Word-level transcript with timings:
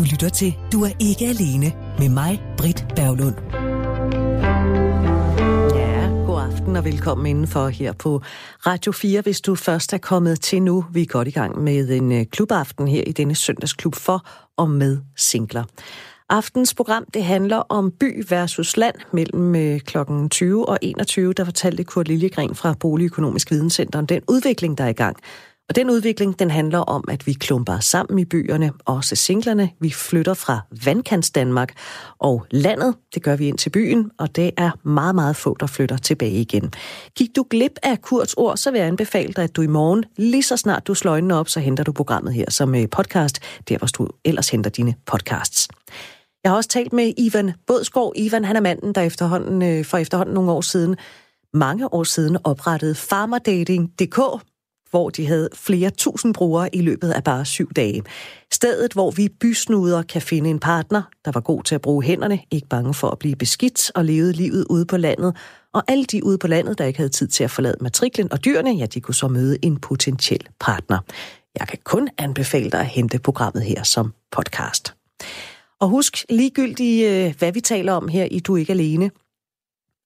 Du 0.00 0.04
lytter 0.04 0.28
til 0.28 0.56
Du 0.72 0.84
er 0.84 0.90
ikke 1.00 1.26
alene 1.26 1.72
med 1.98 2.08
mig, 2.08 2.42
Britt 2.56 2.86
Berglund. 2.96 3.34
Ja, 5.74 6.06
god 6.26 6.40
aften 6.40 6.76
og 6.76 6.84
velkommen 6.84 7.26
indenfor 7.26 7.68
her 7.68 7.92
på 7.92 8.22
Radio 8.66 8.92
4, 8.92 9.20
hvis 9.20 9.40
du 9.40 9.54
først 9.54 9.92
er 9.92 9.98
kommet 9.98 10.40
til 10.40 10.62
nu. 10.62 10.84
Vi 10.92 11.02
er 11.02 11.06
godt 11.06 11.28
i 11.28 11.30
gang 11.30 11.62
med 11.62 11.88
en 11.88 12.12
øh, 12.12 12.26
klubaften 12.26 12.88
her 12.88 13.04
i 13.06 13.12
denne 13.12 13.34
søndagsklub 13.34 13.94
for 13.94 14.26
og 14.56 14.70
med 14.70 14.98
singler. 15.16 15.64
Aftens 16.28 16.74
program 16.74 17.04
det 17.14 17.24
handler 17.24 17.56
om 17.56 17.90
by 17.90 18.24
versus 18.28 18.76
land 18.76 18.96
mellem 19.12 19.52
kl. 19.78 19.84
klokken 19.84 20.28
20 20.28 20.68
og 20.68 20.78
21. 20.82 21.32
Der 21.32 21.44
fortalte 21.44 21.84
Kurt 21.84 22.08
Liljegren 22.08 22.54
fra 22.54 22.74
Boligøkonomisk 22.80 23.50
Videnscenter 23.50 23.98
om 23.98 24.06
den 24.06 24.22
udvikling, 24.28 24.78
der 24.78 24.84
er 24.84 24.88
i 24.88 24.92
gang 24.92 25.16
og 25.70 25.76
den 25.76 25.90
udvikling, 25.90 26.38
den 26.38 26.50
handler 26.50 26.78
om, 26.78 27.04
at 27.08 27.26
vi 27.26 27.32
klumper 27.32 27.80
sammen 27.80 28.18
i 28.18 28.24
byerne, 28.24 28.72
også 28.84 29.16
singlerne. 29.16 29.70
Vi 29.80 29.90
flytter 29.90 30.34
fra 30.34 30.60
vandkants 30.84 31.30
Danmark 31.30 31.74
og 32.18 32.46
landet, 32.50 32.94
det 33.14 33.22
gør 33.22 33.36
vi 33.36 33.48
ind 33.48 33.58
til 33.58 33.70
byen, 33.70 34.10
og 34.18 34.36
det 34.36 34.50
er 34.56 34.70
meget, 34.88 35.14
meget 35.14 35.36
få, 35.36 35.56
der 35.60 35.66
flytter 35.66 35.96
tilbage 35.96 36.40
igen. 36.40 36.72
Gik 37.16 37.36
du 37.36 37.46
glip 37.50 37.72
af 37.82 38.02
Kurts 38.02 38.34
ord, 38.34 38.56
så 38.56 38.70
vil 38.70 38.78
jeg 38.78 38.88
anbefale 38.88 39.32
dig, 39.32 39.44
at 39.44 39.56
du 39.56 39.62
i 39.62 39.66
morgen, 39.66 40.04
lige 40.16 40.42
så 40.42 40.56
snart 40.56 40.86
du 40.86 40.94
slår 40.94 41.12
øjnene 41.12 41.34
op, 41.34 41.48
så 41.48 41.60
henter 41.60 41.84
du 41.84 41.92
programmet 41.92 42.34
her 42.34 42.50
som 42.50 42.74
øh, 42.74 42.88
podcast, 42.88 43.40
der 43.68 43.78
hvor 43.78 43.86
du 43.86 44.08
ellers 44.24 44.48
henter 44.48 44.70
dine 44.70 44.94
podcasts. 45.06 45.68
Jeg 46.44 46.52
har 46.52 46.56
også 46.56 46.68
talt 46.68 46.92
med 46.92 47.12
Ivan 47.18 47.52
Bådsgaard. 47.66 48.12
Ivan, 48.16 48.44
han 48.44 48.56
er 48.56 48.60
manden, 48.60 48.92
der 48.94 49.00
efterhånden, 49.00 49.62
øh, 49.62 49.84
for 49.84 49.98
efterhånden 49.98 50.34
nogle 50.34 50.52
år 50.52 50.60
siden, 50.60 50.96
mange 51.54 51.94
år 51.94 52.04
siden 52.04 52.38
oprettede 52.44 52.94
farmerdating.dk, 52.94 54.20
hvor 54.90 55.10
de 55.10 55.26
havde 55.26 55.48
flere 55.54 55.90
tusind 55.90 56.34
brugere 56.34 56.76
i 56.76 56.80
løbet 56.80 57.10
af 57.10 57.24
bare 57.24 57.44
syv 57.44 57.72
dage. 57.76 58.02
Stedet, 58.52 58.92
hvor 58.92 59.10
vi 59.10 59.28
bysnuder 59.40 60.02
kan 60.02 60.22
finde 60.22 60.50
en 60.50 60.58
partner, 60.58 61.02
der 61.24 61.30
var 61.32 61.40
god 61.40 61.62
til 61.62 61.74
at 61.74 61.80
bruge 61.80 62.02
hænderne, 62.02 62.40
ikke 62.50 62.68
bange 62.68 62.94
for 62.94 63.10
at 63.10 63.18
blive 63.18 63.36
beskidt 63.36 63.90
og 63.94 64.04
levede 64.04 64.32
livet 64.32 64.66
ude 64.70 64.86
på 64.86 64.96
landet. 64.96 65.36
Og 65.72 65.82
alle 65.88 66.04
de 66.04 66.24
ude 66.24 66.38
på 66.38 66.46
landet, 66.46 66.78
der 66.78 66.84
ikke 66.84 66.98
havde 66.98 67.12
tid 67.12 67.28
til 67.28 67.44
at 67.44 67.50
forlade 67.50 67.76
matriklen 67.80 68.32
og 68.32 68.44
dyrene, 68.44 68.70
ja, 68.70 68.86
de 68.86 69.00
kunne 69.00 69.14
så 69.14 69.28
møde 69.28 69.58
en 69.62 69.80
potentiel 69.80 70.48
partner. 70.60 70.98
Jeg 71.58 71.68
kan 71.68 71.78
kun 71.84 72.08
anbefale 72.18 72.70
dig 72.70 72.80
at 72.80 72.86
hente 72.86 73.18
programmet 73.18 73.62
her 73.62 73.82
som 73.82 74.12
podcast. 74.32 74.94
Og 75.80 75.88
husk 75.88 76.24
ligegyldigt, 76.28 77.10
øh, 77.10 77.34
hvad 77.38 77.52
vi 77.52 77.60
taler 77.60 77.92
om 77.92 78.08
her 78.08 78.24
i 78.24 78.40
Du 78.40 78.54
er 78.54 78.58
ikke 78.58 78.72
alene, 78.72 79.10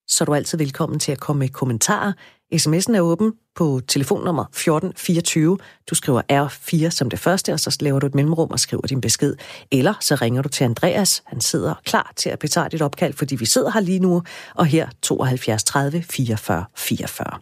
så 0.08 0.24
er 0.24 0.26
du 0.26 0.34
altid 0.34 0.58
velkommen 0.58 0.98
til 0.98 1.12
at 1.12 1.20
komme 1.20 1.40
med 1.40 1.48
kommentarer. 1.48 2.12
SMS'en 2.54 2.96
er 2.96 3.00
åben 3.00 3.32
på 3.54 3.80
telefonnummer 3.88 4.44
1424. 4.44 5.58
Du 5.90 5.94
skriver 5.94 6.22
R4 6.32 6.90
som 6.90 7.10
det 7.10 7.18
første, 7.18 7.52
og 7.52 7.60
så 7.60 7.76
laver 7.80 8.00
du 8.00 8.06
et 8.06 8.14
mellemrum 8.14 8.50
og 8.50 8.60
skriver 8.60 8.86
din 8.86 9.00
besked. 9.00 9.34
Eller 9.72 9.94
så 10.00 10.14
ringer 10.14 10.42
du 10.42 10.48
til 10.48 10.64
Andreas. 10.64 11.22
Han 11.26 11.40
sidder 11.40 11.74
klar 11.84 12.12
til 12.16 12.30
at 12.30 12.38
betage 12.38 12.68
dit 12.68 12.82
opkald, 12.82 13.12
fordi 13.12 13.36
vi 13.36 13.46
sidder 13.46 13.70
her 13.70 13.80
lige 13.80 13.98
nu, 13.98 14.22
og 14.54 14.66
her 14.66 14.88
72 15.02 15.64
30 15.64 16.02
44 16.02 16.64
44. 16.76 17.40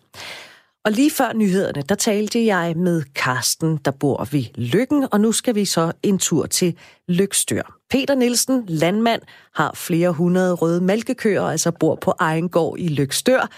Og 0.85 0.93
lige 0.93 1.11
før 1.11 1.33
nyhederne, 1.33 1.83
der 1.89 1.95
talte 1.95 2.47
jeg 2.47 2.77
med 2.77 3.03
Karsten, 3.15 3.77
der 3.85 3.91
bor 3.91 4.29
ved 4.33 4.45
Lykken, 4.55 5.07
og 5.13 5.21
nu 5.21 5.33
skal 5.33 5.55
vi 5.55 5.65
så 5.65 5.93
en 6.03 6.19
tur 6.19 6.47
til 6.47 6.77
Lykstør. 7.09 7.77
Peter 7.91 8.15
Nielsen, 8.15 8.65
landmand, 8.69 9.23
har 9.55 9.73
flere 9.75 10.11
hundrede 10.11 10.55
røde 10.55 10.81
mælkekøer, 10.81 11.43
altså 11.43 11.71
bor 11.71 11.95
på 11.95 12.15
egen 12.19 12.49
gård 12.49 12.79
i 12.79 12.89
Lykstør. 12.89 13.49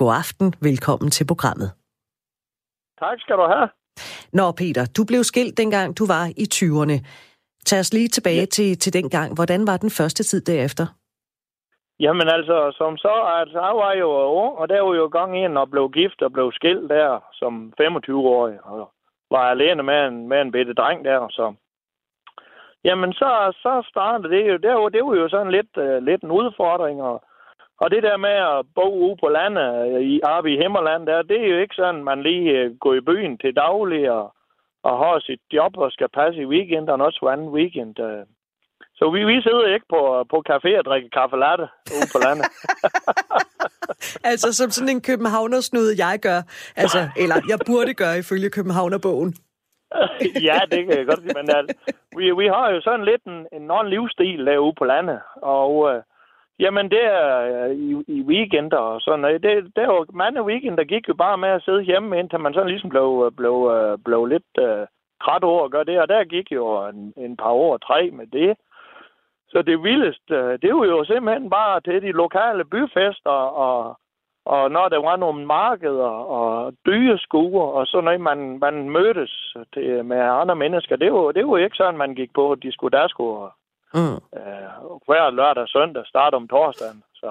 God 0.00 0.12
aften, 0.22 0.48
velkommen 0.68 1.10
til 1.16 1.24
programmet. 1.32 1.68
Tak 3.02 3.18
skal 3.20 3.36
du 3.36 3.46
have. 3.54 3.68
Nå 4.38 4.46
Peter, 4.60 4.84
du 4.96 5.02
blev 5.10 5.22
skilt 5.30 5.54
dengang 5.62 5.88
du 5.98 6.04
var 6.14 6.24
i 6.42 6.44
20'erne. 6.54 6.96
Tag 7.68 7.78
os 7.84 7.92
lige 7.96 8.08
tilbage 8.08 8.46
ja. 8.48 8.54
til, 8.56 8.78
til 8.82 8.92
den 8.98 9.08
gang. 9.16 9.28
Hvordan 9.38 9.60
var 9.70 9.76
den 9.76 9.90
første 9.98 10.22
tid 10.30 10.40
derefter? 10.52 10.86
Jamen 12.00 12.28
altså, 12.36 12.74
som 12.78 12.96
så, 12.96 13.14
altså, 13.40 13.58
jeg 13.66 13.76
var 13.82 13.92
jo 13.92 14.08
ung, 14.42 14.58
og 14.58 14.68
der 14.68 14.80
var 14.80 14.94
jo 14.94 15.06
gang 15.18 15.44
ind 15.44 15.58
og 15.58 15.70
blev 15.70 15.90
gift 15.90 16.22
og 16.22 16.32
blev 16.32 16.52
skilt 16.52 16.90
der 16.90 17.20
som 17.32 17.72
25-årig, 17.80 18.56
og 18.64 18.90
var 19.30 19.44
alene 19.50 19.82
med 19.82 20.06
en, 20.06 20.28
med 20.28 20.40
en 20.40 20.52
bitte 20.52 20.74
dreng 20.74 21.04
der, 21.04 21.28
så... 21.30 21.54
Jamen, 22.84 23.12
så, 23.12 23.30
så 23.62 23.86
startede 23.90 24.30
det 24.34 24.48
jo, 24.50 24.56
det 24.56 24.70
var, 24.70 24.88
det 24.88 25.04
var 25.04 25.14
jo 25.14 25.28
sådan 25.28 25.52
lidt, 25.52 25.72
uh, 25.76 25.98
lidt 26.08 26.22
en 26.22 26.30
udfordring, 26.30 27.02
og, 27.02 27.24
og 27.80 27.90
det 27.90 28.02
der 28.02 28.16
med 28.16 28.36
at 28.52 28.66
bo 28.74 28.86
ude 29.04 29.16
på 29.22 29.28
landet, 29.28 29.68
i, 30.02 30.20
oppe 30.22 30.52
i 30.52 30.58
Himmerland, 30.62 31.06
der, 31.06 31.22
det 31.22 31.38
er 31.40 31.50
jo 31.54 31.58
ikke 31.58 31.74
sådan, 31.74 32.04
man 32.04 32.22
lige 32.22 32.66
uh, 32.66 32.76
går 32.78 32.94
i 32.94 33.00
byen 33.00 33.38
til 33.38 33.56
daglig 33.56 34.10
og, 34.10 34.34
og 34.82 34.98
har 34.98 35.20
sit 35.20 35.40
job 35.52 35.72
og 35.76 35.92
skal 35.92 36.08
passe 36.08 36.40
i 36.40 36.46
weekenden, 36.46 37.00
også 37.00 37.18
hver 37.22 37.32
anden 37.32 37.48
weekend. 37.48 38.00
Uh, 38.00 38.24
så 38.98 39.10
vi, 39.14 39.20
vi 39.24 39.42
sidder 39.42 39.74
ikke 39.74 39.86
på, 39.94 40.00
på 40.32 40.38
café 40.50 40.70
og 40.78 40.84
drikker 40.84 41.08
kaffe 41.18 41.36
latte 41.36 41.66
ude 41.96 42.08
på 42.14 42.18
landet. 42.26 42.46
altså 44.30 44.48
som 44.52 44.70
sådan 44.70 44.94
en 44.96 45.02
københavnersnude, 45.10 45.92
jeg 46.04 46.18
gør. 46.22 46.40
Altså, 46.82 46.98
eller 47.22 47.36
jeg 47.48 47.58
burde 47.66 47.94
gøre 47.94 48.18
ifølge 48.18 48.50
Københavnerbogen. 48.50 49.34
ja, 50.48 50.58
det 50.72 50.80
kan 50.86 50.98
jeg 50.98 51.06
godt 51.06 51.20
sige. 51.20 51.34
Men 51.38 51.50
altså, 51.58 51.74
vi, 52.16 52.24
vi 52.40 52.46
har 52.46 52.70
jo 52.74 52.80
sådan 52.80 53.04
lidt 53.04 53.24
en, 53.24 53.38
en 53.52 53.70
anden 53.70 53.88
livsstil 53.94 54.46
derude 54.46 54.74
på 54.78 54.84
landet. 54.84 55.20
Og 55.42 55.72
øh, 55.90 56.02
jamen, 56.58 56.90
det 56.90 57.04
er 57.04 57.40
øh, 57.40 57.70
i, 57.76 58.04
i 58.08 58.22
weekender 58.22 58.76
og 58.76 59.00
sådan 59.00 59.20
noget. 59.20 59.42
Det, 59.42 59.76
det 59.76 59.88
var 59.88 60.06
mange 60.12 60.42
weekender 60.42 60.84
gik 60.84 61.08
jo 61.08 61.14
bare 61.14 61.38
med 61.38 61.48
at 61.48 61.62
sidde 61.62 61.82
hjemme, 61.82 62.18
indtil 62.18 62.40
man 62.40 62.54
sådan 62.54 62.68
ligesom 62.68 62.90
blev, 62.90 63.22
øh, 63.26 63.32
blev, 63.36 63.56
øh, 63.74 63.98
blev, 64.04 64.24
lidt 64.24 64.52
øh, 64.58 64.86
træt 65.22 65.44
over 65.44 65.64
at 65.64 65.70
gøre 65.70 65.84
det. 65.84 66.00
Og 66.00 66.08
der 66.08 66.24
gik 66.24 66.52
jo 66.52 66.88
en, 66.88 67.12
en 67.16 67.36
par 67.36 67.50
år, 67.50 67.76
tre 67.76 68.10
med 68.10 68.26
det. 68.26 68.56
Så 69.48 69.62
det 69.62 69.82
vildeste, 69.82 70.56
det 70.56 70.74
var 70.74 70.84
jo 70.84 71.04
simpelthen 71.04 71.50
bare 71.50 71.80
til 71.80 72.02
de 72.02 72.12
lokale 72.12 72.64
byfester, 72.64 73.38
og, 73.66 73.98
og 74.44 74.70
når 74.70 74.88
der 74.88 74.98
var 74.98 75.16
nogle 75.16 75.46
markeder 75.46 76.12
og 76.38 76.72
dyreskuer, 76.86 77.66
og 77.66 77.86
sådan 77.86 78.04
noget, 78.04 78.20
man, 78.20 78.58
man 78.58 78.90
mødtes 78.90 79.56
til, 79.74 80.04
med 80.04 80.16
andre 80.16 80.56
mennesker, 80.56 80.96
det 80.96 81.12
var, 81.12 81.32
det 81.32 81.48
var 81.48 81.58
ikke 81.58 81.76
sådan, 81.76 81.98
man 81.98 82.14
gik 82.14 82.30
på 82.34 82.54
de 82.62 82.72
skulle 82.72 82.98
der 82.98 83.08
skulle 83.08 83.50
mm. 83.94 84.18
øh, 84.38 84.68
hver 85.06 85.30
lørdag 85.30 85.62
og 85.62 85.68
søndag, 85.68 86.06
starte 86.06 86.34
om 86.34 86.48
torsdagen. 86.48 87.02
Så. 87.14 87.30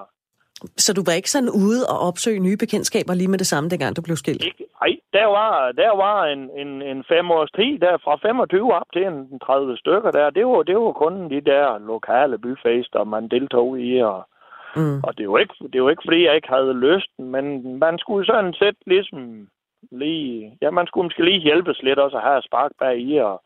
så 0.77 0.93
du 0.93 1.01
var 1.07 1.13
ikke 1.13 1.31
sådan 1.31 1.49
ude 1.49 1.81
og 1.91 1.97
opsøge 2.07 2.39
nye 2.39 2.57
bekendtskaber 2.57 3.13
lige 3.13 3.31
med 3.33 3.39
det 3.39 3.47
samme, 3.47 3.69
dengang 3.69 3.95
du 3.95 4.01
blev 4.01 4.17
skilt? 4.17 4.45
Ikke, 4.45 4.65
nej, 4.81 4.93
der 5.13 5.25
var, 5.25 5.71
der 5.71 5.95
var 5.95 6.25
en, 6.25 6.49
en, 6.61 6.81
en 6.81 7.03
fem 7.07 7.31
års 7.31 7.51
tid, 7.51 7.79
der 7.79 7.97
fra 8.03 8.15
25 8.21 8.73
op 8.73 8.89
til 8.93 9.03
en 9.03 9.39
30 9.39 9.77
stykker 9.77 10.11
der. 10.11 10.29
Det 10.29 10.45
var, 10.45 10.63
det 10.63 10.77
var 10.77 10.91
kun 10.91 11.29
de 11.29 11.41
der 11.41 11.77
lokale 11.77 12.37
byfester, 12.37 13.03
man 13.03 13.27
deltog 13.27 13.79
i. 13.79 13.97
Og, 14.01 14.27
mm. 14.75 14.99
og 15.03 15.17
det, 15.17 15.29
var 15.29 15.37
ikke, 15.37 15.55
det 15.73 15.83
var 15.83 15.89
ikke, 15.89 16.05
fordi 16.05 16.25
jeg 16.25 16.35
ikke 16.35 16.53
havde 16.57 16.73
lysten, 16.73 17.31
men 17.31 17.45
man 17.79 17.97
skulle 17.99 18.25
sådan 18.25 18.53
set 18.53 18.77
ligesom 18.85 19.47
lige... 19.91 20.57
Ja, 20.61 20.69
man 20.69 20.87
skulle 20.87 21.05
måske 21.05 21.25
lige 21.25 21.45
hjælpes 21.47 21.79
lidt 21.81 21.99
også 21.99 22.17
at 22.17 22.23
have 22.23 22.41
spark 22.41 22.71
bag 22.79 22.99
i. 22.99 23.17
Og, 23.17 23.41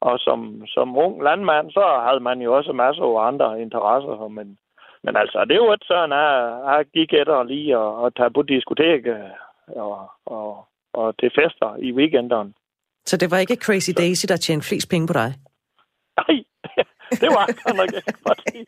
og 0.00 0.18
som, 0.18 0.66
som 0.66 0.96
ung 0.96 1.22
landmand, 1.22 1.70
så 1.70 1.84
havde 2.06 2.20
man 2.20 2.40
jo 2.40 2.56
også 2.56 2.72
masser 2.72 3.02
af 3.02 3.26
andre 3.26 3.62
interesser. 3.62 4.28
Men, 4.28 4.58
men 5.02 5.16
altså, 5.16 5.44
det 5.48 5.60
var 5.60 5.72
ikke 5.72 5.86
sådan, 5.86 6.12
at 6.12 6.34
jeg 6.70 6.84
gik 6.94 7.12
efter 7.12 7.42
lige 7.42 7.76
at, 7.76 8.06
at 8.06 8.14
tage 8.16 8.30
på 8.30 8.42
diskoteket 8.42 9.16
og, 9.66 10.10
og, 10.26 10.66
og 10.92 11.18
til 11.18 11.30
fester 11.38 11.76
i 11.78 11.92
weekenderne. 11.92 12.52
Så 13.04 13.16
det 13.16 13.30
var 13.30 13.38
ikke 13.38 13.64
Crazy 13.66 13.90
Daisy, 13.96 14.26
der 14.28 14.36
tjente 14.36 14.68
flest 14.68 14.90
penge 14.90 15.06
på 15.06 15.12
dig? 15.12 15.30
Nej, 16.20 16.36
det 17.22 17.28
var 17.36 17.44
godt 17.62 17.76
nok 17.80 17.92
ikke. 17.98 18.12
Fordi, 18.28 18.58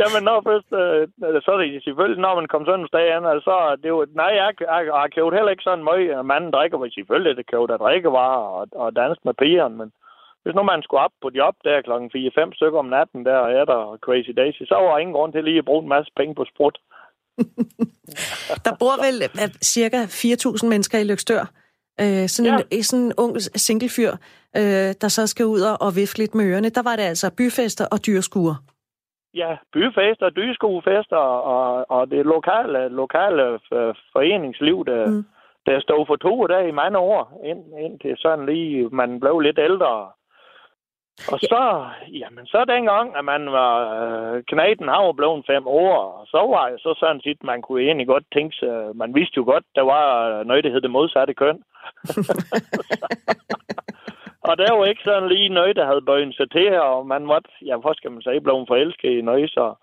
jamen, 0.00 0.22
når 0.28 0.38
først, 0.48 0.70
øh, 0.82 1.02
så 1.44 1.50
er 1.54 1.58
det 1.58 1.84
selvfølgelig, 1.84 2.20
når 2.22 2.34
man 2.40 2.48
kom 2.52 2.64
sådan 2.64 2.80
en 2.80 2.94
dag 2.98 3.08
an, 3.16 3.24
altså, 3.34 3.54
det 3.82 3.90
var, 3.92 4.06
nej, 4.22 4.32
jeg, 4.40 4.48
jeg, 4.60 4.80
jeg 4.88 5.00
har 5.02 5.10
købt 5.16 5.34
heller 5.36 5.52
ikke 5.52 5.66
sådan 5.68 5.84
meget, 5.84 6.26
manden 6.32 6.50
drikker, 6.56 6.78
men 6.78 6.90
selvfølgelig 6.90 7.36
det 7.36 7.50
købt 7.52 7.70
at 7.74 7.80
drikkevarer 7.80 8.44
og, 8.58 8.64
og 8.82 8.96
danse 8.96 9.20
med 9.24 9.34
pigerne, 9.42 9.76
men 9.80 9.88
hvis 10.44 10.54
nu 10.54 10.62
man 10.62 10.82
skulle 10.82 11.00
op 11.00 11.14
på 11.22 11.30
job 11.34 11.54
der 11.64 11.82
klokken 11.82 12.10
4-5 12.14 12.54
stykker 12.54 12.78
om 12.78 12.92
natten 12.96 13.24
der, 13.24 13.36
og 13.36 13.52
er 13.52 13.64
der 13.64 13.98
Crazy 14.04 14.32
Daisy, 14.36 14.62
så 14.68 14.74
var 14.74 14.90
der 14.90 14.98
ingen 14.98 15.14
grund 15.14 15.32
til 15.32 15.44
lige 15.44 15.58
at 15.58 15.64
bruge 15.64 15.82
en 15.82 15.88
masse 15.88 16.12
penge 16.16 16.34
på 16.34 16.44
sprut. 16.44 16.78
der 18.64 18.72
bor 18.80 18.96
vel 19.04 19.16
cirka 19.74 20.00
4.000 20.04 20.68
mennesker 20.68 20.98
i 20.98 21.04
Lykstør. 21.04 21.44
Uh, 22.02 22.26
sådan, 22.26 22.52
ja. 22.52 22.76
en, 22.76 22.82
sådan 22.82 23.04
en 23.04 23.12
ung 23.18 23.40
singlefyr, 23.40 24.12
uh, 24.58 24.90
der 25.02 25.08
så 25.08 25.26
skal 25.26 25.46
ud 25.46 25.60
og 25.80 25.96
vifte 25.96 26.18
lidt 26.18 26.34
med 26.34 26.44
ørerne. 26.44 26.68
Der 26.68 26.82
var 26.82 26.96
det 26.96 27.02
altså 27.02 27.34
byfester 27.38 27.86
og 27.92 28.06
dyrskuer. 28.06 28.54
Ja, 29.34 29.56
byfester, 29.72 30.30
dyrskuefester 30.30 31.16
og, 31.56 31.90
og 31.90 32.10
det 32.10 32.26
lokale, 32.26 32.88
lokale 32.88 33.60
foreningsliv, 34.12 34.84
der, 34.86 35.06
mm. 35.06 35.24
der 35.66 35.80
stod 35.80 36.06
for 36.06 36.16
to 36.16 36.46
dage 36.46 36.68
i 36.68 36.78
mange 36.82 36.98
år, 36.98 37.40
ind, 37.44 37.62
indtil 37.84 38.14
sådan 38.18 38.46
lige 38.46 38.88
man 38.88 39.20
blev 39.20 39.38
lidt 39.38 39.58
ældre. 39.58 40.10
Og 41.32 41.38
så, 41.40 41.86
jamen, 42.20 42.46
så 42.46 42.64
dengang, 42.64 43.16
at 43.16 43.24
man 43.24 43.52
var, 43.52 43.72
øh, 44.02 44.42
knaden 44.42 44.88
har 44.88 45.12
blevet 45.12 45.46
fem 45.46 45.66
år, 45.66 45.96
og 46.18 46.26
så 46.26 46.38
var 46.38 46.68
jeg 46.68 46.78
så 46.78 46.94
sådan 46.98 47.20
set, 47.20 47.44
man 47.44 47.62
kunne 47.62 47.82
egentlig 47.82 48.06
godt 48.06 48.24
tænke 48.32 48.56
sig, 48.56 48.96
man 48.96 49.14
vidste 49.14 49.36
jo 49.36 49.44
godt, 49.44 49.64
der 49.74 49.82
var 49.82 50.42
noget, 50.42 50.64
der 50.64 50.70
hed 50.70 50.80
det 50.80 50.90
modsatte 50.90 51.34
køn. 51.34 51.62
og 54.48 54.58
der 54.58 54.72
var 54.72 54.84
ikke 54.84 55.02
sådan 55.04 55.28
lige 55.28 55.48
noget, 55.48 55.76
der 55.76 55.86
havde 55.86 56.02
bøjet 56.02 56.34
sig 56.36 56.50
til, 56.50 56.80
og 56.80 57.06
man 57.06 57.24
måtte, 57.26 57.50
ja, 57.66 57.76
hvor 57.76 57.92
skal 57.92 58.10
man 58.12 58.22
sige, 58.22 58.40
blev 58.40 58.64
forelsket 58.68 59.10
i 59.18 59.20
noget, 59.20 59.50
så, 59.50 59.74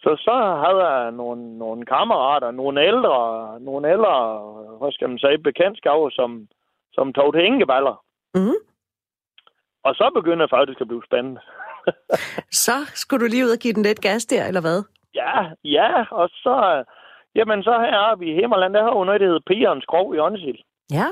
så 0.00 0.16
så 0.26 0.36
havde 0.64 0.80
jeg 0.88 1.12
nogle, 1.12 1.58
nogle 1.58 1.86
kammerater, 1.86 2.50
nogle 2.50 2.86
ældre, 2.86 3.16
nogle 3.60 3.90
ældre, 3.90 4.14
hvad 4.78 4.92
skal 4.92 5.08
man 5.08 5.18
sige, 5.18 5.38
bekendtskaber, 5.38 6.10
som, 6.10 6.48
som 6.92 7.12
tog 7.12 7.34
til 7.34 7.44
ingeballer. 7.44 8.04
Mm. 8.34 8.67
Og 9.84 9.94
så 9.94 10.10
begyndte 10.14 10.42
det 10.42 10.50
faktisk 10.50 10.80
at 10.80 10.88
blive 10.88 11.02
spændende. 11.08 11.40
så 12.66 12.76
skulle 12.94 13.24
du 13.24 13.30
lige 13.30 13.44
ud 13.44 13.56
og 13.56 13.62
give 13.62 13.74
den 13.74 13.82
lidt 13.82 14.00
gas 14.00 14.26
der, 14.26 14.44
eller 14.46 14.60
hvad? 14.60 14.78
Ja, 15.14 15.34
ja, 15.64 16.04
og 16.10 16.28
så, 16.28 16.84
jamen 17.34 17.62
så 17.62 17.78
heroppe 17.78 18.26
i 18.26 18.34
Himmerland, 18.34 18.74
der 18.74 18.82
har 18.82 18.92
jo 18.98 19.04
noget, 19.04 19.20
der 19.20 19.26
hedder 19.26 19.46
Pigerens 19.46 19.84
Krog 19.84 20.14
i 20.14 20.18
Åndsild. 20.18 20.58
Ja. 20.92 21.08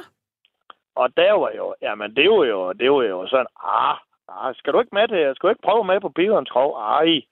Og 0.95 1.17
der 1.17 1.33
var 1.33 1.51
jo, 1.57 1.75
jamen 1.83 2.17
det 2.17 2.31
var 2.31 2.45
jo, 2.45 2.73
det 2.73 2.93
var 2.93 3.03
jo 3.03 3.27
sådan, 3.27 3.47
ah, 3.65 3.97
ah 4.29 4.55
skal 4.55 4.73
du 4.73 4.81
ikke 4.81 4.95
med 4.95 5.09
det? 5.09 5.37
Skal 5.37 5.47
du 5.47 5.51
ikke 5.51 5.67
prøve 5.69 5.85
med 5.85 6.01
på 6.01 6.09
Pigerens 6.09 6.51
Krog? 6.51 6.73
Ej, 6.79 7.23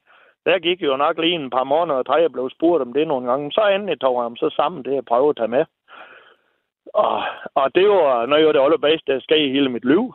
der 0.47 0.59
gik 0.59 0.83
jo 0.83 0.97
nok 0.97 1.19
lige 1.19 1.35
en 1.35 1.51
par 1.51 1.65
måneder, 1.65 2.03
og 2.07 2.23
jeg 2.23 2.33
blev 2.33 2.51
spurgt 2.51 2.83
om 2.83 2.93
det 2.93 3.09
nogle 3.09 3.31
gange. 3.31 3.53
Så 3.53 3.67
endelig 3.67 4.01
tog 4.01 4.17
jeg 4.17 4.23
ham 4.23 4.37
så 4.37 4.51
sammen 4.57 4.85
det, 4.85 4.99
at 4.99 5.05
prøve 5.05 5.31
at 5.31 5.37
tage 5.37 5.55
med. 5.57 5.65
Og, 6.95 7.23
og 7.55 7.75
det 7.75 7.89
var 7.89 8.27
noget 8.27 8.47
af 8.47 8.53
det 8.53 8.61
allerbedste, 8.61 9.13
der 9.13 9.21
sker 9.21 9.37
i 9.37 9.53
hele 9.53 9.69
mit 9.69 9.85
liv. 9.85 10.15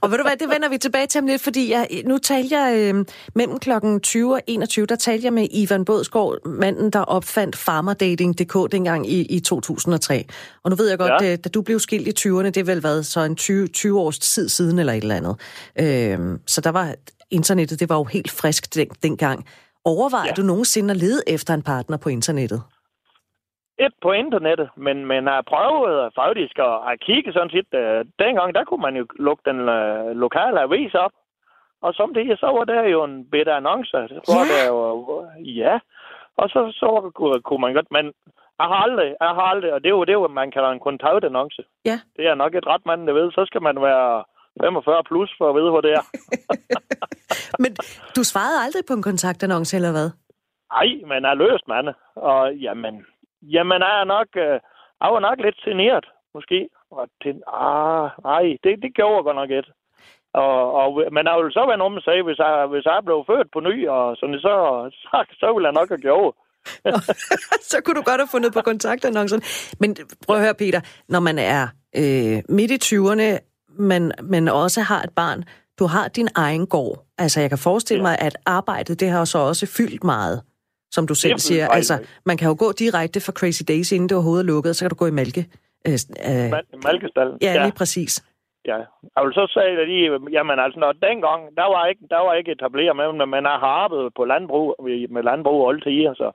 Og 0.00 0.10
ved 0.10 0.18
du 0.18 0.24
hvad, 0.24 0.36
det 0.36 0.48
vender 0.48 0.68
vi 0.68 0.78
tilbage 0.78 1.06
til 1.06 1.18
om 1.18 1.26
lidt, 1.26 1.42
fordi 1.42 1.70
jeg, 1.70 2.02
nu 2.06 2.18
talte 2.18 2.58
jeg 2.58 2.94
øh, 2.94 3.04
mellem 3.34 3.58
klokken 3.58 4.00
20 4.00 4.34
og 4.34 4.40
21, 4.46 4.86
der 4.86 4.96
talte 4.96 5.24
jeg 5.24 5.32
med 5.32 5.46
Ivan 5.50 5.84
Bådsgaard, 5.84 6.46
manden, 6.46 6.90
der 6.90 7.00
opfandt 7.00 7.56
farmerdating.dk 7.56 8.72
dengang 8.72 9.10
i, 9.10 9.20
i 9.20 9.40
2003. 9.40 10.24
Og 10.64 10.70
nu 10.70 10.76
ved 10.76 10.88
jeg 10.88 10.98
godt, 10.98 11.22
ja. 11.22 11.36
da 11.36 11.48
du 11.48 11.62
blev 11.62 11.80
skilt 11.80 12.08
i 12.08 12.28
20'erne, 12.28 12.44
det 12.44 12.56
er 12.56 12.64
vel 12.64 12.82
været 12.82 13.06
så 13.06 13.20
en 13.20 13.36
20, 13.36 13.66
20 13.66 14.00
års 14.00 14.18
tid 14.18 14.48
siden 14.48 14.78
eller 14.78 14.92
et 14.92 15.02
eller 15.02 15.16
andet. 15.16 15.36
Øh, 15.78 16.38
så 16.46 16.60
der 16.60 16.70
var 16.70 16.94
internettet, 17.30 17.80
det 17.80 17.88
var 17.88 17.96
jo 17.96 18.04
helt 18.04 18.30
frisk 18.30 18.74
den, 18.74 18.88
dengang. 19.02 19.44
Overvejer 19.84 20.26
ja. 20.26 20.32
du 20.32 20.42
nogensinde 20.42 20.90
at 20.90 20.96
lede 20.96 21.22
efter 21.26 21.54
en 21.54 21.62
partner 21.62 21.96
på 21.96 22.08
internettet? 22.08 22.62
Et 23.86 23.94
på 24.02 24.12
internettet, 24.12 24.68
men, 24.76 25.06
men 25.06 25.26
har 25.26 25.42
prøvet 25.52 26.12
faktisk 26.22 26.58
at, 26.58 26.76
at 26.90 27.00
kigge 27.00 27.32
sådan 27.32 27.50
set. 27.50 27.70
Uh, 27.82 28.00
dengang, 28.24 28.54
der 28.54 28.64
kunne 28.64 28.84
man 28.86 28.96
jo 28.96 29.04
lukke 29.26 29.42
den 29.50 29.60
uh, 29.60 30.10
lokale 30.24 30.60
avis 30.60 30.94
op. 30.94 31.14
Og 31.82 31.94
som 31.94 32.14
det 32.14 32.38
så 32.40 32.46
var 32.46 32.64
der 32.64 32.82
jo 32.94 33.04
en 33.04 33.30
bedre 33.30 33.56
annonce. 33.56 33.96
Hvor 34.28 34.42
ja. 34.44 34.52
Der 34.52 34.66
jo, 34.68 35.26
ja. 35.62 35.78
Og 36.36 36.48
så, 36.48 36.60
så 36.80 37.10
kunne, 37.44 37.60
man 37.60 37.74
godt, 37.74 37.90
men 37.90 38.04
jeg 38.60 38.66
har 38.72 38.80
aldrig, 38.86 39.10
jeg 39.20 39.32
har 39.38 39.46
aldrig, 39.52 39.72
og 39.72 39.80
det 39.80 39.88
er 39.88 39.98
jo 39.98 40.04
det, 40.04 40.30
man 40.30 40.50
kalder 40.50 40.70
en 40.70 40.84
kontaktannonce. 40.86 41.62
Ja. 41.84 42.00
Det 42.16 42.24
er 42.26 42.34
nok 42.34 42.54
et 42.54 42.66
ret 42.66 42.86
mand, 42.86 43.06
der 43.06 43.12
ved. 43.12 43.32
Så 43.32 43.42
skal 43.46 43.62
man 43.62 43.76
være 43.82 44.24
45 44.62 45.04
plus 45.04 45.30
for 45.38 45.48
at 45.50 45.54
vide, 45.54 45.70
hvor 45.70 45.80
det 45.80 45.92
er. 45.92 46.04
men 47.62 47.70
du 48.16 48.22
svarede 48.24 48.62
aldrig 48.64 48.82
på 48.88 48.94
en 48.94 49.02
kontaktannonce, 49.02 49.76
eller 49.76 49.92
hvad? 49.96 50.08
Nej, 50.72 50.88
men 51.08 51.18
jeg 51.24 51.30
er 51.30 51.42
løst, 51.44 51.68
mand. 51.68 51.88
Og 52.14 52.54
jamen, 52.54 52.94
Jamen, 53.42 53.80
jeg 53.82 54.00
er 54.00 54.04
nok, 54.04 54.28
øh, 54.36 54.58
jeg 55.02 55.10
var 55.14 55.20
nok 55.20 55.38
lidt 55.40 55.56
generet, 55.64 56.06
måske. 56.34 56.68
Og 56.90 57.08
til, 57.22 57.36
ah, 57.46 58.08
nej, 58.24 58.44
det, 58.64 58.82
det 58.82 58.94
gjorde 58.94 59.16
jeg 59.16 59.24
godt 59.24 59.40
nok 59.42 59.50
et. 59.50 59.68
Og, 60.34 60.72
og, 60.80 60.88
men 61.12 61.26
jeg 61.26 61.36
vil 61.38 61.52
så 61.52 61.64
være 61.68 61.82
nogen, 61.82 61.94
der 61.94 62.00
sagde, 62.00 62.22
hvis 62.22 62.38
jeg, 62.38 62.66
hvis 62.72 62.84
jeg 62.84 63.00
blev 63.04 63.24
født 63.30 63.48
på 63.52 63.60
ny, 63.60 63.88
og 63.88 64.16
sådan, 64.16 64.40
så, 64.46 64.54
så, 64.92 65.16
så 65.40 65.52
ville 65.52 65.66
jeg 65.68 65.78
nok 65.78 65.88
have 65.88 66.06
gjort. 66.08 66.34
så 67.70 67.76
kunne 67.84 67.94
du 68.00 68.02
godt 68.02 68.20
have 68.20 68.32
fundet 68.34 68.52
på 68.52 68.60
kontaktannoncen. 68.60 69.42
Men 69.80 69.96
prøv 70.26 70.36
at 70.36 70.42
høre, 70.42 70.54
Peter, 70.54 70.80
når 71.08 71.20
man 71.20 71.38
er 71.38 71.62
øh, 71.96 72.38
midt 72.48 72.70
i 72.70 72.78
20'erne, 72.96 73.28
men, 73.78 74.12
men 74.22 74.48
også 74.48 74.80
har 74.80 75.02
et 75.02 75.14
barn, 75.16 75.44
du 75.78 75.86
har 75.86 76.08
din 76.08 76.28
egen 76.34 76.66
gård. 76.66 77.04
Altså, 77.18 77.40
jeg 77.40 77.48
kan 77.48 77.58
forestille 77.58 78.02
ja. 78.02 78.08
mig, 78.08 78.18
at 78.18 78.36
arbejdet, 78.46 79.00
det 79.00 79.08
har 79.08 79.24
så 79.24 79.38
også 79.38 79.66
fyldt 79.66 80.04
meget 80.04 80.42
som 80.90 81.06
du 81.06 81.14
selv 81.14 81.38
siger. 81.38 81.68
Altså, 81.68 81.94
man 82.26 82.36
kan 82.36 82.48
jo 82.48 82.56
gå 82.58 82.72
direkte 82.72 83.20
fra 83.20 83.32
Crazy 83.32 83.62
Days, 83.68 83.92
inden 83.92 84.08
det 84.08 84.16
overhovedet 84.16 84.44
er 84.44 84.52
lukket, 84.52 84.76
så 84.76 84.84
kan 84.84 84.90
du 84.90 84.96
gå 84.96 85.06
i 85.06 85.16
mælke. 85.20 85.42
Øh, 85.88 85.98
øh, 86.30 86.50
Malkestallen. 86.84 87.38
Ja, 87.42 87.52
ja, 87.52 87.62
lige 87.64 87.76
præcis. 87.80 88.12
Ja, 88.66 88.76
jeg 89.14 89.20
vil 89.24 89.34
så 89.34 89.44
sige, 89.54 89.80
at 89.82 89.88
lige, 89.88 90.06
jamen 90.36 90.58
altså, 90.58 90.78
når 90.80 90.92
dengang, 90.92 91.40
der 91.56 91.68
var 91.74 91.86
ikke, 91.86 92.02
der 92.10 92.20
var 92.26 92.34
ikke 92.34 92.52
etableret 92.52 92.96
med, 92.96 93.12
men 93.12 93.28
man 93.28 93.44
har 93.44 93.72
arbejdet 93.84 94.14
på 94.16 94.24
landbrug, 94.24 94.76
med 95.14 95.22
landbrug 95.22 95.66
og 95.66 95.82
tider, 95.82 96.14
så, 96.14 96.28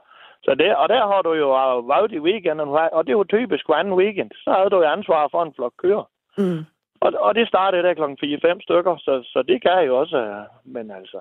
så 0.44 0.56
det, 0.60 0.76
og 0.76 0.90
der 0.90 1.08
har 1.12 1.22
du 1.22 1.34
jo 1.34 1.50
været 1.80 2.12
i 2.12 2.20
weekenden, 2.20 2.70
og 2.96 3.02
det 3.04 3.12
er 3.12 3.20
jo 3.22 3.34
typisk 3.36 3.64
hver 3.68 3.76
anden 3.76 4.00
weekend, 4.02 4.32
så 4.44 4.50
havde 4.58 4.70
du 4.70 4.78
jo 4.78 4.92
ansvar 4.96 5.28
for 5.32 5.44
en 5.44 5.54
flok 5.56 5.74
køer. 5.78 6.06
Mm. 6.38 6.66
Og, 7.04 7.14
og 7.26 7.36
det 7.36 7.48
startede 7.48 7.84
der 7.84 7.94
klokken 7.94 8.18
4-5 8.24 8.62
stykker, 8.62 8.98
så, 8.98 9.14
så 9.34 9.44
det 9.50 9.62
kan 9.62 9.86
jo 9.88 9.98
også, 9.98 10.46
men 10.64 10.92
altså, 10.92 11.20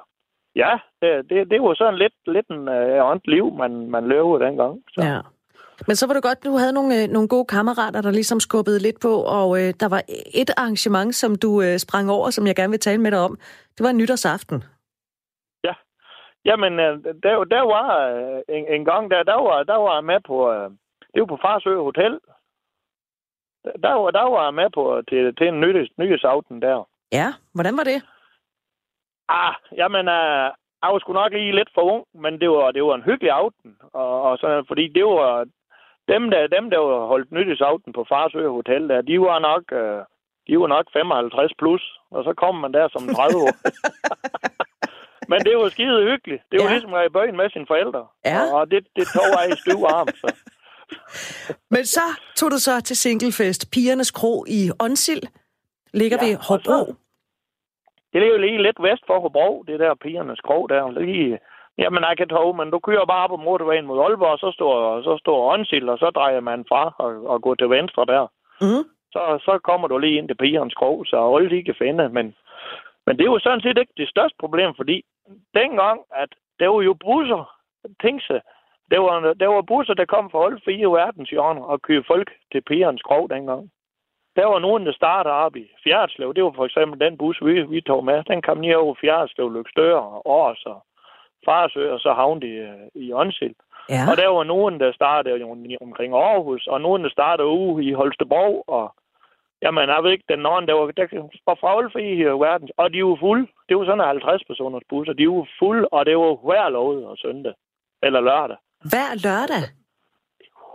ja, 0.57 0.73
det, 1.01 1.31
det, 1.31 1.51
det 1.51 1.63
var 1.63 1.75
sådan 1.75 1.99
lidt, 1.99 2.15
lidt 2.27 2.49
en 2.49 2.69
øh, 2.69 3.21
liv, 3.25 3.55
man, 3.55 3.91
man 3.91 4.09
levede 4.09 4.45
dengang. 4.45 4.83
Så. 4.89 5.01
Ja. 5.03 5.21
Men 5.87 5.97
så 5.97 6.07
var 6.07 6.15
det 6.15 6.23
godt, 6.23 6.45
du 6.45 6.57
havde 6.57 6.73
nogle, 6.73 7.03
øh, 7.03 7.09
nogle 7.09 7.29
gode 7.29 7.45
kammerater, 7.45 8.01
der 8.03 8.11
ligesom 8.11 8.41
skubbede 8.41 8.79
lidt 8.79 9.01
på, 9.03 9.13
og 9.39 9.49
øh, 9.61 9.75
der 9.81 9.89
var 9.89 10.03
et 10.35 10.51
arrangement, 10.57 11.15
som 11.15 11.35
du 11.45 11.63
øh, 11.63 11.79
sprang 11.79 12.11
over, 12.11 12.31
som 12.31 12.47
jeg 12.47 12.57
gerne 12.57 12.71
vil 12.71 12.81
tale 12.81 13.01
med 13.01 13.11
dig 13.11 13.21
om. 13.21 13.39
Det 13.77 13.85
var 13.87 13.93
nytårsaften. 13.93 14.65
Ja. 15.65 15.75
Jamen, 16.45 16.73
øh, 16.81 16.95
der, 17.23 17.45
der 17.45 17.63
var 17.75 17.87
øh, 18.09 18.57
en, 18.57 18.65
en 18.75 18.85
gang, 18.85 19.11
der, 19.11 19.23
der, 19.23 19.39
var, 19.47 19.63
der 19.63 19.77
var 19.77 19.95
jeg 19.95 20.05
med 20.05 20.21
på, 20.27 20.53
øh, 20.53 20.71
det 21.13 21.21
var 21.21 21.27
på 21.27 21.39
Farsø 21.43 21.77
Hotel. 21.77 22.19
Der, 23.83 23.95
var, 24.01 24.11
der 24.11 24.27
var 24.35 24.45
jeg 24.45 24.55
med 24.55 24.69
på 24.75 25.03
til, 25.09 25.37
til 25.37 25.47
en 25.49 25.61
nytårsaften 25.99 26.63
der. 26.63 26.89
Ja, 27.13 27.29
hvordan 27.55 27.77
var 27.77 27.85
det? 27.85 27.99
Ah, 29.29 29.55
jamen, 29.77 30.09
uh, 30.09 30.49
jeg 30.83 30.89
var 30.93 30.99
sgu 30.99 31.13
nok 31.13 31.33
lige 31.33 31.57
lidt 31.59 31.71
for 31.75 31.83
ung, 31.93 32.05
men 32.23 32.41
det 32.41 32.51
var, 32.51 32.71
det 32.71 32.83
var 32.85 32.95
en 32.95 33.09
hyggelig 33.09 33.31
aften. 33.31 33.73
Og, 33.93 34.23
og 34.23 34.39
så, 34.39 34.65
fordi 34.69 34.89
det 34.89 35.05
var 35.05 35.45
dem, 36.13 36.31
der, 36.31 36.47
dem, 36.47 36.71
der 36.71 36.79
var 36.79 37.07
holdt 37.07 37.33
nytårsaften 37.33 37.93
på 37.93 38.05
Farsø 38.09 38.49
Hotel, 38.49 38.89
der, 38.89 39.01
de 39.01 39.21
var 39.21 39.39
nok, 39.39 39.65
uh, 39.83 40.01
de 40.47 40.61
var 40.61 40.67
nok 40.67 40.87
55 40.93 41.53
plus, 41.59 41.83
og 42.11 42.25
så 42.25 42.33
kom 42.43 42.55
man 42.55 42.73
der 42.73 42.89
som 42.89 43.03
30 43.15 43.43
år. 43.45 43.55
men 45.31 45.39
det 45.47 45.57
var 45.59 45.69
skide 45.69 46.03
hyggeligt. 46.11 46.43
Det 46.51 46.57
var 46.61 46.67
ja. 46.67 46.73
ligesom 46.73 46.95
at 46.95 46.99
være 46.99 47.07
i 47.07 47.17
bøgen 47.17 47.37
med 47.37 47.51
sine 47.51 47.67
forældre. 47.67 48.03
Ja. 48.25 48.41
Og 48.57 48.71
det, 48.71 48.81
det 48.97 49.07
tog 49.15 49.27
jeg 49.37 49.45
i 49.53 49.57
styv 49.63 49.81
arm, 49.97 50.09
så. 50.23 50.29
Men 51.71 51.85
så 51.87 52.07
tog 52.37 52.51
du 52.51 52.59
så 52.59 52.81
til 52.81 52.97
singlefest. 52.97 53.71
Pigernes 53.73 54.11
Kro 54.11 54.45
i 54.49 54.71
Onsild 54.81 55.23
ligger 55.95 56.19
ja, 56.21 56.27
ved 56.27 56.37
Hobro. 56.49 56.95
Det 58.15 58.23
ligger 58.23 58.39
lige 58.39 58.63
lidt 58.63 58.83
vest 58.83 59.05
for 59.07 59.21
Hobro, 59.21 59.65
det 59.67 59.81
der 59.81 59.95
pigernes 59.95 60.41
krog 60.41 60.69
der. 60.69 60.91
Lige, 60.91 61.39
jamen, 61.79 62.05
jeg 62.09 62.17
kan 62.17 62.29
tog, 62.29 62.57
men 62.57 62.71
du 62.71 62.79
kører 62.79 63.07
bare 63.07 63.29
på 63.29 63.37
motorvejen 63.37 63.87
mod 63.87 64.01
Aalborg, 64.01 64.29
og 64.29 64.39
så 64.39 64.51
står, 64.55 65.03
så 65.03 65.17
står 65.19 65.53
Åndsild, 65.53 65.89
og 65.89 65.99
så 65.99 66.11
drejer 66.11 66.41
man 66.41 66.65
fra 66.69 66.95
og, 66.99 67.27
og 67.27 67.43
går 67.43 67.55
til 67.55 67.71
venstre 67.71 68.05
der. 68.05 68.27
Mm. 68.61 68.85
Så, 69.13 69.23
så 69.47 69.59
kommer 69.59 69.89
du 69.89 69.99
lige 69.99 70.19
ind 70.19 70.29
til 70.29 70.35
pigernes 70.35 70.75
krog, 70.75 71.07
så 71.07 71.37
alle 71.37 71.51
de 71.51 71.65
kan 71.65 71.75
finde. 71.79 72.09
Men, 72.09 72.35
men 73.07 73.17
det 73.17 73.25
er 73.25 73.33
jo 73.33 73.39
sådan 73.39 73.61
set 73.61 73.79
ikke 73.79 73.93
det 73.97 74.09
største 74.09 74.37
problem, 74.41 74.75
fordi 74.77 75.05
dengang, 75.55 76.01
at 76.15 76.29
der 76.61 76.69
var 76.69 76.83
jo 76.83 76.95
busser, 76.95 77.43
tænk 78.03 78.23
sig, 78.27 78.41
der 78.91 78.99
var, 78.99 79.35
der 79.35 79.47
var 79.47 79.63
busser, 79.63 79.95
der 79.95 80.05
kom 80.05 80.31
fra 80.31 80.47
alle 80.47 80.61
fire 80.65 80.93
verdenshjørner 80.93 81.63
og 81.63 81.83
kørte 81.83 82.07
folk 82.07 82.31
til 82.53 82.61
pigernes 82.61 83.03
krog 83.03 83.31
dengang. 83.31 83.71
Der 84.37 84.47
var 84.47 84.59
nogen, 84.59 84.87
der 84.87 84.93
startede 84.93 85.35
op 85.35 85.57
i 85.57 85.67
Fjerdslev. 85.85 86.35
Det 86.35 86.45
var 86.45 86.53
for 86.57 86.65
eksempel 86.65 87.01
den 87.01 87.19
bus, 87.19 87.39
vi, 87.43 87.63
vi 87.63 87.81
tog 87.81 88.05
med. 88.05 88.25
Den 88.25 88.43
kom 88.43 88.59
ned 88.59 88.75
over 88.75 88.95
Fjerdslev, 89.01 89.53
Lykstør 89.53 89.95
og 89.95 90.27
Års 90.27 90.63
og 90.67 90.79
Farsø, 91.45 91.93
og 91.93 92.01
så 92.01 92.13
havnede 92.13 92.47
i, 92.95 93.05
i 93.05 93.13
Åndsild. 93.13 93.55
Ja. 93.89 94.03
Og 94.11 94.17
der 94.17 94.29
var 94.29 94.45
nogen, 94.45 94.81
der 94.81 94.93
startede 94.93 95.45
omkring 95.81 96.15
Aarhus, 96.15 96.67
og 96.67 96.81
nogen, 96.81 97.05
der 97.05 97.11
startede 97.11 97.49
ude 97.49 97.85
i 97.85 97.93
Holstebro, 97.93 98.65
og 98.67 98.95
jamen, 99.63 99.89
jeg 99.89 100.03
ved 100.03 100.13
ikke, 100.13 100.25
den 100.29 100.47
anden, 100.47 100.69
der 100.69 100.75
var, 100.75 100.87
der 100.91 101.07
var 101.47 101.55
fra 101.61 102.01
i 102.01 102.25
verden, 102.25 102.69
og 102.77 102.93
de 102.93 103.05
var 103.05 103.17
fulde. 103.21 103.47
Det 103.69 103.77
var 103.77 103.85
sådan 103.85 104.07
50 104.07 104.45
personers 104.45 104.83
busser. 104.89 105.13
De 105.13 105.29
var 105.29 105.49
fulde, 105.59 105.89
og 105.89 106.07
det 106.07 106.17
var 106.19 106.35
hver 106.47 106.69
lov 106.69 106.89
og 107.11 107.17
søndag. 107.19 107.55
Eller 108.03 108.21
lørdag. 108.21 108.57
Hver 108.93 109.11
lørdag? 109.27 109.84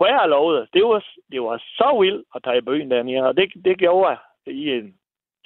Hver 0.00 0.26
lovede. 0.26 0.66
Det 0.74 0.84
var, 0.84 1.04
det 1.32 1.42
var 1.42 1.56
så 1.58 1.98
vildt 2.00 2.26
at 2.34 2.42
tage 2.42 2.58
i 2.58 2.68
byen 2.68 2.90
dernede, 2.90 3.28
og 3.28 3.36
det, 3.36 3.52
det 3.64 3.78
gjorde 3.78 4.08
jeg 4.08 4.18
i 4.54 4.70
en, 4.70 4.94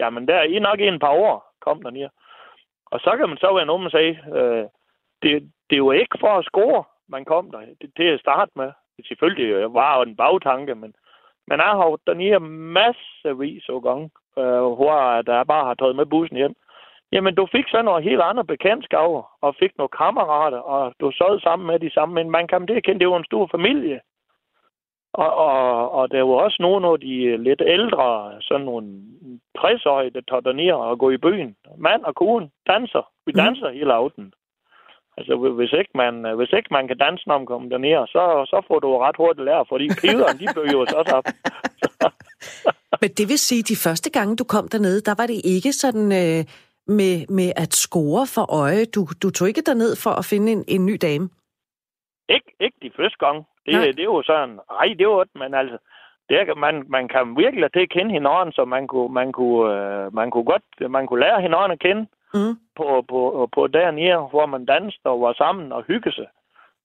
jamen 0.00 0.28
der, 0.28 0.42
i 0.42 0.58
nok 0.58 0.80
i 0.80 0.87
en 0.87 0.99
par 0.99 1.14
år 1.26 1.54
kom 1.61 1.82
der 1.82 1.90
ned. 1.90 2.08
Og 2.87 3.00
så 3.00 3.16
kan 3.18 3.28
man 3.28 3.38
så 3.38 3.54
være 3.54 3.66
nogen, 3.66 3.82
man 3.82 3.90
sige, 3.90 4.14
øh, 4.38 4.64
det, 5.23 5.52
det 5.70 5.84
var 5.84 5.92
ikke 5.92 6.16
for 6.20 6.32
at 6.38 6.44
score, 6.44 6.84
man 7.08 7.25
kom 7.25 7.50
der 7.50 7.61
det, 7.80 7.90
til 7.96 8.04
at 8.04 8.20
starte 8.20 8.52
med. 8.56 8.70
Det 8.96 9.06
selvfølgelig 9.08 9.50
øh, 9.50 9.75
var 9.75 9.96
jo 9.96 10.02
en 10.02 10.16
bagtanke, 10.16 10.75
men, 10.75 10.94
men 11.46 11.58
jeg 11.58 11.75
har 11.80 11.99
dernede 12.06 12.40
massevis 12.78 13.64
af 13.68 13.82
gange, 13.82 14.11
øh, 14.38 14.66
hvor 14.78 15.23
der 15.23 15.44
bare 15.44 15.64
har 15.64 15.75
taget 15.75 15.96
med 15.96 16.06
bussen 16.06 16.37
hjem. 16.37 16.54
Jamen, 17.12 17.34
du 17.34 17.46
fik 17.52 17.68
så 17.68 17.82
nogle 17.82 18.02
helt 18.02 18.20
andre 18.20 18.44
bekendtskaber, 18.44 19.23
og 19.40 19.54
fik 19.58 19.73
nogle 19.78 19.96
kammerater, 20.00 20.58
og 20.58 20.94
du 21.00 21.12
sad 21.12 21.40
sammen 21.40 21.66
med 21.66 21.78
de 21.78 21.90
samme, 21.90 22.14
men 22.14 22.30
man 22.30 22.46
kan 22.49 22.66
det 22.66 22.84
kende, 22.84 23.00
det 23.00 23.08
var 23.08 23.16
en 23.16 23.25
stor 23.25 23.46
familie. 23.46 24.00
Og, 25.23 25.30
og, 25.49 25.90
og 25.99 26.11
der 26.11 26.23
var 26.23 26.35
også 26.35 26.59
nogle 26.61 26.88
af 26.88 27.00
de 27.00 27.37
lidt 27.37 27.62
ældre, 27.66 28.33
sådan 28.40 28.66
nogle 28.66 28.87
60-årige, 29.59 30.11
der 30.11 30.21
tager 30.28 30.40
derned 30.40 30.73
og 30.73 30.99
går 30.99 31.11
i 31.11 31.25
byen. 31.26 31.56
Mand 31.78 32.02
og 32.04 32.14
kone 32.14 32.49
danser. 32.66 33.04
Vi 33.26 33.33
danser 33.33 33.68
mm. 33.71 33.76
hele 33.78 33.92
aften. 33.92 34.33
Altså, 35.16 35.35
hvis 35.59 35.73
ikke 35.80 35.90
man, 35.94 36.14
hvis 36.37 36.52
ikke 36.59 36.68
man 36.71 36.88
kan 36.88 36.99
danse, 36.99 37.28
når 37.28 37.38
man 37.38 37.47
kommer 37.47 37.68
derned, 37.68 38.06
så, 38.06 38.23
så 38.52 38.64
får 38.68 38.78
du 38.78 38.99
ret 38.99 39.16
hurtigt 39.16 39.44
lære, 39.44 39.64
fordi 39.68 39.87
piberne, 40.00 40.38
de 40.40 40.47
bøger 40.54 40.73
jo 40.73 40.80
også 40.80 41.12
op. 41.18 41.26
Men 43.02 43.11
det 43.18 43.28
vil 43.28 43.38
sige, 43.38 43.59
at 43.59 43.68
de 43.68 43.76
første 43.76 44.11
gange, 44.11 44.37
du 44.37 44.44
kom 44.44 44.68
dernede, 44.68 45.00
der 45.00 45.14
var 45.21 45.26
det 45.26 45.40
ikke 45.44 45.73
sådan 45.73 46.06
øh, 46.23 46.40
med, 46.99 47.14
med 47.38 47.52
at 47.56 47.73
score 47.75 48.26
for 48.35 48.47
øje. 48.62 48.85
Du, 48.85 49.06
du 49.23 49.30
tog 49.30 49.49
ikke 49.49 49.62
derned 49.66 49.97
for 50.04 50.11
at 50.11 50.25
finde 50.25 50.52
en, 50.52 50.64
en 50.68 50.87
ny 50.87 50.97
dame? 51.02 51.28
Ikke, 52.28 52.52
ikke 52.61 52.76
de 52.83 52.90
første 52.97 53.19
gange. 53.19 53.45
Det, 53.66 53.97
det 53.97 54.00
er 54.00 54.04
jo 54.04 54.23
sådan, 54.23 54.61
ej, 54.81 54.95
det 54.99 55.09
var 55.09 55.26
men 55.35 55.54
altså, 55.54 55.78
det 56.28 56.40
er, 56.40 56.54
man, 56.54 56.85
man 56.88 57.09
kan 57.09 57.37
virkelig 57.37 57.73
til 57.73 57.81
at 57.81 57.90
kende 57.90 58.12
hinanden, 58.12 58.52
så 58.52 58.64
man 58.64 58.87
kunne, 58.87 59.14
man 59.14 59.33
kunne, 59.33 59.64
øh, 59.75 60.14
man 60.14 60.31
kunne 60.31 60.45
godt, 60.45 60.90
man 60.90 61.07
kunne 61.07 61.21
lære 61.21 61.40
hinanden 61.40 61.71
at 61.71 61.78
kende 61.78 62.07
mm. 62.35 62.54
på, 62.76 63.04
på, 63.09 63.49
på 63.52 63.66
dernede, 63.66 64.28
hvor 64.33 64.47
man 64.47 64.64
dansede 64.64 65.12
og 65.14 65.21
var 65.21 65.33
sammen 65.33 65.73
og 65.73 65.83
hygge 65.83 66.12
sig. 66.12 66.26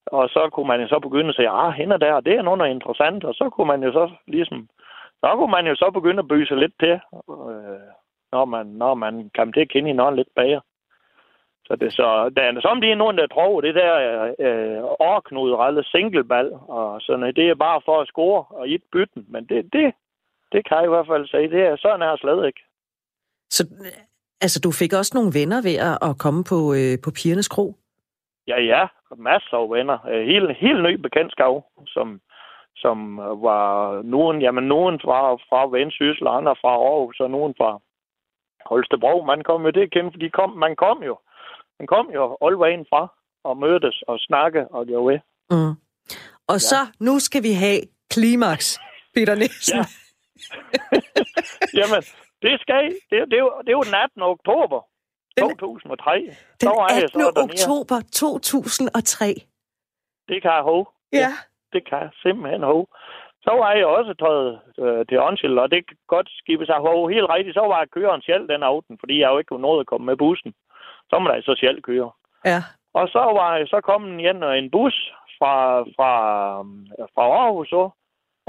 Og 0.05 0.29
så 0.29 0.50
kunne 0.53 0.67
man 0.67 0.81
jo 0.81 0.88
så 0.88 1.00
begynde 1.00 1.29
at 1.29 1.36
sige, 1.36 1.50
ah, 1.50 1.74
hende 1.74 2.00
der, 2.00 2.19
det 2.19 2.34
er 2.34 2.41
noget, 2.41 2.60
er 2.62 2.65
interessant. 2.65 3.24
Og 3.24 3.34
så 3.34 3.50
kunne 3.50 3.67
man 3.67 3.84
jo 3.84 3.91
så 3.91 4.12
ligesom, 4.27 4.67
så 5.19 5.36
kunne 5.36 5.51
man 5.51 5.67
jo 5.67 5.75
så 5.75 5.91
begynde 5.93 6.19
at 6.19 6.27
sig 6.48 6.58
lidt 6.58 6.74
til, 6.79 7.00
øh, 7.29 7.89
når 8.31 8.46
man, 8.46 8.65
når 8.65 8.93
man 8.93 9.31
kan 9.36 9.53
til 9.53 9.62
at 9.62 9.69
kende 9.69 9.88
hinanden 9.88 10.15
lidt 10.15 10.27
bagere. 10.36 10.62
Så 11.69 11.75
det 11.75 11.93
så, 11.93 12.29
der 12.35 12.41
er 12.41 12.61
som 12.61 12.81
de 12.81 12.91
er 12.91 12.95
nogen, 12.95 13.17
der 13.17 13.27
tror, 13.27 13.61
det 13.61 13.75
der 13.75 13.93
øh, 14.39 14.83
årknuderelle 14.99 15.83
singleball, 15.83 16.51
og 16.67 17.01
sådan 17.01 17.35
det 17.35 17.49
er 17.49 17.55
bare 17.55 17.81
for 17.85 18.01
at 18.01 18.07
score 18.07 18.45
og 18.49 18.69
et 18.69 18.83
bytten. 18.91 19.25
Men 19.27 19.45
det, 19.45 19.73
det, 19.73 19.93
det 20.51 20.67
kan 20.67 20.77
jeg 20.77 20.85
i 20.85 20.93
hvert 20.93 21.07
fald 21.07 21.27
sige, 21.27 21.49
det 21.49 21.61
er 21.65 21.77
sådan 21.77 22.01
er 22.01 22.15
slet 22.15 22.47
ikke. 22.47 22.61
Så 23.49 23.63
altså, 24.41 24.59
du 24.63 24.71
fik 24.71 24.93
også 24.93 25.11
nogle 25.15 25.31
venner 25.39 25.61
ved 25.67 25.77
at 26.09 26.17
komme 26.23 26.43
på, 26.51 26.59
øh, 26.79 26.93
på 27.03 27.09
pigernes 27.17 27.47
kro? 27.47 27.75
Ja, 28.47 28.61
ja. 28.61 28.88
Masser 29.17 29.57
af 29.57 29.69
venner. 29.69 29.97
Øh, 30.11 30.25
helt, 30.25 30.57
helt 30.57 30.83
ny 30.83 30.93
bekendtskab, 30.93 31.55
som, 31.88 32.21
som 32.75 33.17
var 33.17 34.01
nogen, 34.01 34.41
jamen 34.41 34.63
nogen 34.63 34.99
fra, 35.03 35.33
fra 35.49 35.67
Vendsyssel, 35.77 36.27
andre 36.27 36.55
fra 36.61 36.69
Aarhus, 36.69 37.19
og 37.19 37.31
nogen 37.31 37.53
fra 37.57 37.79
Holstebro. 38.65 39.23
Man 39.25 39.41
kom 39.43 39.65
jo 39.65 39.69
det 39.69 39.81
at 39.81 39.91
kende, 39.91 40.11
fordi 40.11 40.27
kom, 40.29 40.49
man 40.49 40.75
kom 40.75 41.03
jo 41.03 41.17
han 41.79 41.88
kom 41.88 42.05
jo 42.13 42.38
all 42.45 42.57
vejen 42.59 42.86
fra 42.89 43.03
og 43.43 43.57
mødtes 43.57 44.03
og 44.07 44.19
snakke 44.19 44.67
og 44.67 44.86
gjorde 44.86 45.07
ved. 45.12 45.19
Mm. 45.51 45.74
Og 46.51 46.57
ja. 46.59 46.67
så, 46.71 46.79
nu 47.00 47.19
skal 47.19 47.43
vi 47.43 47.53
have 47.63 47.79
klimaks, 48.13 48.79
Peter 49.13 49.36
Nielsen. 49.36 49.77
Ja. 49.77 49.83
Jamen, 51.79 52.01
det 52.45 52.55
skal 52.62 52.79
I. 52.89 52.91
Det, 53.09 53.17
det, 53.31 53.39
er 53.39 53.62
det 53.65 53.71
jo 53.71 53.81
den 53.88 53.95
18. 53.95 54.21
oktober 54.21 54.79
2003. 55.39 56.12
Den 56.21 56.36
så 56.62 56.71
18. 56.89 57.01
Jeg 57.01 57.09
så 57.09 57.31
oktober 57.45 57.98
2003. 58.13 59.25
Det 60.29 60.41
kan 60.41 60.51
jeg 60.51 60.63
håbe. 60.71 60.89
Ja. 61.13 61.31
Det 61.74 61.81
kan 61.89 62.00
jeg 62.05 62.12
simpelthen 62.24 62.63
håbe. 62.63 62.88
Så 63.45 63.51
var 63.59 63.71
jeg 63.74 63.86
også 63.86 64.13
taget 64.24 64.50
øh, 64.83 65.05
til 65.09 65.19
Onsild, 65.27 65.57
og 65.63 65.71
det 65.71 65.88
kan 65.88 65.98
godt 66.07 66.29
skibe 66.39 66.65
sig 66.65 66.77
helt 67.15 67.29
rigtigt. 67.36 67.55
Så 67.59 67.63
var 67.71 67.79
jeg 67.79 67.89
køren 67.98 68.21
selv 68.21 68.43
den 68.53 68.63
aften, 68.63 68.98
fordi 69.00 69.15
jeg 69.19 69.29
jo 69.31 69.38
ikke 69.38 69.50
kunne 69.50 69.67
nå 69.67 69.79
at 69.79 69.88
komme 69.91 70.05
med 70.05 70.17
bussen 70.17 70.53
så 71.10 71.20
må 71.20 71.30
der 71.30 71.42
så 71.42 71.56
selv 71.60 71.82
køre. 71.82 72.12
Ja. 72.46 72.60
Og 72.94 73.08
så 73.08 73.20
var 73.20 73.66
så 73.66 73.82
kom 73.82 74.20
igen 74.20 74.44
en 74.44 74.72
bus 74.72 75.13
fra, 75.38 75.82
fra, 75.96 76.12
fra 77.16 77.24
Aarhus, 77.24 77.72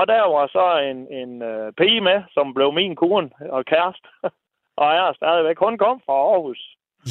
og 0.00 0.06
der 0.08 0.22
var 0.36 0.46
så 0.46 0.66
en, 0.90 1.00
en 1.20 1.32
uh, 1.42 1.72
pige 1.78 2.00
med, 2.00 2.18
som 2.34 2.54
blev 2.54 2.72
min 2.72 2.96
kone 2.96 3.30
og 3.50 3.64
kæreste. 3.64 4.08
og 4.82 4.88
jeg 4.96 5.08
er 5.08 5.12
stadigvæk. 5.12 5.58
Hun 5.58 5.78
kom 5.78 6.00
fra 6.06 6.12
Aarhus. 6.12 6.60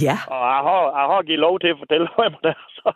Ja. 0.06 0.18
Og 0.34 0.42
jeg 0.54 0.62
har, 0.68 0.82
jeg 1.00 1.06
har 1.12 1.22
givet 1.22 1.40
lov 1.40 1.60
til 1.60 1.68
at 1.68 1.78
fortælle 1.78 2.08
hvem 2.18 2.36
der. 2.44 2.54
Så, 2.78 2.92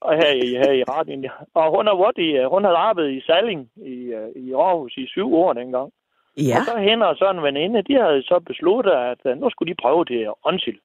og 0.00 0.12
her 0.20 0.32
i, 0.44 0.48
her 0.62 0.72
i 0.72 0.82
radioen. 0.82 1.26
Og 1.54 1.64
hun 1.76 1.86
været 1.86 2.18
i, 2.18 2.30
hun 2.54 2.64
havde 2.64 2.76
arbejdet 2.76 3.12
i 3.12 3.26
Salling 3.26 3.70
i, 3.76 3.96
øh, 4.18 4.28
i 4.36 4.52
Aarhus 4.52 4.96
i 4.96 5.06
syv 5.06 5.34
år 5.34 5.52
dengang. 5.52 5.92
Ja. 6.36 6.56
Og 6.58 6.64
så 6.66 6.78
hende 6.78 7.08
og 7.08 7.16
så 7.16 7.30
en 7.30 7.42
veninde, 7.42 7.82
de 7.82 7.94
havde 7.94 8.22
så 8.22 8.40
besluttet, 8.46 8.92
at 8.92 9.38
nu 9.40 9.50
skulle 9.50 9.70
de 9.72 9.82
prøve 9.82 10.04
til 10.04 10.28
Onsil 10.44 10.78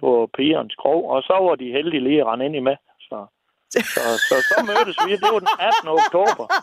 på 0.00 0.30
pigerens 0.36 0.74
krog, 0.74 1.10
og 1.10 1.22
så 1.22 1.36
var 1.46 1.54
de 1.54 1.72
heldige 1.76 2.04
lige 2.04 2.20
at 2.20 2.26
rende 2.26 2.46
ind 2.46 2.56
i 2.56 2.60
med. 2.60 2.76
Så, 3.08 3.26
så, 3.70 3.80
så, 3.94 4.02
så, 4.28 4.34
så 4.50 4.56
mødtes 4.70 4.96
vi, 5.06 5.12
det 5.12 5.30
var 5.34 5.38
den 5.38 5.48
18. 5.60 5.88
oktober. 5.98 6.44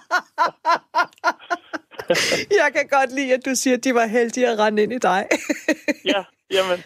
Jeg 2.62 2.70
kan 2.76 2.88
godt 2.98 3.12
lide, 3.18 3.34
at 3.34 3.46
du 3.46 3.56
siger, 3.56 3.78
at 3.78 3.84
de 3.84 3.94
var 3.94 4.08
heldige 4.18 4.48
at 4.48 4.60
rende 4.60 4.84
ind 4.84 4.94
i 4.94 5.06
dig. 5.10 5.22
ja, 6.14 6.22
jamen, 6.56 6.80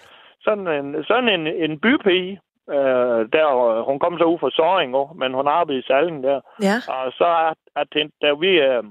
sådan 0.46 0.68
en, 0.68 1.04
sådan 1.04 1.30
en, 1.36 1.48
en 1.48 1.80
bypige, 1.80 2.32
øh, 2.76 3.20
der, 3.36 3.48
hun 3.90 4.00
kom 4.00 4.18
så 4.18 4.26
ud 4.32 4.40
fra 4.40 4.56
Søring, 4.58 4.92
men 5.22 5.34
hun 5.34 5.48
arbejdede 5.48 5.80
i 5.80 5.88
Salgen 5.88 6.24
der. 6.24 6.40
Ja. 6.68 6.78
Og 6.96 7.12
så 7.20 7.30
at, 7.50 7.60
at 7.82 7.92
da 8.22 8.30
vi, 8.44 8.52
øh, 8.70 8.84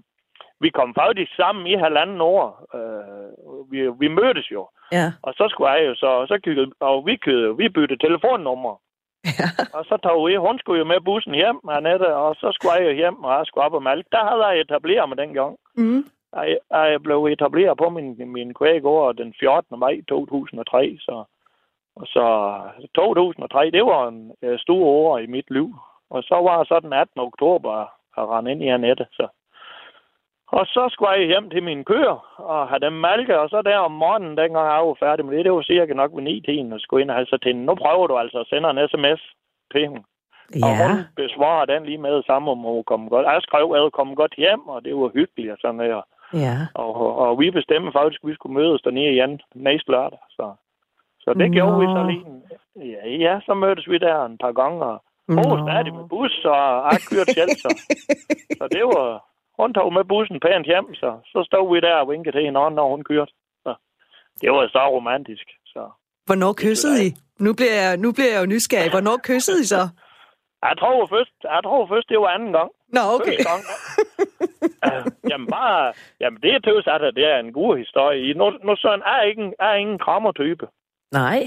vi 0.61 0.71
kom 0.71 0.95
faktisk 0.95 1.37
sammen 1.37 1.67
i 1.67 1.75
halvanden 1.75 2.21
år. 2.21 2.45
Øh, 2.75 3.73
vi, 3.73 3.79
vi 4.01 4.09
mødtes 4.09 4.51
jo. 4.51 4.69
Ja. 4.93 5.13
Og 5.23 5.33
så 5.35 5.49
skulle 5.51 5.71
jeg 5.71 5.87
jo 5.87 5.95
så, 5.95 6.27
så 6.29 6.39
kiggede, 6.45 6.73
og 6.81 7.07
vi, 7.07 7.17
kiggede, 7.17 7.57
vi 7.57 7.69
byttede 7.69 8.07
telefonnummer. 8.07 8.75
Ja. 9.25 9.49
Og 9.77 9.85
så 9.85 9.97
tog 10.03 10.29
vi, 10.29 10.37
hun 10.37 10.59
skulle 10.59 10.79
jo 10.79 10.85
med 10.85 11.01
bussen 11.01 11.35
hjem, 11.35 11.61
Annette, 11.71 12.17
og 12.17 12.35
så 12.35 12.53
skulle 12.53 12.73
jeg 12.73 12.85
jo 12.87 12.93
hjem, 12.93 13.25
og 13.25 13.33
jeg 13.39 13.47
skulle 13.47 13.65
op 13.65 13.73
og 13.73 13.83
malke. 13.83 14.09
Der 14.13 14.25
havde 14.29 14.47
jeg 14.47 14.61
etableret 14.61 15.09
mig 15.09 15.19
dengang. 15.19 15.57
Mm. 15.77 16.05
Jeg, 16.37 16.59
jeg 16.71 17.03
blev 17.03 17.25
etableret 17.25 17.79
på 17.79 17.89
min, 17.89 18.33
min 18.33 18.55
kvægård 18.55 19.17
den 19.17 19.35
14. 19.41 19.79
maj 19.79 20.01
2003, 20.09 20.97
så, 21.01 21.25
og 21.97 22.07
så 22.07 22.25
2003, 22.95 23.71
det 23.71 23.85
var 23.85 24.09
en 24.09 24.33
uh, 24.43 24.59
stor 24.59 24.85
år 24.85 25.19
i 25.19 25.27
mit 25.27 25.51
liv. 25.51 25.75
Og 26.11 26.23
så 26.23 26.35
var 26.35 26.65
så 26.65 26.81
den 26.81 26.93
18. 26.93 27.21
oktober 27.21 27.73
at 28.19 28.29
rende 28.29 28.51
ind 28.51 28.63
i 28.63 28.69
Annette, 28.69 29.07
så 29.13 29.29
og 30.57 30.67
så 30.67 30.89
skulle 30.91 31.11
jeg 31.11 31.27
hjem 31.27 31.51
til 31.51 31.63
min 31.63 31.85
køer 31.85 32.17
og 32.39 32.69
have 32.69 32.79
dem 32.79 32.93
malke, 32.93 33.41
og 33.41 33.49
så 33.49 33.63
der 33.63 33.79
om 33.79 33.93
morgenen, 33.93 34.37
dengang 34.37 34.67
jeg 34.75 34.87
var 34.89 34.97
færdig 35.01 35.25
med 35.25 35.37
det, 35.37 35.45
det 35.45 35.53
var 35.53 35.63
cirka 35.63 35.93
nok 35.95 36.11
ved 36.15 36.23
9 36.23 36.41
tiden, 36.41 36.73
og 36.73 36.81
skulle 36.81 37.03
ind 37.03 37.11
og 37.11 37.17
have 37.17 37.27
så 37.27 37.39
til 37.43 37.57
Nu 37.57 37.75
prøver 37.75 38.07
du 38.07 38.17
altså 38.17 38.39
at 38.41 38.47
sende 38.47 38.71
en 38.71 38.89
sms 38.89 39.23
til 39.73 39.81
hende. 39.81 40.03
Ja. 40.55 40.67
Og 40.67 40.73
hun 40.83 40.97
besvarer 41.17 41.65
den 41.65 41.85
lige 41.85 41.99
med 41.99 42.23
samme, 42.23 42.51
om 42.51 42.59
hun 42.59 42.85
kom 42.85 43.09
godt. 43.09 43.27
Jeg 43.27 43.43
skrev, 43.43 43.73
at 43.75 43.83
hun 43.83 43.91
kom 43.91 44.15
godt 44.15 44.35
hjem, 44.35 44.69
og 44.69 44.85
det 44.85 44.97
var 44.97 45.11
hyggeligt 45.15 45.53
og 45.53 45.59
sådan 45.61 45.75
noget. 45.75 46.03
Ja. 46.35 46.57
Og, 46.75 46.91
og, 47.03 47.17
og 47.17 47.41
vi 47.41 47.51
bestemte 47.51 47.93
faktisk, 47.93 48.21
at 48.25 48.29
vi 48.29 48.35
skulle 48.35 48.55
mødes 48.61 48.83
dernede 48.83 49.13
igen 49.13 49.41
næste 49.55 49.91
lørdag. 49.91 50.19
Så, 50.31 50.47
så 51.21 51.35
det 51.35 51.49
Nå. 51.51 51.55
gjorde 51.55 51.81
vi 51.81 51.87
så 51.87 52.03
lige. 52.11 52.25
Ja, 52.93 53.09
ja, 53.25 53.41
så 53.47 53.55
mødtes 53.55 53.89
vi 53.91 53.99
der 53.99 54.25
en 54.25 54.39
par 54.39 54.53
gange, 54.53 54.85
og 54.85 55.03
hun 55.29 55.45
var 55.53 55.59
stadig 55.67 55.95
med 55.95 56.09
bus, 56.09 56.45
og 56.45 56.63
jeg 56.93 57.01
kørte 57.11 57.33
selv, 57.39 57.55
så, 57.65 57.71
så 58.59 58.65
det 58.77 58.85
var, 58.85 59.25
hun 59.61 59.75
tog 59.75 59.93
med 59.93 60.05
bussen 60.05 60.41
pænt 60.41 60.67
hjem, 60.67 60.95
så, 60.95 61.11
så 61.33 61.39
stod 61.49 61.75
vi 61.75 61.81
der 61.81 61.95
og 61.95 62.09
vinkede 62.11 62.37
til 62.37 62.45
hinanden, 62.45 62.75
når 62.75 62.89
hun 62.91 63.05
kørte. 63.05 63.33
Så, 63.65 63.75
det 64.41 64.51
var 64.53 64.69
så 64.69 64.83
romantisk. 64.97 65.47
Så. 65.67 65.83
Hvornår 66.27 66.53
kyssede 66.63 66.97
I? 67.07 67.09
Nu 67.45 67.51
bliver, 67.59 67.77
jeg, 67.83 67.97
nu 68.05 68.09
bliver 68.13 68.33
jeg 68.35 68.41
jo 68.43 68.53
nysgerrig. 68.55 68.91
Hvornår 68.91 69.17
kyssede 69.29 69.61
I 69.61 69.65
så? 69.75 69.83
Jeg 70.67 70.75
tror 70.81 71.07
først, 71.07 71.35
jeg 71.45 71.61
tror 71.65 71.87
først 71.93 72.09
det 72.09 72.19
var 72.21 72.31
anden 72.37 72.53
gang. 72.53 72.71
Nå, 72.97 73.03
okay. 73.17 73.39
gang. 73.51 73.63
uh, 74.89 75.07
jamen 75.31 75.49
bare, 75.59 75.93
jamen 76.21 76.41
det 76.43 76.51
er 76.55 76.61
tøvs, 76.61 76.87
at 76.87 77.15
det 77.19 77.27
er 77.33 77.39
en 77.39 77.53
god 77.53 77.77
historie. 77.77 78.35
Nu, 78.35 78.47
nu 78.67 78.77
sådan 78.77 79.03
er 79.15 79.23
ingen, 79.23 79.55
er 79.59 79.75
ingen 79.75 79.99
krammertype. 79.99 80.67
Nej. 81.13 81.41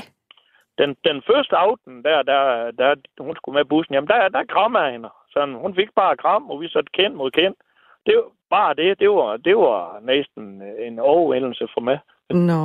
Den, 0.78 0.90
den 1.08 1.18
første 1.30 1.56
aften, 1.56 2.04
der, 2.04 2.22
der, 2.22 2.72
der, 2.80 2.96
hun 3.20 3.36
skulle 3.36 3.58
med 3.60 3.66
bussen, 3.66 3.94
jamen 3.94 4.08
der, 4.08 4.30
der 4.30 4.44
krammer 4.54 4.82
jeg 4.82 4.92
hende. 4.92 5.10
Sådan, 5.34 5.56
hun 5.56 5.76
fik 5.76 5.90
bare 5.96 6.18
kram, 6.18 6.50
og 6.52 6.62
vi 6.62 6.68
satte 6.70 6.92
kendt 6.94 7.16
mod 7.18 7.32
kendt 7.32 7.58
det 8.06 8.16
var 8.16 8.30
bare 8.50 8.74
det, 8.74 9.00
det 9.00 9.10
var, 9.10 9.38
det 9.38 9.58
var 9.58 10.00
næsten 10.02 10.62
en 10.62 11.00
overvældelse 11.00 11.68
for 11.74 11.82
mig. 11.82 12.00
Nå. 12.30 12.62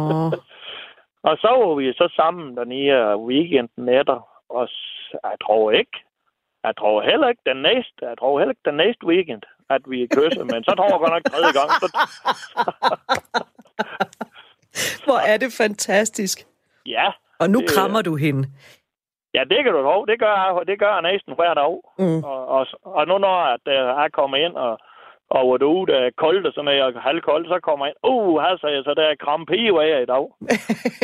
og 1.28 1.34
så 1.42 1.50
var 1.60 1.74
vi 1.74 1.92
så 1.92 2.12
sammen 2.16 2.56
dernede 2.56 3.16
weekenden 3.16 3.88
etter, 3.88 4.20
og 4.48 4.68
jeg 5.24 5.36
tror 5.44 5.70
ikke, 5.70 5.96
jeg 6.64 6.76
tror 6.76 7.02
heller 7.02 7.28
ikke 7.28 7.42
den 7.46 7.62
næste, 7.62 8.00
jeg 8.02 8.18
tror 8.18 8.38
heller 8.38 8.52
ikke 8.52 8.70
den 8.70 8.76
næste 8.76 9.06
weekend, 9.06 9.42
at 9.70 9.82
vi 9.86 10.08
kysser, 10.16 10.44
men 10.44 10.64
så 10.64 10.72
tror 10.76 10.90
jeg 10.90 10.98
godt 10.98 11.14
nok 11.16 11.24
tredje 11.32 11.52
gang. 11.58 11.70
Så... 11.82 11.88
Hvor 15.04 15.18
er 15.32 15.36
det 15.36 15.50
fantastisk. 15.58 16.46
Ja. 16.86 17.06
Og 17.38 17.50
nu 17.50 17.60
det, 17.60 17.68
krammer 17.70 18.02
du 18.02 18.16
hende. 18.16 18.48
Ja, 19.34 19.44
det 19.50 19.64
kan 19.64 19.72
du 19.72 19.82
tro. 19.82 20.04
Det 20.04 20.18
gør 20.18 20.34
jeg, 20.42 20.66
det 20.66 20.78
gør 20.78 20.92
jeg 20.92 21.02
næsten 21.02 21.34
hver 21.34 21.54
dag. 21.54 21.74
Mm. 21.98 22.24
Og, 22.24 22.46
og, 22.46 22.66
og 22.82 23.06
nu 23.06 23.18
når 23.18 23.38
at, 23.54 23.64
uh, 23.66 24.02
jeg 24.02 24.08
kommer 24.12 24.36
ind 24.36 24.54
og 24.54 24.78
og 25.30 25.42
hvor 25.46 25.56
du 25.56 25.84
der 25.88 25.98
er 26.06 26.10
koldt 26.22 26.46
og 26.46 26.52
sådan 26.52 26.64
noget, 26.64 26.82
og 26.82 27.02
halvkoldt, 27.08 27.48
så 27.48 27.58
kommer 27.68 27.84
jeg 27.86 27.94
ind, 27.94 28.00
uh, 28.12 28.40
her 28.44 28.56
sagde 28.60 28.76
jeg, 28.76 28.84
så 28.84 28.92
der 29.00 29.06
er 29.12 29.22
krampe 29.24 29.52
af 29.82 30.02
i 30.04 30.08
dag. 30.14 30.24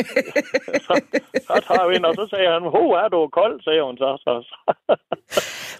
så, 0.87 0.93
så 1.47 1.55
tager 1.67 1.87
vi 1.87 1.95
ind, 1.95 2.05
og 2.05 2.15
så 2.19 2.25
sagde 2.33 2.49
han, 2.55 2.61
ho, 2.75 2.83
er 3.03 3.07
du 3.13 3.19
kold, 3.39 3.55
sagde 3.65 3.83
hun 3.87 3.97
så. 3.97 4.09
så, 4.25 4.31
så. 4.49 4.55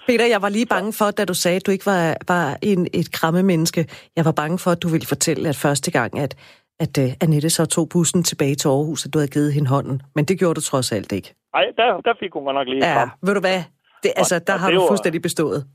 Peter, 0.07 0.25
jeg 0.25 0.41
var 0.41 0.49
lige 0.49 0.65
bange 0.75 0.93
for, 0.99 1.11
da 1.11 1.25
du 1.25 1.33
sagde, 1.33 1.55
at 1.55 1.65
du 1.67 1.71
ikke 1.71 1.85
var, 1.85 2.03
var 2.27 2.57
en, 2.61 2.87
et 2.93 3.11
kramme 3.17 3.43
menneske. 3.43 3.81
Jeg 4.15 4.25
var 4.25 4.35
bange 4.41 4.57
for, 4.63 4.71
at 4.71 4.83
du 4.83 4.87
ville 4.87 5.07
fortælle, 5.13 5.49
at 5.49 5.57
første 5.65 5.91
gang, 5.91 6.19
at, 6.19 6.33
at 6.79 6.93
uh, 7.03 7.09
Annette 7.23 7.49
så 7.49 7.65
tog 7.65 7.89
bussen 7.93 8.23
tilbage 8.23 8.55
til 8.55 8.67
Aarhus, 8.67 9.05
at 9.05 9.13
du 9.13 9.17
havde 9.19 9.31
givet 9.35 9.53
hende 9.53 9.69
hånden. 9.69 10.01
Men 10.15 10.25
det 10.25 10.39
gjorde 10.39 10.55
du 10.55 10.61
trods 10.61 10.91
alt 10.91 11.11
ikke. 11.11 11.29
Nej, 11.55 11.65
der, 11.77 12.01
der 12.07 12.13
fik 12.19 12.31
hun 12.33 12.43
nok 12.43 12.67
lige 12.67 12.85
ja, 12.87 12.95
frem. 12.97 13.09
Ved 13.25 13.33
du 13.33 13.39
hvad? 13.39 13.63
Det, 14.03 14.11
altså, 14.15 14.39
der 14.39 14.53
og 14.53 14.59
har 14.59 14.71
du 14.71 14.79
var... 14.79 14.87
fuldstændig 14.87 15.21
bestået. 15.21 15.65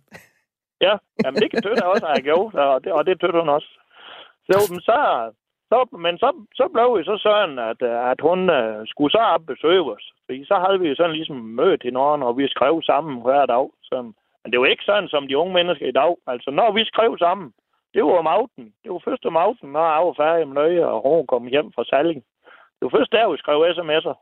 Ja, 0.81 0.95
jamen 1.25 1.41
det 1.43 1.51
kan 1.51 1.63
tøtte 1.63 1.87
også 1.87 2.07
have 2.07 2.23
gjort, 2.23 2.55
og 2.55 2.85
det, 2.85 2.93
og 2.93 3.07
det 3.07 3.21
tøtte 3.21 3.39
hun 3.41 3.49
også. 3.49 3.71
Så, 4.49 4.59
så, 4.89 4.99
så, 5.71 5.97
men 6.05 6.19
så, 6.19 6.29
så 6.55 6.69
blev 6.75 6.99
vi 6.99 7.05
så 7.05 7.17
sådan, 7.23 7.59
at, 7.59 7.83
at 8.13 8.21
hun 8.21 8.41
uh, 8.51 8.87
skulle 8.87 9.13
så 9.13 9.19
op 9.19 9.47
besøge 9.47 9.93
os. 9.97 10.13
Fordi 10.27 10.45
så 10.45 10.55
havde 10.65 10.81
vi 10.81 10.95
sådan 10.95 11.17
ligesom 11.17 11.37
mødt 11.37 11.83
hinanden, 11.83 12.23
og 12.23 12.39
vi 12.39 12.49
skrev 12.49 12.83
sammen 12.83 13.23
hver 13.23 13.47
dag. 13.47 13.69
Så, 13.83 13.97
men 14.43 14.53
det 14.53 14.61
var 14.61 14.67
ikke 14.67 14.85
sådan 14.85 15.09
som 15.09 15.29
de 15.29 15.39
unge 15.39 15.55
mennesker 15.55 15.87
i 15.89 15.99
dag. 16.01 16.17
Altså, 16.27 16.51
når 16.51 16.73
vi 16.73 16.85
skrev 16.85 17.19
sammen, 17.19 17.53
det 17.95 18.05
var 18.05 18.19
om 18.19 18.27
aftenen. 18.27 18.73
Det 18.83 18.93
var 18.93 19.03
først 19.05 19.27
om 19.27 19.37
aftenen, 19.37 19.73
når 19.73 19.85
jeg 19.95 20.07
var 20.07 20.15
færdig 20.23 20.49
med 20.49 20.55
nøje, 20.55 20.87
og 20.87 20.99
hun 21.03 21.27
kom 21.27 21.47
hjem 21.47 21.73
fra 21.73 21.85
Salling. 21.85 22.23
Det 22.77 22.83
var 22.87 22.99
først 22.99 23.13
der, 23.13 23.31
vi 23.31 23.39
skrev 23.39 23.59
sms'er 23.77 24.17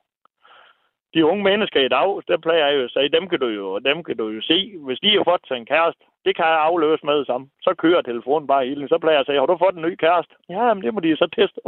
de 1.17 1.27
unge 1.31 1.45
mennesker 1.45 1.81
i 1.85 1.89
dag, 1.89 2.09
der 2.29 2.37
plejer 2.45 2.67
jeg 2.67 2.77
jo 2.77 2.85
at 2.85 2.91
sige, 2.91 3.15
dem 3.17 3.29
kan 3.29 3.41
du 3.41 3.49
jo, 3.61 3.79
dem 3.79 4.05
kan 4.05 4.17
du 4.17 4.29
jo 4.29 4.41
se. 4.51 4.59
Hvis 4.87 5.01
de 5.03 5.17
har 5.17 5.25
fået 5.25 5.45
til 5.47 5.57
en 5.57 5.67
kæreste, 5.67 6.05
det 6.27 6.37
kan 6.37 6.45
jeg 6.45 6.61
afløse 6.69 7.07
med 7.07 7.25
sammen. 7.25 7.51
Så 7.63 7.75
kører 7.79 8.03
telefonen 8.03 8.47
bare 8.47 8.67
i. 8.69 8.89
Så 8.89 8.99
plejer 8.99 9.17
jeg 9.17 9.21
at 9.21 9.27
sige, 9.27 9.39
har 9.39 9.47
du 9.47 9.59
fået 9.59 9.77
en 9.77 9.83
ny 9.83 9.95
kæreste? 9.95 10.35
Ja, 10.49 10.75
men 10.75 10.83
det 10.83 10.95
må 10.95 11.01
de 11.01 11.17
så 11.17 11.29
teste. 11.37 11.61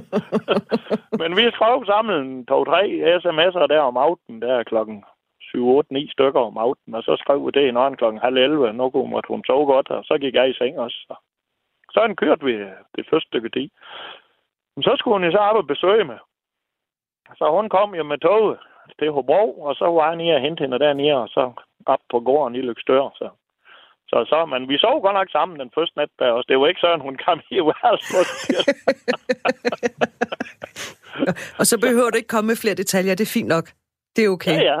men 1.20 1.36
vi 1.36 1.44
skrev 1.50 1.84
sammen 1.86 2.46
to-tre 2.46 2.80
sms'er 3.22 3.66
der 3.66 3.80
om 3.80 3.96
aftenen, 3.96 4.42
der 4.42 4.62
klokken 4.62 5.04
7, 5.40 5.68
8, 5.68 5.92
9 5.92 6.08
stykker 6.12 6.40
om 6.40 6.56
aftenen, 6.56 6.94
og 6.94 7.02
så 7.02 7.16
skrev 7.16 7.46
vi 7.46 7.50
det 7.50 7.68
i 7.68 7.70
nogen 7.70 7.96
klokken 7.96 8.20
halv 8.20 8.36
11. 8.36 8.72
Nu 8.72 8.90
kunne 8.90 9.22
hun 9.28 9.44
sove 9.46 9.66
godt, 9.66 9.90
og 9.90 10.04
så 10.04 10.18
gik 10.18 10.34
jeg 10.34 10.50
i 10.50 10.58
seng 10.58 10.78
også. 10.78 11.14
Så 11.94 12.14
kørte 12.16 12.44
vi 12.44 12.54
det 12.96 13.06
første 13.10 13.28
stykke 13.28 13.48
tid. 13.48 13.68
Men 14.76 14.82
så 14.82 14.92
skulle 14.98 15.14
hun 15.14 15.24
jo 15.24 15.32
så 15.32 15.38
op 15.38 15.56
og 15.56 15.66
besøge 15.66 16.04
mig. 16.04 16.18
Så 17.38 17.50
hun 17.56 17.68
kom 17.68 17.94
jo 17.94 18.04
med 18.04 18.18
toget 18.18 18.58
til 18.98 19.10
Hobro, 19.10 19.60
og 19.60 19.74
så 19.74 19.84
var 19.84 20.06
jeg 20.08 20.16
nede 20.16 20.34
og 20.34 20.40
hente 20.40 20.62
hende 20.62 20.78
dernede, 20.78 21.16
og 21.16 21.28
så 21.28 21.52
op 21.86 21.98
på 22.10 22.20
gården 22.20 22.54
i 22.56 22.60
Lykstør. 22.60 23.10
Så. 23.14 23.28
Så, 24.10 24.24
så, 24.30 24.46
men 24.46 24.68
vi 24.68 24.78
sov 24.78 25.02
godt 25.02 25.14
nok 25.14 25.30
sammen 25.30 25.60
den 25.60 25.70
første 25.74 25.98
nat 25.98 26.08
der 26.18 26.30
også. 26.30 26.46
Det 26.48 26.58
var 26.60 26.66
ikke 26.66 26.80
sådan, 26.80 27.00
hun 27.00 27.16
kom 27.26 27.40
i 27.50 27.60
værelset. 27.68 28.26
og 31.60 31.64
så 31.70 31.80
behøver 31.84 32.10
du 32.10 32.16
ikke 32.16 32.34
komme 32.34 32.48
med 32.48 32.60
flere 32.62 32.74
detaljer. 32.74 33.14
Det 33.14 33.26
er 33.26 33.36
fint 33.38 33.48
nok. 33.48 33.66
Det 34.16 34.24
er 34.24 34.28
okay. 34.28 34.56
Ja, 34.56 34.62
ja. 34.72 34.78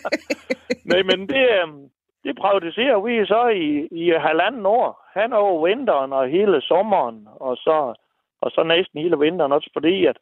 Nej, 0.90 1.02
men 1.10 1.18
det, 1.28 1.44
øhm, 1.58 1.82
det 2.24 2.34
praktiserer 2.42 2.98
vi 3.06 3.26
så 3.26 3.42
i, 3.48 3.68
i 4.02 4.04
halvanden 4.28 4.66
år. 4.66 4.88
Han 5.18 5.32
over 5.32 5.68
vinteren 5.68 6.12
og 6.12 6.28
hele 6.28 6.60
sommeren, 6.60 7.28
og 7.40 7.56
så, 7.56 7.94
og 8.42 8.50
så 8.50 8.62
næsten 8.62 9.02
hele 9.02 9.16
vinteren 9.18 9.52
også, 9.52 9.70
fordi 9.72 10.06
at 10.06 10.16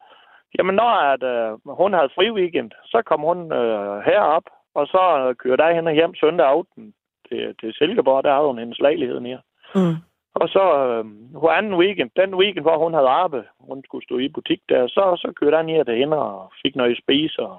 Jamen, 0.59 0.75
når 0.75 0.93
at, 1.13 1.23
øh, 1.23 1.59
hun 1.81 1.93
havde 1.93 2.15
fri 2.15 2.31
weekend, 2.31 2.71
så 2.85 3.03
kom 3.07 3.21
hun 3.21 3.53
øh, 3.53 4.01
herop, 4.01 4.43
og 4.75 4.87
så 4.87 5.35
kørte 5.39 5.65
jeg 5.65 5.75
hende 5.75 5.93
hjem 5.93 6.15
søndag 6.15 6.47
aften 6.47 6.95
til, 7.29 7.55
til 7.61 7.71
Silkeborg. 7.75 8.25
Der 8.25 8.35
havde 8.35 8.47
hun 8.47 8.59
hendes 8.59 8.79
lejlighed 8.79 9.21
nede. 9.21 9.43
Mm. 9.75 9.97
Og 10.35 10.49
så 10.49 10.65
øh, 10.89 11.05
på 11.43 11.49
anden 11.49 11.75
weekend, 11.83 12.11
den 12.17 12.35
weekend, 12.35 12.65
hvor 12.65 12.79
hun 12.85 12.95
havde 12.95 13.09
arbejde, 13.09 13.49
hun 13.61 13.83
skulle 13.85 14.05
stå 14.05 14.19
i 14.19 14.29
butik 14.29 14.61
der, 14.69 14.89
så, 14.89 15.05
så 15.23 15.33
kørte 15.41 15.57
jeg 15.57 15.65
ned 15.65 15.97
hende 16.01 16.17
og 16.19 16.53
fik 16.63 16.77
noget 16.77 16.91
at 16.91 17.03
spise. 17.05 17.39
Og, 17.49 17.57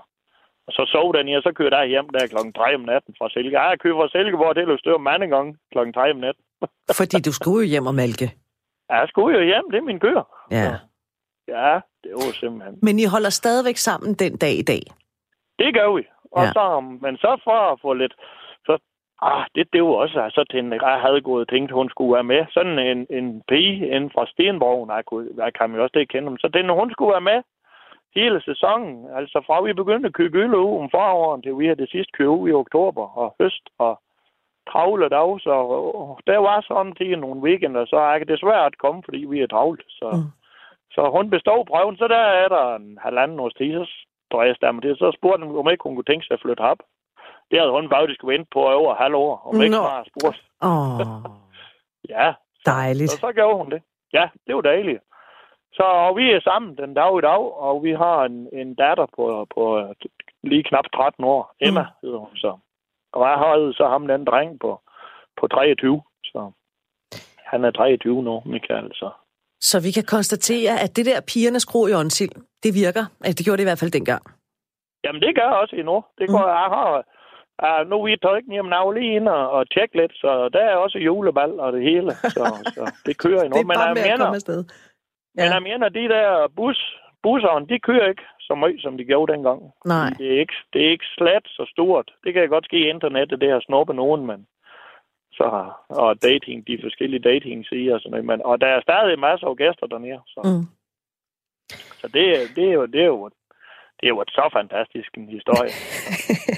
og 0.67 0.71
så 0.73 0.83
sov 0.95 1.13
den 1.13 1.35
og 1.35 1.43
så 1.43 1.51
kørte 1.59 1.77
jeg 1.77 1.87
hjem 1.87 2.09
der 2.09 2.27
klokken 2.27 2.53
3 2.53 2.75
om 2.75 2.81
natten 2.81 3.15
fra 3.17 3.29
Silkeborg. 3.29 3.69
Jeg 3.69 3.79
kørte 3.79 3.99
fra 3.99 4.09
Silkeborg 4.09 4.55
til 4.55 4.67
Løstør 4.67 4.97
mange 4.97 5.27
gange 5.27 5.57
klokken 5.71 5.93
3 5.93 6.11
om 6.11 6.17
natten. 6.25 6.43
Fordi 6.99 7.17
du 7.27 7.31
skulle 7.33 7.59
jo 7.65 7.69
hjem 7.73 7.87
og 7.91 7.95
malke. 7.95 8.27
Ja, 8.89 8.95
jeg 9.01 9.07
skulle 9.09 9.37
jo 9.37 9.43
hjem. 9.51 9.65
Det 9.71 9.77
er 9.77 9.87
min 9.91 9.99
køer. 9.99 10.25
Ja. 10.51 10.63
Så. 10.63 10.77
Ja, 11.57 11.73
det 12.03 12.11
var 12.13 12.33
simpelthen. 12.41 12.79
Men 12.81 12.99
I 12.99 13.05
holder 13.05 13.29
stadigvæk 13.29 13.77
sammen 13.77 14.13
den 14.13 14.37
dag 14.37 14.55
i 14.63 14.65
dag? 14.71 14.81
Det 15.59 15.73
gør 15.73 15.95
vi. 15.95 16.03
Og 16.31 16.43
ja. 16.43 16.51
så, 16.51 16.79
men 17.01 17.17
så 17.17 17.41
for 17.43 17.71
at 17.71 17.79
få 17.81 17.93
lidt... 17.93 18.13
Ah, 19.21 19.45
det, 19.55 19.73
det 19.73 19.83
var 19.83 19.89
også 19.89 20.21
altså, 20.21 20.43
til 20.49 20.59
en, 20.59 20.73
jeg 20.73 21.01
havde 21.01 21.21
gået 21.21 21.41
og 21.41 21.47
tænkt, 21.47 21.71
hun 21.71 21.89
skulle 21.89 22.13
være 22.13 22.23
med. 22.23 22.45
Sådan 22.49 22.79
en, 22.79 23.07
en 23.09 23.43
pige 23.47 23.87
inden 23.87 24.11
fra 24.11 24.25
Stenborg, 24.27 24.87
jeg, 24.95 25.05
kunne, 25.05 25.29
jeg 25.37 25.53
kan 25.53 25.75
jo 25.75 25.83
også 25.83 25.93
det 25.93 26.09
kende 26.09 26.29
dem. 26.29 26.37
Så 26.37 26.47
den, 26.47 26.69
hun 26.69 26.91
skulle 26.91 27.11
være 27.11 27.29
med 27.31 27.41
hele 28.15 28.41
sæsonen. 28.41 29.07
Altså 29.15 29.41
fra 29.47 29.61
vi 29.61 29.73
begyndte 29.73 30.07
at 30.07 30.13
købe 30.13 30.37
øl 30.37 30.55
om 30.55 30.89
foråren, 30.89 31.41
til 31.41 31.57
vi 31.57 31.65
havde 31.65 31.81
det 31.81 31.89
sidste 31.89 32.11
købe 32.11 32.49
i 32.49 32.53
oktober 32.53 33.17
og 33.17 33.35
høst 33.41 33.65
og 33.77 33.99
travle 34.71 35.09
dag. 35.09 35.39
Så 35.39 35.53
der 36.27 36.37
var 36.37 36.61
sådan 36.61 36.95
til 36.95 37.19
nogle 37.19 37.41
weekender, 37.41 37.85
så 37.85 37.97
er 37.97 38.19
det 38.19 38.27
desværre 38.27 38.65
at 38.65 38.77
komme, 38.77 39.03
fordi 39.05 39.25
vi 39.25 39.41
er 39.41 39.47
travlt. 39.47 39.83
Så. 39.87 40.09
Mm. 40.13 40.29
Så 40.91 41.09
hun 41.15 41.29
bestod 41.29 41.65
prøven, 41.65 41.97
så 41.97 42.07
der 42.07 42.23
er 42.43 42.47
der 42.47 42.75
en 42.75 42.97
halvanden 43.01 43.39
års 43.39 43.53
tid, 43.53 43.85
så 43.85 44.05
drejede 44.31 44.55
jeg 44.61 44.83
det. 44.83 44.97
Så 44.97 45.11
spurgte 45.17 45.45
hun, 45.45 45.57
om 45.57 45.69
ikke 45.69 45.83
hun 45.83 45.95
kunne 45.95 46.09
tænke 46.09 46.25
sig 46.25 46.33
at 46.33 46.41
flytte 46.41 46.61
op. 46.61 46.79
Det 47.51 47.59
havde 47.59 47.71
hun 47.71 47.89
faktisk 47.89 48.21
ventet 48.23 48.49
på 48.53 48.59
over 48.59 48.95
halv 48.95 49.15
år, 49.15 49.41
om 49.45 49.61
ikke 49.61 49.75
bare 49.75 50.05
spurgt. 50.09 50.41
Oh. 50.61 50.99
ja. 52.09 52.33
Dejligt. 52.65 53.11
Så, 53.11 53.17
så 53.17 53.31
gjorde 53.31 53.57
hun 53.57 53.71
det. 53.71 53.81
Ja, 54.13 54.29
det 54.47 54.55
var 54.55 54.61
dejligt. 54.61 54.99
Så 55.73 55.83
og 55.83 56.17
vi 56.17 56.31
er 56.31 56.41
sammen 56.41 56.77
den 56.77 56.93
dag 56.93 57.17
i 57.19 57.21
dag, 57.21 57.43
og 57.67 57.83
vi 57.83 57.91
har 57.91 58.23
en, 58.23 58.47
en 58.53 58.75
datter 58.75 59.07
på, 59.15 59.47
på 59.55 59.93
lige 60.43 60.63
knap 60.63 60.85
13 60.95 61.23
år. 61.23 61.55
Emma 61.61 61.81
mm. 61.81 61.87
hedder 62.01 62.19
hun 62.19 62.35
så. 62.35 62.57
Og 63.13 63.27
jeg 63.29 63.37
har 63.37 63.73
så 63.77 63.87
ham 63.87 64.07
den 64.07 64.25
dreng 64.25 64.59
på, 64.59 64.81
på 65.39 65.47
23. 65.47 66.01
Så 66.23 66.51
han 67.45 67.65
er 67.65 67.71
23 67.71 68.23
nu, 68.23 68.41
Michael. 68.45 68.91
Så 68.93 69.09
så 69.61 69.77
vi 69.85 69.91
kan 69.91 70.03
konstatere, 70.15 70.73
at 70.83 70.95
det 70.95 71.05
der 71.05 71.19
pigernes 71.31 71.65
gro 71.65 71.87
i 71.87 71.93
åndsild, 71.93 72.35
det 72.63 72.71
virker. 72.83 73.05
Det 73.37 73.45
gjorde 73.45 73.57
det 73.57 73.65
i 73.65 73.69
hvert 73.71 73.79
fald 73.79 73.91
dengang. 73.91 74.23
Jamen, 75.03 75.21
det 75.21 75.35
gør 75.35 75.49
også 75.61 75.75
endnu. 75.75 76.03
Det 76.19 76.27
går, 76.29 76.45
mm. 76.45 76.57
jeg 76.59 76.69
har, 76.75 76.87
uh, 77.65 77.89
nu 77.89 78.05
vi 78.05 78.17
tager 78.17 78.35
ikke 78.35 78.51
hjem 78.51 78.65
nav 78.65 78.91
lige 78.91 79.15
ind 79.15 79.27
og, 79.27 79.49
og 79.51 79.69
tjekke 79.69 79.95
lidt, 80.01 80.13
så 80.15 80.49
der 80.53 80.59
er 80.59 80.75
også 80.75 80.97
julebal 80.97 81.59
og 81.59 81.73
det 81.73 81.83
hele. 81.83 82.11
Så, 82.11 82.45
så 82.75 82.83
det 83.05 83.17
kører 83.17 83.41
endnu. 83.43 83.57
det 83.57 83.63
er 83.63 83.73
bare 83.75 83.93
men, 83.93 84.03
jeg 84.03 84.17
mener, 84.17 84.25
afsted. 84.25 84.63
Ja. 85.37 85.43
Men 85.43 85.53
jeg 85.53 85.63
mener, 85.63 85.89
de 85.89 86.09
der 86.15 86.47
bus, 86.55 86.79
busserne, 87.23 87.67
de 87.67 87.79
kører 87.79 88.09
ikke 88.09 88.25
så 88.39 88.55
meget, 88.55 88.81
som 88.81 88.97
de 88.97 89.05
gjorde 89.05 89.33
dengang. 89.33 89.61
Nej. 89.85 90.09
Det 90.17 90.27
er 90.33 90.39
ikke, 90.39 90.57
det 90.73 90.85
er 90.85 90.89
ikke 90.91 91.09
slet 91.17 91.45
så 91.47 91.63
stort. 91.73 92.11
Det 92.23 92.33
kan 92.33 92.49
godt 92.49 92.65
ske 92.65 92.77
i 92.79 92.89
internettet, 92.89 93.41
det 93.41 93.49
har 93.51 93.59
snuppet 93.59 93.95
nogen, 93.95 94.25
men 94.25 94.47
så, 95.39 95.71
og 95.89 96.21
dating, 96.21 96.67
de 96.67 96.79
forskellige 96.83 97.25
dating 97.31 97.65
siger 97.65 97.93
og 97.93 97.99
sådan 97.99 98.11
noget. 98.11 98.25
Men, 98.25 98.41
og 98.45 98.61
der 98.61 98.67
er 98.67 98.81
stadig 98.81 99.19
masser 99.19 99.47
af 99.47 99.57
gæster 99.57 99.87
dernede. 99.87 100.21
Så, 100.27 100.39
mm. 100.45 100.65
så 101.99 102.07
det, 102.07 102.25
det, 102.55 102.65
er 102.69 102.73
jo, 102.73 102.85
det, 102.85 103.01
er 103.01 103.11
jo, 103.15 103.29
det 103.99 104.05
er 104.05 104.13
jo 104.15 104.21
et 104.21 104.31
så 104.39 104.45
fantastisk 104.59 105.09
en 105.17 105.27
historie. 105.37 105.71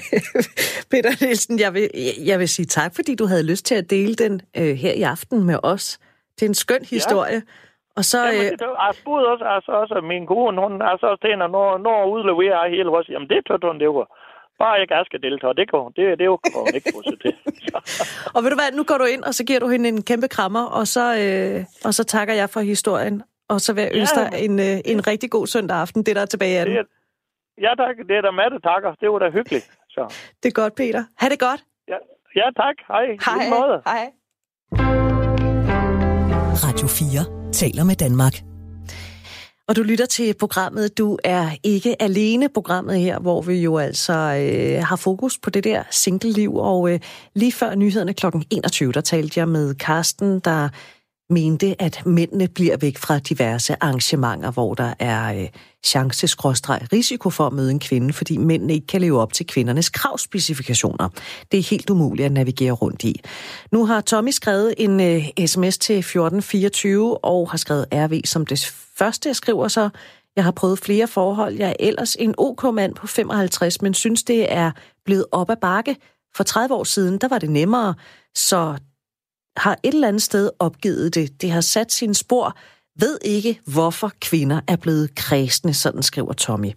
Peter 0.90 1.12
Nielsen, 1.20 1.58
jeg 1.64 1.74
vil, 1.74 1.86
jeg 2.30 2.38
vil 2.38 2.48
sige 2.48 2.66
tak, 2.66 2.90
fordi 2.98 3.14
du 3.14 3.26
havde 3.26 3.46
lyst 3.50 3.64
til 3.66 3.74
at 3.74 3.90
dele 3.90 4.14
den 4.14 4.34
øh, 4.60 4.74
her 4.82 4.92
i 4.92 5.02
aften 5.02 5.44
med 5.50 5.58
os. 5.62 5.98
Det 6.36 6.42
er 6.42 6.50
en 6.54 6.60
skøn 6.64 6.84
historie. 6.96 7.40
Ja. 7.46 7.96
Og 7.96 8.04
så, 8.04 8.18
Jamen, 8.26 8.58
det, 8.62 8.68
jeg 8.86 8.94
spurgte 9.00 9.26
også, 9.32 9.44
altså, 9.44 9.72
også 9.82 9.94
min 10.12 10.26
kone, 10.26 10.60
hun 10.64 10.72
er 10.88 10.96
så 11.00 11.06
også 11.12 11.22
til, 11.24 11.38
når, 11.38 11.78
når 11.86 11.98
udleverer 12.14 12.70
hele 12.74 12.88
vores, 12.94 13.08
jamen 13.08 13.28
det 13.28 13.40
tog 13.46 13.58
hun, 13.62 13.80
det 13.80 13.88
var. 13.88 14.08
Bare 14.58 14.72
jeg 14.72 15.04
skal 15.06 15.22
deltage. 15.22 15.54
Det, 15.54 15.70
går, 15.70 15.84
det, 15.96 16.18
det 16.18 16.24
er 16.26 16.32
jo 16.34 16.38
hun 16.54 16.74
ikke 16.74 16.92
få 16.94 17.02
til. 17.02 17.34
og 18.34 18.38
ved 18.42 18.50
du 18.50 18.56
hvad, 18.60 18.70
nu 18.78 18.84
går 18.90 18.98
du 18.98 19.04
ind, 19.04 19.22
og 19.28 19.34
så 19.34 19.44
giver 19.44 19.60
du 19.60 19.68
hende 19.68 19.88
en 19.88 20.02
kæmpe 20.02 20.28
krammer, 20.28 20.64
og 20.78 20.86
så, 20.86 21.04
øh, 21.22 21.64
og 21.86 21.94
så 21.94 22.04
takker 22.04 22.34
jeg 22.34 22.48
for 22.50 22.60
historien. 22.60 23.22
Og 23.48 23.60
så 23.60 23.74
vil 23.74 23.82
jeg 23.82 23.92
ønske 23.94 24.20
ja, 24.20 24.26
dig 24.26 24.44
en, 24.44 24.54
øh, 24.60 24.76
en 24.92 25.06
rigtig 25.06 25.30
god 25.30 25.46
søndag 25.46 25.76
aften, 25.76 26.02
det 26.02 26.16
der 26.16 26.22
er 26.22 26.26
tilbage 26.34 26.58
af 26.60 26.66
den. 26.66 26.76
Ja 27.58 27.74
tak, 27.82 27.96
det 28.08 28.16
er 28.16 28.20
der 28.20 28.30
Matte 28.30 28.58
takker. 28.60 28.94
Det 29.00 29.08
var 29.12 29.18
da 29.18 29.30
hyggeligt. 29.30 29.70
Så. 29.88 30.02
Det 30.42 30.48
er 30.48 30.52
godt, 30.52 30.74
Peter. 30.74 31.04
Ha' 31.18 31.28
det 31.28 31.38
godt. 31.38 31.64
Ja, 31.88 31.98
ja 32.34 32.46
tak. 32.62 32.76
Hej. 32.88 33.06
Hej. 33.26 33.44
Hej. 33.86 34.04
Radio 36.66 36.86
4 36.86 37.52
taler 37.52 37.84
med 37.84 37.96
Danmark. 37.96 38.32
Og 39.68 39.76
du 39.76 39.82
lytter 39.82 40.06
til 40.06 40.34
programmet 40.40 40.98
Du 40.98 41.18
er 41.24 41.48
ikke 41.62 42.02
alene, 42.02 42.48
programmet 42.48 43.00
her, 43.00 43.18
hvor 43.18 43.42
vi 43.42 43.54
jo 43.62 43.78
altså 43.78 44.12
øh, 44.12 44.84
har 44.84 44.96
fokus 44.96 45.38
på 45.38 45.50
det 45.50 45.64
der 45.64 45.82
single-liv. 45.90 46.56
Og 46.56 46.92
øh, 46.92 47.00
lige 47.34 47.52
før 47.52 47.74
nyhederne 47.74 48.14
kl. 48.14 48.26
21, 48.50 48.92
der 48.92 49.00
talte 49.00 49.40
jeg 49.40 49.48
med 49.48 49.74
Karsten, 49.74 50.40
der 50.40 50.68
mente, 51.32 51.82
at 51.82 52.06
mændene 52.06 52.48
bliver 52.48 52.76
væk 52.76 52.98
fra 52.98 53.18
diverse 53.18 53.76
arrangementer, 53.80 54.50
hvor 54.50 54.74
der 54.74 54.94
er 54.98 55.34
øh, 55.34 55.48
chance 55.84 56.26
risiko 56.92 57.30
for 57.30 57.46
at 57.46 57.52
møde 57.52 57.70
en 57.70 57.80
kvinde, 57.80 58.12
fordi 58.12 58.36
mændene 58.36 58.74
ikke 58.74 58.86
kan 58.86 59.00
leve 59.00 59.20
op 59.20 59.32
til 59.32 59.46
kvindernes 59.46 59.88
kravspecifikationer. 59.88 61.08
Det 61.52 61.58
er 61.58 61.62
helt 61.62 61.90
umuligt 61.90 62.26
at 62.26 62.32
navigere 62.32 62.72
rundt 62.72 63.04
i. 63.04 63.20
Nu 63.72 63.86
har 63.86 64.00
Tommy 64.00 64.30
skrevet 64.30 64.74
en 64.78 65.00
øh, 65.00 65.46
sms 65.46 65.78
til 65.78 65.98
1424 65.98 67.24
og 67.24 67.50
har 67.50 67.58
skrevet 67.58 67.86
RV 67.92 68.20
som 68.24 68.46
det 68.46 68.74
første. 68.96 69.28
Jeg 69.28 69.36
skriver 69.36 69.68
så, 69.68 69.88
jeg 70.36 70.44
har 70.44 70.50
prøvet 70.50 70.78
flere 70.78 71.06
forhold. 71.06 71.54
Jeg 71.54 71.68
er 71.68 71.76
ellers 71.80 72.16
en 72.16 72.34
OK 72.38 72.74
mand 72.74 72.94
på 72.94 73.06
55, 73.06 73.82
men 73.82 73.94
synes, 73.94 74.22
det 74.22 74.52
er 74.52 74.70
blevet 75.04 75.24
op 75.32 75.50
ad 75.50 75.56
bakke. 75.56 75.96
For 76.36 76.44
30 76.44 76.74
år 76.74 76.84
siden, 76.84 77.18
der 77.18 77.28
var 77.28 77.38
det 77.38 77.50
nemmere, 77.50 77.94
så 78.34 78.76
har 79.56 79.78
et 79.82 79.94
eller 79.94 80.08
andet 80.08 80.22
sted 80.22 80.50
opgivet 80.58 81.14
det. 81.14 81.42
Det 81.42 81.50
har 81.50 81.60
sat 81.60 81.92
sine 81.92 82.14
spor. 82.14 82.56
Ved 82.98 83.18
ikke, 83.24 83.60
hvorfor 83.66 84.12
kvinder 84.20 84.60
er 84.68 84.76
blevet 84.76 85.14
kredsende, 85.14 85.74
sådan 85.74 86.02
skriver 86.02 86.32
Tommy. 86.32 86.72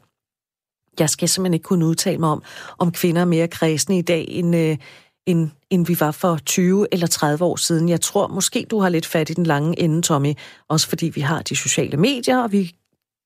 Jeg 0.99 1.09
skal 1.09 1.29
simpelthen 1.29 1.53
ikke 1.53 1.63
kunne 1.63 1.85
udtale 1.85 2.17
mig 2.17 2.29
om, 2.29 2.43
om 2.77 2.91
kvinder 2.91 3.21
er 3.21 3.25
mere 3.25 3.47
kredsende 3.47 3.97
i 3.97 4.01
dag, 4.01 4.25
end, 4.29 4.55
øh, 4.55 4.77
end, 5.25 5.49
end 5.69 5.87
vi 5.87 5.99
var 5.99 6.11
for 6.11 6.37
20 6.45 6.87
eller 6.91 7.07
30 7.07 7.45
år 7.45 7.55
siden. 7.55 7.89
Jeg 7.89 8.01
tror 8.01 8.27
måske, 8.27 8.65
du 8.71 8.79
har 8.79 8.89
lidt 8.89 9.05
fat 9.05 9.29
i 9.29 9.33
den 9.33 9.45
lange 9.45 9.79
ende, 9.79 10.01
Tommy. 10.01 10.33
Også 10.69 10.87
fordi 10.87 11.05
vi 11.05 11.21
har 11.21 11.41
de 11.41 11.55
sociale 11.55 11.97
medier, 11.97 12.37
og 12.37 12.51
vi 12.51 12.75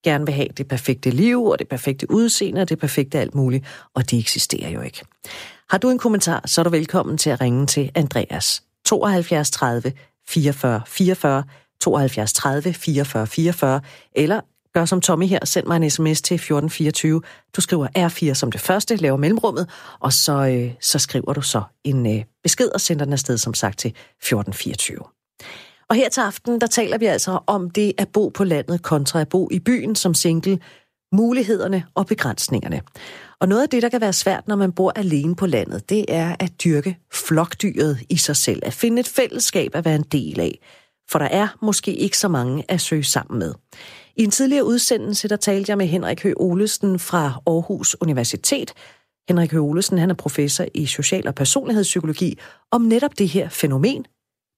gerne 0.04 0.26
vil 0.26 0.36
have 0.36 0.48
det 0.58 0.68
perfekte 0.68 1.10
liv, 1.10 1.44
og 1.44 1.60
det 1.60 1.68
perfekte 1.68 2.12
udseende, 2.12 2.62
og 2.62 2.70
det 2.70 2.80
perfekte 2.80 3.20
alt 3.20 3.36
muligt, 3.36 3.66
og 3.94 4.12
det 4.12 4.20
eksisterer 4.20 4.70
jo 4.70 4.82
ikke. 4.82 5.06
Har 5.70 5.78
du 5.78 5.90
en 5.90 5.98
kommentar, 5.98 6.42
så 6.46 6.62
er 6.62 6.64
du 6.64 6.70
velkommen 6.70 7.18
til 7.18 7.30
at 7.30 7.42
ringe 7.42 7.68
til 7.68 7.92
Andreas 7.96 8.64
72 8.90 9.52
30 9.52 9.94
44 10.28 10.82
44, 10.88 11.44
72 11.82 12.34
30 12.34 12.74
44 12.74 13.28
44, 13.28 13.82
eller 14.16 14.42
gør 14.74 14.86
som 14.86 15.02
Tommy 15.02 15.28
her, 15.28 15.46
send 15.46 15.68
mig 15.68 15.76
en 15.76 15.90
sms 15.90 16.22
til 16.22 16.36
1424. 16.36 17.22
Du 17.56 17.62
skriver 17.62 17.88
R4 17.98 18.34
som 18.34 18.52
det 18.52 18.62
første, 18.62 18.96
laver 18.96 19.18
mellemrummet, 19.18 19.70
og 20.00 20.14
så, 20.14 20.48
øh, 20.48 20.74
så 20.82 21.00
skriver 21.00 21.34
du 21.34 21.42
så 21.42 21.64
en 21.84 22.18
øh, 22.18 22.24
besked 22.44 22.70
og 22.74 22.82
sender 22.82 23.06
den 23.06 23.14
afsted, 23.14 23.38
som 23.38 23.54
sagt, 23.54 23.80
til 23.80 23.90
1424. 23.90 25.00
Og 25.90 25.96
her 25.96 26.10
til 26.10 26.22
aften, 26.22 26.62
der 26.62 26.68
taler 26.68 26.98
vi 26.98 27.06
altså 27.06 27.40
om 27.48 27.70
det 27.70 27.94
at 27.98 28.08
bo 28.08 28.30
på 28.30 28.44
landet 28.44 28.82
kontra 28.82 29.22
at 29.22 29.30
bo 29.30 29.50
i 29.52 29.60
byen 29.60 29.96
som 29.96 30.14
single, 30.14 30.60
mulighederne 31.12 31.84
og 31.96 32.08
begrænsningerne. 32.08 32.82
Og 33.42 33.48
noget 33.48 33.64
af 33.64 33.70
det, 33.70 33.82
der 33.82 33.90
kan 33.90 34.02
være 34.02 34.14
svært, 34.14 34.48
når 34.48 34.56
man 34.56 34.72
bor 34.72 34.92
alene 34.96 35.36
på 35.36 35.46
landet, 35.46 35.90
det 35.90 36.06
er 36.08 36.36
at 36.40 36.64
dyrke 36.64 36.98
flokdyret 37.14 38.00
i 38.10 38.18
sig 38.18 38.36
selv, 38.36 38.62
at 38.66 38.74
finde 38.74 39.00
et 39.00 39.08
fællesskab 39.08 39.76
at 39.76 39.86
være 39.86 39.96
en 39.96 40.04
del 40.04 40.40
af. 40.40 40.60
For 41.10 41.20
der 41.20 41.26
er 41.26 41.48
måske 41.62 41.94
ikke 41.94 42.18
så 42.18 42.28
mange 42.28 42.66
at 42.68 42.82
søge 42.82 43.04
sammen 43.04 43.40
med. 43.40 43.54
I 44.16 44.24
en 44.24 44.32
tidligere 44.32 44.66
udsendelse, 44.66 45.28
der 45.28 45.36
talte 45.36 45.70
jeg 45.70 45.78
med 45.78 45.88
Henrik 45.88 46.24
Høgh 46.24 46.36
Olesen 46.38 47.00
fra 47.00 47.42
Aarhus 47.48 47.96
Universitet. 48.02 48.74
Henrik 49.30 49.52
Høgh 49.52 49.64
Olesen, 49.64 49.98
han 49.98 50.10
er 50.10 50.14
professor 50.14 50.66
i 50.74 50.86
social- 50.86 51.28
og 51.28 51.36
personlighedspsykologi, 51.36 52.38
om 52.72 52.82
netop 52.82 53.18
det 53.18 53.28
her 53.28 53.50
fænomen, 53.50 54.06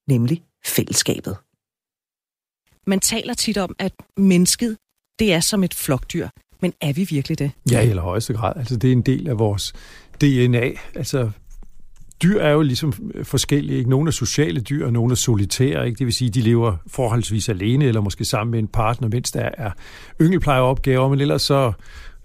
nemlig 0.08 0.44
fællesskabet. 0.66 1.38
Man 2.88 3.00
taler 3.00 3.34
tit 3.34 3.58
om, 3.58 3.76
at 3.80 3.94
mennesket, 4.18 4.78
det 5.20 5.34
er 5.34 5.40
som 5.40 5.64
et 5.64 5.74
flokdyr. 5.74 6.28
Men 6.62 6.74
er 6.82 6.94
vi 6.94 7.08
virkelig 7.10 7.40
det? 7.40 7.52
Ja, 7.72 7.82
i 7.82 7.90
allerhøjeste 7.90 8.34
grad. 8.34 8.54
Altså, 8.56 8.76
det 8.76 8.88
er 8.88 8.92
en 8.92 9.02
del 9.02 9.28
af 9.28 9.40
vores 9.40 9.74
DNA. 10.22 10.72
Altså, 10.96 11.30
dyr 12.24 12.40
er 12.40 12.52
jo 12.52 12.62
ligesom 12.62 12.94
forskellige. 13.24 13.78
Ikke? 13.78 13.90
Nogle 13.90 14.08
er 14.08 14.12
sociale 14.12 14.60
dyr, 14.60 14.86
og 14.86 14.94
nogle 14.94 15.12
er 15.12 15.16
solitære. 15.16 15.88
Ikke? 15.88 16.00
Det 16.00 16.06
vil 16.06 16.14
sige, 16.14 16.30
de 16.30 16.42
lever 16.42 16.78
forholdsvis 16.88 17.50
alene, 17.50 17.86
eller 17.86 18.02
måske 18.02 18.26
sammen 18.26 18.52
med 18.52 18.60
en 18.60 18.68
partner, 18.68 19.08
mens 19.08 19.32
der 19.32 19.50
er 19.58 19.72
yngelplejeopgaver, 20.22 21.10
men 21.10 21.20
ellers 21.20 21.42
så 21.42 21.72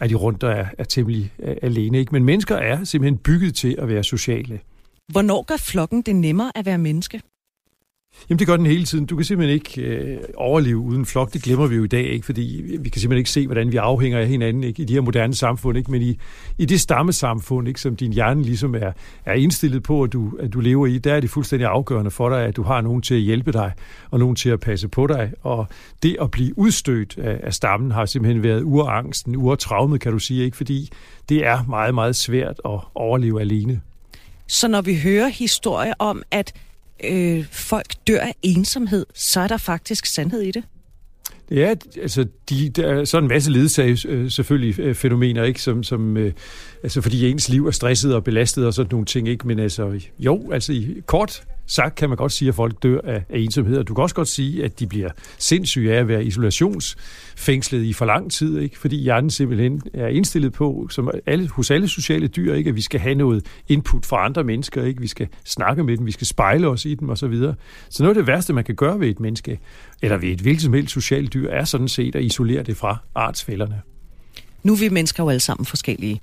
er 0.01 0.07
de 0.07 0.14
rundt 0.14 0.44
og 0.44 0.53
er, 0.53 0.66
er 0.79 0.85
temmelig 0.85 1.33
alene. 1.62 1.99
Ikke? 1.99 2.12
Men 2.12 2.25
mennesker 2.25 2.57
er 2.57 2.85
simpelthen 2.85 3.18
bygget 3.18 3.55
til 3.55 3.77
at 3.79 3.88
være 3.88 4.05
sociale. 4.05 4.61
Hvornår 5.12 5.42
gør 5.42 5.57
flokken 5.57 6.03
det 6.03 6.16
nemmere 6.16 6.53
at 6.55 6.66
være 6.66 6.79
menneske? 6.79 7.20
Jamen 8.31 8.38
det 8.38 8.46
gør 8.46 8.57
den 8.57 8.66
hele 8.66 8.85
tiden. 8.85 9.07
Du 9.07 9.16
kan 9.16 9.24
simpelthen 9.24 9.55
ikke 9.55 9.83
øh, 9.83 10.18
overleve 10.35 10.79
uden 10.79 11.07
flok. 11.07 11.33
Det 11.33 11.42
glemmer 11.42 11.66
vi 11.66 11.76
jo 11.76 11.85
i 11.85 11.87
dag, 11.87 12.05
ikke? 12.05 12.26
fordi 12.26 12.62
vi 12.81 12.88
kan 12.88 13.00
simpelthen 13.00 13.18
ikke 13.18 13.31
se, 13.31 13.46
hvordan 13.46 13.72
vi 13.72 13.76
afhænger 13.76 14.18
af 14.18 14.29
hinanden 14.29 14.64
ikke? 14.64 14.83
i 14.83 14.85
de 14.85 14.92
her 14.92 15.00
moderne 15.00 15.35
samfund. 15.35 15.79
Ikke? 15.79 15.90
Men 15.90 16.02
i, 16.02 16.18
i 16.59 16.64
det 16.64 16.81
stammesamfund, 16.81 17.68
ikke? 17.68 17.81
som 17.81 17.96
din 17.96 18.12
hjerne 18.12 18.42
ligesom 18.42 18.74
er, 18.74 18.92
er 19.24 19.33
indstillet 19.33 19.83
på, 19.83 20.02
at 20.02 20.12
du, 20.12 20.33
at 20.40 20.52
du 20.52 20.61
lever 20.61 20.87
i, 20.87 20.98
der 20.98 21.14
er 21.14 21.20
det 21.20 21.31
fuldstændig 21.31 21.68
afgørende 21.68 22.11
for 22.11 22.29
dig, 22.29 22.44
at 22.44 22.57
du 22.57 22.62
har 22.62 22.81
nogen 22.81 23.02
til 23.02 23.14
at 23.14 23.20
hjælpe 23.20 23.52
dig, 23.52 23.72
og 24.11 24.18
nogen 24.18 24.37
til 24.37 24.50
at 24.50 24.61
passe 24.61 24.88
på 24.88 25.07
dig. 25.07 25.33
Og 25.42 25.66
det 26.02 26.16
at 26.20 26.31
blive 26.31 26.59
udstødt 26.59 27.18
af, 27.18 27.40
af 27.42 27.55
stammen 27.55 27.90
har 27.90 28.07
simpelthen 28.07 28.42
været 28.42 28.62
urangsten, 28.62 29.37
urtraumet, 29.37 30.00
kan 30.00 30.12
du 30.12 30.18
sige, 30.18 30.44
ikke? 30.44 30.57
fordi 30.57 30.90
det 31.29 31.46
er 31.46 31.64
meget, 31.68 31.94
meget 31.94 32.16
svært 32.16 32.61
at 32.64 32.81
overleve 32.94 33.40
alene. 33.40 33.81
Så 34.46 34.68
når 34.68 34.83
vi 34.83 34.96
hører 34.96 35.29
historier 35.29 35.94
om, 35.98 36.22
at 36.31 36.52
øh, 37.04 37.44
folk 37.50 37.87
dør 38.09 38.20
af 38.20 38.35
ensomhed, 38.42 39.06
så 39.14 39.40
er 39.40 39.48
der 39.48 39.56
faktisk 39.56 40.06
sandhed 40.06 40.40
i 40.40 40.50
det. 40.50 40.64
Ja, 41.50 41.74
altså 42.02 42.26
de, 42.50 42.68
der 42.68 42.87
er 42.87 43.04
så 43.04 43.18
en 43.18 43.28
masse 43.28 43.50
ledsage 43.50 44.09
øh, 44.09 44.30
selvfølgelig 44.30 44.80
øh, 44.80 44.94
fænomener, 44.94 45.44
ikke, 45.44 45.62
som, 45.62 45.82
som 45.82 46.16
øh, 46.16 46.32
altså 46.82 47.00
fordi 47.00 47.30
ens 47.30 47.48
liv 47.48 47.66
er 47.66 47.70
stresset 47.70 48.14
og 48.14 48.24
belastet 48.24 48.66
og 48.66 48.74
sådan 48.74 48.88
nogle 48.92 49.06
ting, 49.06 49.28
ikke, 49.28 49.46
men 49.46 49.59
altså 49.59 50.00
jo, 50.18 50.50
altså 50.52 50.72
i 50.72 51.02
kort 51.06 51.42
sagt 51.66 51.94
kan 51.94 52.09
man 52.09 52.16
godt 52.16 52.33
sige, 52.33 52.48
at 52.48 52.55
folk 52.55 52.83
dør 52.83 53.00
af, 53.05 53.24
af 53.29 53.38
ensomhed, 53.38 53.79
og 53.79 53.88
du 53.88 53.94
kan 53.94 54.02
også 54.02 54.14
godt 54.14 54.29
sige, 54.29 54.64
at 54.64 54.81
de 54.81 54.87
bliver 54.87 55.09
sindssyge 55.38 55.94
af 55.94 56.00
at 56.00 56.09
være 56.09 56.24
isolationsfængslet 56.24 57.85
i 57.85 57.92
for 57.92 58.05
lang 58.05 58.33
tid, 58.33 58.59
ikke? 58.59 58.79
fordi 58.79 58.96
hjernen 58.96 59.31
simpelthen 59.31 59.83
er 59.94 60.07
indstillet 60.07 60.52
på, 60.52 60.88
som 60.90 61.11
alle, 61.26 61.48
hos 61.48 61.70
alle 61.70 61.88
sociale 61.88 62.26
dyr, 62.26 62.55
ikke? 62.55 62.70
at 62.70 62.76
vi 62.76 62.81
skal 62.81 63.00
have 63.00 63.14
noget 63.14 63.46
input 63.68 64.07
fra 64.07 64.24
andre 64.24 64.44
mennesker, 64.44 64.85
ikke? 64.85 65.00
vi 65.00 65.07
skal 65.07 65.29
snakke 65.44 65.85
med 65.85 65.96
dem, 65.96 66.07
vi 66.07 66.12
skal 66.12 66.26
spejle 66.26 66.68
os 66.68 66.85
i 66.85 66.94
dem 66.94 67.11
osv. 67.11 67.16
Så, 67.16 67.26
videre. 67.29 67.55
så 67.88 68.02
noget 68.02 68.16
af 68.16 68.22
det 68.22 68.26
værste, 68.26 68.52
man 68.52 68.64
kan 68.64 68.74
gøre 68.74 69.00
ved 69.00 69.09
et 69.09 69.20
menneske, 69.20 69.61
eller 70.02 70.16
ved 70.16 70.29
et 70.29 70.40
hvilket 70.40 70.62
som 70.62 70.72
helst 70.72 70.92
socialt 70.92 71.35
dyr, 71.35 71.50
er 71.50 71.64
sådan 71.64 71.88
set 71.88 72.16
at 72.16 72.22
isolere 72.22 72.62
det 72.62 72.76
fra 72.76 72.96
artsfælderne. 73.14 73.83
Nu 74.62 74.72
er 74.72 74.76
vi 74.76 74.88
mennesker 74.88 75.22
jo 75.22 75.29
alle 75.29 75.40
sammen 75.40 75.66
forskellige. 75.66 76.20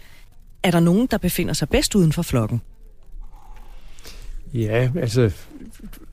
Er 0.63 0.71
der 0.71 0.79
nogen, 0.79 1.08
der 1.12 1.17
befinder 1.17 1.53
sig 1.53 1.69
bedst 1.69 1.95
uden 1.95 2.13
for 2.13 2.21
flokken? 2.21 2.62
Ja, 4.54 4.89
altså, 5.00 5.32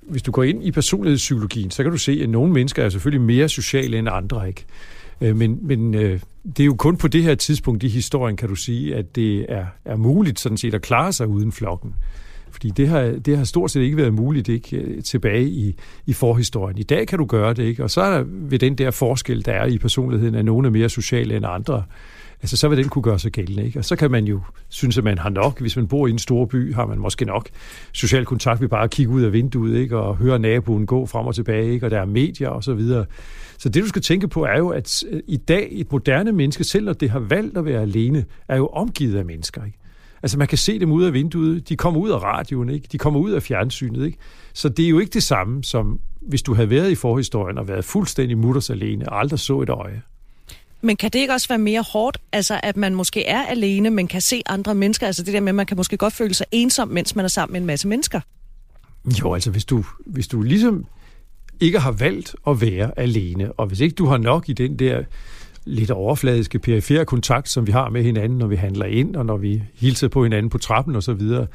hvis 0.01 0.23
du 0.23 0.33
går 0.33 0.43
ind 0.43 0.65
i 0.65 0.71
personlighedspsykologien, 0.71 1.71
så 1.71 1.83
kan 1.83 1.93
du 1.93 1.99
se, 1.99 2.21
at 2.23 2.29
nogle 2.29 2.53
mennesker 2.53 2.85
er 2.85 2.89
selvfølgelig 2.89 3.21
mere 3.21 3.49
sociale 3.49 3.99
end 3.99 4.09
andre, 4.09 4.49
ikke? 4.49 4.65
Øh, 5.21 5.37
men, 5.37 5.59
men 5.63 5.95
øh, 5.95 6.21
det 6.57 6.61
er 6.61 6.65
jo 6.67 6.75
kun 6.75 6.97
på 6.97 7.09
det 7.09 7.23
her 7.23 7.35
tidspunkt 7.35 7.83
i 7.83 7.89
historien, 7.89 8.37
kan 8.37 8.49
du 8.49 8.55
sige, 8.55 8.97
at 8.97 9.17
det 9.17 9.47
er, 9.49 9.67
er 9.85 9.97
muligt 9.97 10.41
sådan 10.41 10.59
set 10.59 10.75
at 10.75 10.83
klare 10.83 11.13
sig 11.13 11.27
uden 11.27 11.53
flokken. 11.53 11.95
Fordi 12.51 12.71
det 12.71 12.89
har, 12.89 13.01
det 13.01 13.37
har 13.37 13.45
stort 13.45 13.71
set 13.71 13.81
ikke 13.81 13.97
været 13.97 14.15
muligt 14.15 14.49
ikke, 14.49 14.77
øh, 14.77 15.03
tilbage 15.03 15.49
i, 15.49 15.75
i 16.07 16.13
forhistorien. 16.13 16.79
I 16.79 16.83
dag 16.83 17.07
kan 17.07 17.19
du 17.19 17.25
gøre 17.25 17.55
det, 17.55 17.63
ikke? 17.63 17.85
og 17.85 17.91
så 17.91 18.01
er 18.01 18.17
der 18.19 18.25
ved 18.27 18.59
den 18.59 18.75
der 18.75 18.91
forskel, 18.91 19.45
der 19.45 19.53
er 19.53 19.67
i 19.67 19.79
personligheden, 19.79 20.35
at 20.35 20.45
nogle 20.45 20.69
er 20.69 20.73
mere 20.73 20.89
sociale 20.89 21.37
end 21.37 21.47
andre 21.47 21.85
altså 22.43 22.57
så 22.57 22.69
vil 22.69 22.79
den 22.79 22.89
kunne 22.89 23.03
gøre 23.03 23.19
sig 23.19 23.33
gældende. 23.33 23.65
Ikke? 23.67 23.79
Og 23.79 23.85
så 23.85 23.97
kan 23.97 24.11
man 24.11 24.25
jo 24.25 24.41
synes, 24.69 24.99
at 24.99 25.05
man 25.05 25.19
har 25.19 25.31
nok. 25.31 25.61
Hvis 25.61 25.77
man 25.77 25.89
bor 25.89 26.07
i 26.07 26.11
en 26.11 26.19
stor 26.19 26.45
by, 26.45 26.75
har 26.75 26.87
man 26.87 26.99
måske 26.99 27.25
nok 27.25 27.49
social 27.93 28.25
kontakt 28.25 28.61
ved 28.61 28.69
bare 28.69 28.85
at 28.85 28.91
kigge 28.91 29.13
ud 29.13 29.23
af 29.23 29.33
vinduet 29.33 29.77
ikke? 29.77 29.99
og 29.99 30.17
høre 30.17 30.39
naboen 30.39 30.87
gå 30.87 31.07
frem 31.07 31.27
og 31.27 31.35
tilbage, 31.35 31.73
ikke? 31.73 31.87
og 31.87 31.91
der 31.91 32.01
er 32.01 32.05
medier 32.05 32.49
og 32.49 32.65
så 32.65 32.75
videre. 32.75 33.07
Så 33.59 33.69
det, 33.69 33.83
du 33.83 33.89
skal 33.89 34.03
tænke 34.03 34.29
på, 34.29 34.45
er 34.45 34.59
jo, 34.59 34.69
at 34.69 35.05
øh, 35.11 35.21
i 35.29 35.37
dag 35.37 35.69
et 35.71 35.93
moderne 35.93 36.33
menneske, 36.33 36.65
selv 36.65 36.85
når 36.85 36.93
det 36.93 37.11
har 37.11 37.19
valgt 37.21 37.59
at 37.59 37.65
være 37.65 37.81
alene, 37.81 38.25
er 38.49 38.57
jo 38.57 38.67
omgivet 38.67 39.19
af 39.19 39.25
mennesker. 39.25 39.65
Ikke? 39.65 39.79
Altså 40.23 40.39
man 40.39 40.49
kan 40.49 40.59
se 40.59 40.79
dem 40.79 40.93
ud 40.93 41.05
af 41.05 41.13
vinduet, 41.13 41.69
de 41.69 41.77
kommer 41.77 42.01
ud 42.01 42.11
af 42.11 42.23
radioen, 42.23 42.69
ikke? 42.69 42.89
de 42.93 42.99
kommer 42.99 43.21
ud 43.21 43.31
af 43.31 43.43
fjernsynet. 43.43 44.07
Ikke? 44.07 44.19
Så 44.53 44.69
det 44.69 44.85
er 44.85 44.89
jo 44.89 44.99
ikke 44.99 45.13
det 45.13 45.23
samme 45.23 45.65
som 45.65 46.01
hvis 46.21 46.43
du 46.43 46.55
havde 46.55 46.71
været 46.71 46.91
i 46.91 46.95
forhistorien 46.95 47.59
og 47.59 47.69
været 47.69 47.85
fuldstændig 47.85 48.39
mutters 48.39 48.71
alene 48.71 49.09
og 49.09 49.19
aldrig 49.19 49.39
så 49.39 49.61
et 49.61 49.69
øje. 49.69 50.03
Men 50.83 50.97
kan 50.97 51.11
det 51.11 51.19
ikke 51.19 51.33
også 51.33 51.49
være 51.49 51.59
mere 51.59 51.85
hårdt, 51.93 52.19
altså 52.33 52.61
at 52.63 52.77
man 52.77 52.95
måske 52.95 53.27
er 53.27 53.43
alene, 53.43 53.91
men 53.91 54.09
kan 54.09 54.21
se 54.21 54.43
andre 54.47 54.75
mennesker? 54.75 55.07
Altså 55.07 55.23
det 55.23 55.35
der 55.35 55.41
med, 55.41 55.49
at 55.49 55.55
man 55.55 55.67
kan 55.67 55.77
måske 55.77 55.97
godt 55.97 56.13
føle 56.13 56.35
sig 56.35 56.47
ensom, 56.53 56.89
mens 56.89 57.17
man 57.17 57.25
er 57.25 57.29
sammen 57.29 57.53
med 57.53 57.61
en 57.61 57.67
masse 57.67 57.89
mennesker. 57.89 58.21
Jo, 59.21 59.35
altså 59.35 59.51
hvis 59.51 59.65
du, 59.65 59.85
hvis 60.07 60.29
du 60.29 60.43
ligesom 60.43 60.87
ikke 61.61 61.79
har 61.79 61.93
valgt 61.93 62.37
at 62.47 62.61
være 62.61 62.99
alene, 62.99 63.53
og 63.53 63.67
hvis 63.67 63.81
ikke 63.81 63.95
du 63.95 64.07
har 64.07 64.17
nok 64.17 64.49
i 64.49 64.53
den 64.53 64.79
der 64.79 65.03
lidt 65.65 65.91
overfladiske 65.91 66.59
perifære 66.59 67.05
kontakt, 67.05 67.49
som 67.49 67.67
vi 67.67 67.73
har 67.73 67.89
med 67.89 68.03
hinanden, 68.03 68.39
når 68.39 68.47
vi 68.47 68.57
handler 68.57 68.87
ind, 68.87 69.17
og 69.17 69.27
når 69.27 69.37
vi 69.37 69.63
hilser 69.75 70.09
på 70.09 70.23
hinanden 70.23 70.51
på 70.51 70.59
trappen 70.59 70.97
og 70.97 71.03
så 71.03 71.13
videre, 71.13 71.47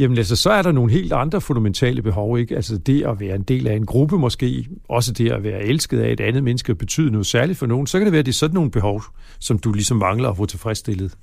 Jamen 0.00 0.18
altså, 0.18 0.36
så 0.36 0.50
er 0.50 0.62
der 0.62 0.72
nogle 0.72 0.92
helt 0.92 1.12
andre 1.12 1.40
fundamentale 1.40 2.02
behov, 2.02 2.38
ikke? 2.38 2.56
Altså 2.56 2.78
det 2.78 3.06
at 3.06 3.20
være 3.20 3.34
en 3.34 3.42
del 3.42 3.66
af 3.66 3.76
en 3.76 3.86
gruppe 3.86 4.18
måske, 4.18 4.68
også 4.88 5.12
det 5.12 5.32
at 5.32 5.42
være 5.42 5.62
elsket 5.62 6.00
af 6.00 6.12
et 6.12 6.20
andet 6.20 6.44
menneske, 6.44 6.74
betyder 6.74 7.10
noget 7.10 7.26
særligt 7.26 7.58
for 7.58 7.66
nogen. 7.66 7.86
Så 7.86 7.98
kan 7.98 8.04
det 8.04 8.12
være, 8.12 8.18
at 8.18 8.26
det 8.26 8.32
er 8.32 8.36
sådan 8.36 8.54
nogle 8.54 8.70
behov, 8.70 9.02
som 9.38 9.58
du 9.58 9.72
ligesom 9.72 9.96
mangler 9.96 10.30
at 10.30 10.36
få 10.36 10.46
tilfredsstillet. 10.46 11.14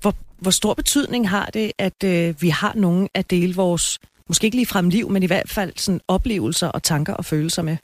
Hvor, 0.00 0.14
hvor 0.38 0.50
stor 0.50 0.74
betydning 0.74 1.28
har 1.28 1.46
det, 1.46 1.72
at 1.78 2.04
øh, 2.04 2.42
vi 2.42 2.48
har 2.48 2.72
nogen 2.76 3.08
at 3.14 3.30
dele 3.30 3.54
vores 3.54 3.98
måske 4.28 4.44
ikke 4.44 4.56
lige 4.56 4.66
frem 4.66 4.88
liv, 4.88 5.10
men 5.10 5.22
i 5.22 5.26
hvert 5.26 5.48
fald 5.48 5.72
sådan 5.76 6.00
oplevelser 6.08 6.68
og 6.68 6.82
tanker 6.82 7.14
og 7.14 7.24
følelser 7.24 7.62
med? 7.62 7.76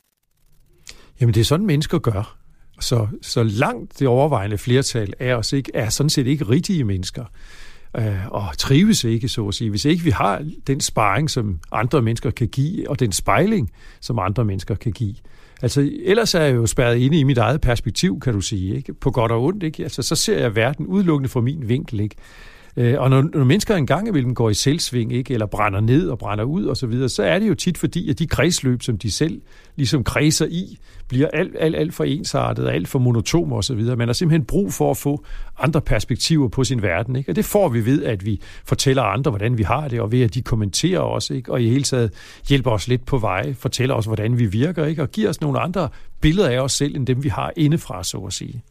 Jamen 1.20 1.34
det 1.34 1.40
er 1.40 1.44
sådan, 1.44 1.66
mennesker 1.66 1.98
gør. 1.98 2.36
Så, 2.80 3.06
så 3.22 3.42
langt 3.42 3.98
det 3.98 4.08
overvejende 4.08 4.58
flertal 4.58 5.14
af 5.20 5.34
os 5.34 5.52
ikke, 5.52 5.70
er 5.74 5.88
sådan 5.88 6.10
set 6.10 6.26
ikke 6.26 6.48
rigtige 6.48 6.84
mennesker 6.84 7.24
øh, 7.98 8.26
og 8.30 8.44
trives 8.58 9.04
ikke, 9.04 9.28
så 9.28 9.48
at 9.48 9.54
sige. 9.54 9.70
Hvis 9.70 9.84
ikke 9.84 10.04
vi 10.04 10.10
har 10.10 10.44
den 10.66 10.80
sparring, 10.80 11.30
som 11.30 11.58
andre 11.72 12.02
mennesker 12.02 12.30
kan 12.30 12.48
give, 12.48 12.90
og 12.90 13.00
den 13.00 13.12
spejling, 13.12 13.70
som 14.00 14.18
andre 14.18 14.44
mennesker 14.44 14.74
kan 14.74 14.92
give. 14.92 15.14
Altså, 15.62 15.90
ellers 16.04 16.34
er 16.34 16.40
jeg 16.40 16.54
jo 16.54 16.66
spærret 16.66 16.96
inde 16.96 17.18
i 17.18 17.22
mit 17.22 17.38
eget 17.38 17.60
perspektiv, 17.60 18.20
kan 18.20 18.32
du 18.32 18.40
sige, 18.40 18.76
ikke? 18.76 18.94
på 18.94 19.10
godt 19.10 19.32
og 19.32 19.44
ondt. 19.44 19.62
Ikke? 19.62 19.82
Altså, 19.82 20.02
så 20.02 20.14
ser 20.14 20.38
jeg 20.38 20.56
verden 20.56 20.86
udelukkende 20.86 21.28
fra 21.28 21.40
min 21.40 21.68
vinkel. 21.68 22.00
Ikke? 22.00 22.16
Øh, 22.76 22.94
og 22.98 23.10
når, 23.10 23.22
når 23.22 23.44
mennesker 23.44 23.76
engang 23.76 24.08
imellem 24.08 24.34
går 24.34 24.50
i 24.50 24.54
selvsving, 24.54 25.12
ikke, 25.12 25.34
eller 25.34 25.46
brænder 25.46 25.80
ned 25.80 26.08
og 26.08 26.18
brænder 26.18 26.44
ud 26.44 26.66
osv., 26.66 26.74
så, 26.74 26.86
videre, 26.86 27.08
så 27.08 27.22
er 27.22 27.38
det 27.38 27.48
jo 27.48 27.54
tit 27.54 27.78
fordi, 27.78 28.10
at 28.10 28.18
de 28.18 28.26
kredsløb, 28.26 28.82
som 28.82 28.98
de 28.98 29.10
selv 29.10 29.40
ligesom 29.76 30.04
kredser 30.04 30.46
i, 30.46 30.78
bliver 31.08 31.28
alt, 31.28 31.56
alt, 31.60 31.76
alt 31.76 31.94
for 31.94 32.04
ensartet 32.04 32.68
alt 32.68 32.88
for 32.88 32.98
monotome 32.98 33.56
osv. 33.56 33.80
Man 33.80 34.08
har 34.08 34.12
simpelthen 34.12 34.44
brug 34.44 34.72
for 34.72 34.90
at 34.90 34.96
få 34.96 35.24
andre 35.58 35.80
perspektiver 35.80 36.48
på 36.48 36.64
sin 36.64 36.82
verden. 36.82 37.16
Ikke? 37.16 37.32
Og 37.32 37.36
det 37.36 37.44
får 37.44 37.68
vi 37.68 37.86
ved, 37.86 38.04
at 38.04 38.26
vi 38.26 38.40
fortæller 38.64 39.02
andre, 39.02 39.30
hvordan 39.30 39.58
vi 39.58 39.62
har 39.62 39.88
det, 39.88 40.00
og 40.00 40.12
ved 40.12 40.22
at 40.22 40.34
de 40.34 40.42
kommenterer 40.42 41.00
os, 41.00 41.30
ikke? 41.30 41.52
og 41.52 41.62
i 41.62 41.68
hele 41.68 41.84
taget 41.84 42.12
hjælper 42.48 42.70
os 42.70 42.88
lidt 42.88 43.06
på 43.06 43.18
vej, 43.18 43.54
fortæller 43.54 43.94
os, 43.94 44.06
hvordan 44.06 44.38
vi 44.38 44.46
virker, 44.46 44.84
ikke? 44.84 45.02
og 45.02 45.10
giver 45.10 45.28
os 45.28 45.40
nogle 45.40 45.60
andre 45.60 45.88
billeder 46.20 46.48
af 46.48 46.58
os 46.58 46.72
selv, 46.72 46.96
end 46.96 47.06
dem 47.06 47.24
vi 47.24 47.28
har 47.28 47.52
indefra, 47.56 48.04
så 48.04 48.18
at 48.18 48.32
sige. 48.32 48.62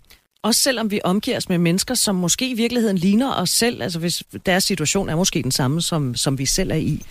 Også 0.43 0.59
selvom 0.59 0.91
vi 0.91 0.99
omgiver 1.03 1.37
os 1.37 1.49
med 1.49 1.57
mennesker, 1.57 1.93
som 1.93 2.15
måske 2.15 2.49
i 2.49 2.53
virkeligheden 2.53 2.97
ligner 2.97 3.33
os 3.33 3.49
selv, 3.49 3.81
altså 3.83 3.99
hvis 3.99 4.23
deres 4.45 4.63
situation 4.63 5.09
er 5.09 5.15
måske 5.15 5.43
den 5.43 5.51
samme, 5.51 5.81
som, 5.81 6.15
som 6.15 6.37
vi 6.39 6.45
selv 6.45 6.71
er 6.71 6.75
i. 6.75 7.05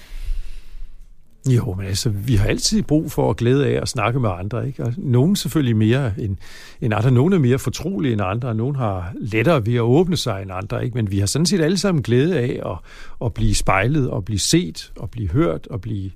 Jo, 1.48 1.74
men 1.74 1.86
altså, 1.86 2.10
vi 2.10 2.36
har 2.36 2.46
altid 2.46 2.82
brug 2.82 3.12
for 3.12 3.30
at 3.30 3.36
glæde 3.36 3.66
af 3.66 3.82
at 3.82 3.88
snakke 3.88 4.20
med 4.20 4.30
andre, 4.30 4.66
ikke? 4.66 4.84
Og 4.84 4.94
nogen 4.96 5.36
selvfølgelig 5.36 5.76
mere 5.76 6.12
end, 6.18 6.36
end 6.80 6.94
andre. 6.94 7.10
Nogle 7.10 7.36
er 7.36 7.40
mere 7.40 7.58
fortrolige 7.58 8.12
end 8.12 8.22
andre, 8.22 8.48
og 8.48 8.56
nogen 8.56 8.76
har 8.76 9.12
lettere 9.20 9.66
ved 9.66 9.74
at 9.74 9.80
åbne 9.80 10.16
sig 10.16 10.42
end 10.42 10.50
andre, 10.52 10.84
ikke? 10.84 10.94
Men 10.94 11.10
vi 11.10 11.18
har 11.18 11.26
sådan 11.26 11.46
set 11.46 11.60
alle 11.60 11.78
sammen 11.78 12.02
glæde 12.02 12.38
af 12.38 12.60
at, 12.70 12.78
at 13.24 13.34
blive 13.34 13.54
spejlet, 13.54 14.10
og 14.10 14.24
blive 14.24 14.38
set, 14.38 14.92
og 14.96 15.10
blive 15.10 15.28
hørt, 15.28 15.66
og 15.66 15.80
blive 15.80 16.10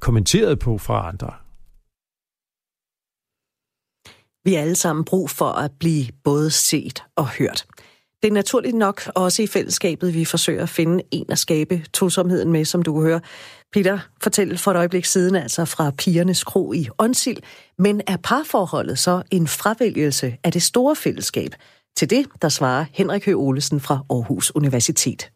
kommenteret 0.00 0.58
på 0.58 0.78
fra 0.78 1.08
andre. 1.08 1.30
Vi 4.46 4.54
har 4.54 4.60
alle 4.60 4.76
sammen 4.76 5.04
brug 5.04 5.30
for 5.30 5.48
at 5.48 5.70
blive 5.78 6.06
både 6.24 6.50
set 6.50 7.02
og 7.16 7.28
hørt. 7.28 7.66
Det 8.22 8.28
er 8.28 8.32
naturligt 8.32 8.76
nok 8.76 9.02
også 9.14 9.42
i 9.42 9.46
fællesskabet, 9.46 10.14
vi 10.14 10.24
forsøger 10.24 10.62
at 10.62 10.68
finde 10.68 11.04
en 11.10 11.26
at 11.28 11.38
skabe 11.38 11.82
tosomheden 11.92 12.52
med, 12.52 12.64
som 12.64 12.82
du 12.82 12.92
kan 12.92 13.02
høre. 13.02 13.20
Peter 13.72 13.98
fortæller 14.22 14.56
for 14.56 14.70
et 14.70 14.76
øjeblik 14.76 15.04
siden, 15.04 15.36
altså 15.36 15.64
fra 15.64 15.90
pigernes 15.90 16.44
kro 16.44 16.72
i 16.72 16.88
Åndsild. 16.98 17.36
Men 17.78 18.00
er 18.06 18.16
parforholdet 18.16 18.98
så 18.98 19.22
en 19.30 19.46
fravælgelse 19.46 20.36
af 20.44 20.52
det 20.52 20.62
store 20.62 20.96
fællesskab? 20.96 21.50
Til 21.96 22.10
det, 22.10 22.26
der 22.42 22.48
svarer 22.48 22.84
Henrik 22.92 23.26
Høgh 23.26 23.38
Olesen 23.38 23.80
fra 23.80 24.04
Aarhus 24.10 24.52
Universitet. 24.54 25.30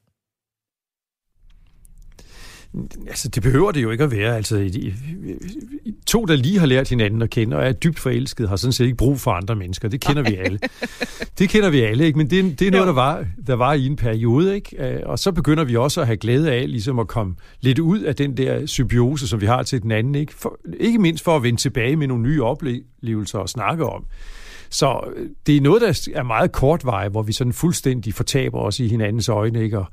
Altså, 3.08 3.28
det 3.28 3.42
behøver 3.42 3.72
det 3.72 3.82
jo 3.82 3.90
ikke 3.90 4.04
at 4.04 4.10
være. 4.10 4.36
Altså, 4.36 4.70
to, 6.06 6.24
der 6.24 6.36
lige 6.36 6.58
har 6.58 6.66
lært 6.66 6.88
hinanden 6.88 7.22
at 7.22 7.30
kende 7.30 7.56
og 7.56 7.66
er 7.66 7.72
dybt 7.72 7.98
forelsket, 7.98 8.48
har 8.48 8.56
sådan 8.56 8.72
set 8.72 8.84
ikke 8.84 8.96
brug 8.96 9.20
for 9.20 9.30
andre 9.30 9.56
mennesker. 9.56 9.88
Det 9.88 10.00
kender 10.00 10.22
vi 10.22 10.36
alle. 10.36 10.58
Det 11.38 11.48
kender 11.48 11.70
vi 11.70 11.80
alle, 11.80 12.06
ikke? 12.06 12.18
Men 12.18 12.30
det, 12.30 12.60
det 12.60 12.66
er 12.66 12.70
noget, 12.70 12.86
der 12.86 12.92
var, 12.92 13.24
der 13.46 13.54
var 13.54 13.72
i 13.72 13.86
en 13.86 13.96
periode, 13.96 14.54
ikke? 14.54 14.94
Øh, 14.94 15.00
og 15.06 15.18
så 15.18 15.32
begynder 15.32 15.64
vi 15.64 15.76
også 15.76 16.00
at 16.00 16.06
have 16.06 16.16
glæde 16.16 16.52
af 16.52 16.70
ligesom 16.70 16.98
at 16.98 17.08
komme 17.08 17.34
lidt 17.60 17.78
ud 17.78 18.00
af 18.00 18.16
den 18.16 18.36
der 18.36 18.66
symbiose, 18.66 19.28
som 19.28 19.40
vi 19.40 19.46
har 19.46 19.62
til 19.62 19.82
den 19.82 19.90
anden, 19.90 20.14
ikke? 20.14 20.34
For, 20.34 20.58
ikke 20.80 20.98
mindst 20.98 21.24
for 21.24 21.36
at 21.36 21.42
vende 21.42 21.60
tilbage 21.60 21.96
med 21.96 22.06
nogle 22.06 22.22
nye 22.22 22.42
oplevelser 22.42 23.38
og 23.38 23.48
snakke 23.48 23.86
om. 23.86 24.04
Så 24.70 25.00
øh, 25.16 25.28
det 25.46 25.56
er 25.56 25.60
noget, 25.60 25.82
der 25.82 26.08
er 26.14 26.22
meget 26.22 26.52
kortveje, 26.52 27.08
hvor 27.08 27.22
vi 27.22 27.32
sådan 27.32 27.52
fuldstændig 27.52 28.14
fortaber 28.14 28.58
os 28.58 28.80
i 28.80 28.88
hinandens 28.88 29.28
øjne, 29.28 29.62
ikke? 29.62 29.78
Og, 29.78 29.86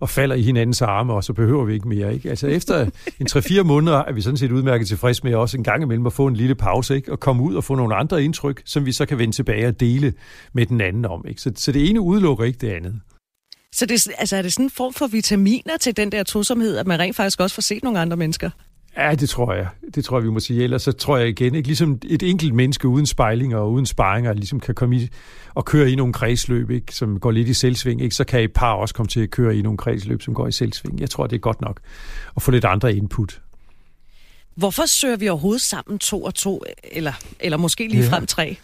og 0.00 0.08
falder 0.08 0.36
i 0.36 0.42
hinandens 0.42 0.82
arme, 0.82 1.12
og 1.12 1.24
så 1.24 1.32
behøver 1.32 1.64
vi 1.64 1.74
ikke 1.74 1.88
mere. 1.88 2.14
Ikke? 2.14 2.30
Altså 2.30 2.46
efter 2.46 2.90
en 3.20 3.26
3-4 3.30 3.62
måneder 3.62 3.98
er 3.98 4.12
vi 4.12 4.20
sådan 4.20 4.36
set 4.36 4.52
udmærket 4.52 4.88
tilfreds 4.88 5.24
med 5.24 5.34
også 5.34 5.56
en 5.56 5.64
gang 5.64 5.82
imellem 5.82 6.06
at 6.06 6.12
få 6.12 6.26
en 6.26 6.36
lille 6.36 6.54
pause, 6.54 6.96
ikke? 6.96 7.12
og 7.12 7.20
komme 7.20 7.42
ud 7.42 7.54
og 7.54 7.64
få 7.64 7.74
nogle 7.74 7.94
andre 7.94 8.24
indtryk, 8.24 8.62
som 8.64 8.86
vi 8.86 8.92
så 8.92 9.06
kan 9.06 9.18
vende 9.18 9.34
tilbage 9.34 9.68
og 9.68 9.80
dele 9.80 10.12
med 10.52 10.66
den 10.66 10.80
anden 10.80 11.04
om. 11.04 11.24
Ikke? 11.28 11.40
Så, 11.40 11.52
så 11.56 11.72
det 11.72 11.90
ene 11.90 12.00
udelukker 12.00 12.44
ikke 12.44 12.58
det 12.58 12.70
andet. 12.70 13.00
Så 13.72 13.86
det, 13.86 14.08
altså, 14.18 14.36
er 14.36 14.42
det 14.42 14.52
sådan 14.52 14.66
en 14.66 14.70
form 14.70 14.94
for 14.94 15.06
vitaminer 15.06 15.76
til 15.80 15.96
den 15.96 16.12
der 16.12 16.22
tosomhed, 16.22 16.76
at 16.76 16.86
man 16.86 16.98
rent 16.98 17.16
faktisk 17.16 17.40
også 17.40 17.54
får 17.54 17.62
set 17.62 17.82
nogle 17.82 18.00
andre 18.00 18.16
mennesker? 18.16 18.50
Ja, 18.96 19.14
det 19.14 19.28
tror 19.28 19.54
jeg. 19.54 19.68
Det 19.94 20.04
tror 20.04 20.18
jeg, 20.18 20.24
vi 20.24 20.30
må 20.30 20.40
sige. 20.40 20.62
Ellers 20.62 20.82
så 20.82 20.92
tror 20.92 21.16
jeg 21.16 21.28
igen, 21.28 21.54
ikke? 21.54 21.68
ligesom 21.68 21.98
et 22.06 22.22
enkelt 22.22 22.54
menneske 22.54 22.88
uden 22.88 23.06
spejlinger 23.06 23.58
og 23.58 23.72
uden 23.72 23.86
sparringer, 23.86 24.32
ligesom 24.32 24.60
kan 24.60 24.74
komme 24.74 24.96
i 24.96 25.08
og 25.54 25.64
køre 25.64 25.90
i 25.90 25.94
nogle 25.94 26.12
kredsløb, 26.12 26.70
ikke? 26.70 26.94
som 26.94 27.20
går 27.20 27.30
lidt 27.30 27.48
i 27.48 27.54
selvsving, 27.54 28.02
ikke? 28.02 28.14
så 28.14 28.24
kan 28.24 28.40
et 28.40 28.52
par 28.52 28.72
også 28.72 28.94
komme 28.94 29.08
til 29.08 29.20
at 29.20 29.30
køre 29.30 29.56
i 29.56 29.62
nogle 29.62 29.78
kredsløb, 29.78 30.22
som 30.22 30.34
går 30.34 30.48
i 30.48 30.52
selvsving. 30.52 31.00
Jeg 31.00 31.10
tror, 31.10 31.26
det 31.26 31.36
er 31.36 31.40
godt 31.40 31.60
nok 31.60 31.80
at 32.36 32.42
få 32.42 32.50
lidt 32.50 32.64
andre 32.64 32.94
input. 32.94 33.40
Hvorfor 34.54 34.86
søger 34.86 35.16
vi 35.16 35.28
overhovedet 35.28 35.62
sammen 35.62 35.98
to 35.98 36.22
og 36.22 36.34
to, 36.34 36.62
eller, 36.92 37.12
eller 37.40 37.58
måske 37.58 37.88
lige 37.88 38.04
frem 38.04 38.26
tre? 38.26 38.56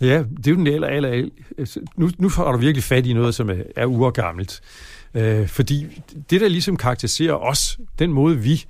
Ja, 0.00 0.24
det 0.36 0.46
er 0.46 0.50
jo 0.50 0.56
den 0.56 0.66
aller, 0.66 0.88
aller, 0.88 1.28
altså, 1.58 1.80
nu, 1.96 2.10
nu 2.18 2.28
får 2.28 2.52
du 2.52 2.58
virkelig 2.58 2.84
fat 2.84 3.06
i 3.06 3.12
noget, 3.12 3.34
som 3.34 3.50
er, 3.50 3.62
er 3.76 3.86
urgammelt. 3.86 4.60
Øh, 5.14 5.48
fordi 5.48 6.02
det, 6.30 6.40
der 6.40 6.48
ligesom 6.48 6.76
karakteriserer 6.76 7.34
os, 7.34 7.78
den 7.98 8.12
måde 8.12 8.38
vi 8.38 8.64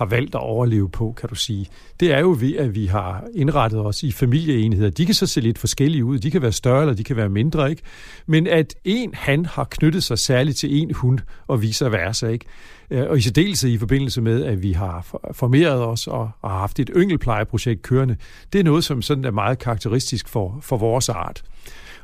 har 0.00 0.06
valgt 0.06 0.34
at 0.34 0.40
overleve 0.40 0.88
på, 0.90 1.14
kan 1.16 1.28
du 1.28 1.34
sige, 1.34 1.66
det 2.00 2.12
er 2.12 2.20
jo 2.20 2.36
ved, 2.40 2.56
at 2.56 2.74
vi 2.74 2.86
har 2.86 3.24
indrettet 3.34 3.80
os 3.80 4.02
i 4.02 4.12
familieenheder. 4.12 4.90
De 4.90 5.06
kan 5.06 5.14
så 5.14 5.26
se 5.26 5.40
lidt 5.40 5.58
forskellige 5.58 6.04
ud. 6.04 6.18
De 6.18 6.30
kan 6.30 6.42
være 6.42 6.52
større, 6.52 6.80
eller 6.80 6.94
de 6.94 7.04
kan 7.04 7.16
være 7.16 7.28
mindre, 7.28 7.70
ikke? 7.70 7.82
Men 8.26 8.46
at 8.46 8.74
en 8.84 9.14
han 9.14 9.46
har 9.46 9.64
knyttet 9.70 10.02
sig 10.02 10.18
særligt 10.18 10.56
til 10.56 10.82
en 10.82 10.94
hund, 10.94 11.18
og 11.46 11.62
vice 11.62 11.92
versa, 11.92 12.26
ikke? 12.28 12.44
Øh, 12.90 13.10
og 13.10 13.18
i 13.18 13.20
særdeleshed 13.20 13.70
i 13.70 13.78
forbindelse 13.78 14.20
med, 14.20 14.44
at 14.44 14.62
vi 14.62 14.72
har 14.72 15.06
formeret 15.32 15.84
os 15.84 16.06
og 16.06 16.30
har 16.44 16.58
haft 16.58 16.78
et 16.78 16.90
yngelplejeprojekt 16.96 17.82
kørende, 17.82 18.16
det 18.52 18.58
er 18.58 18.64
noget, 18.64 18.84
som 18.84 19.02
sådan 19.02 19.24
er 19.24 19.30
meget 19.30 19.58
karakteristisk 19.58 20.28
for, 20.28 20.58
for 20.62 20.76
vores 20.76 21.08
art. 21.08 21.42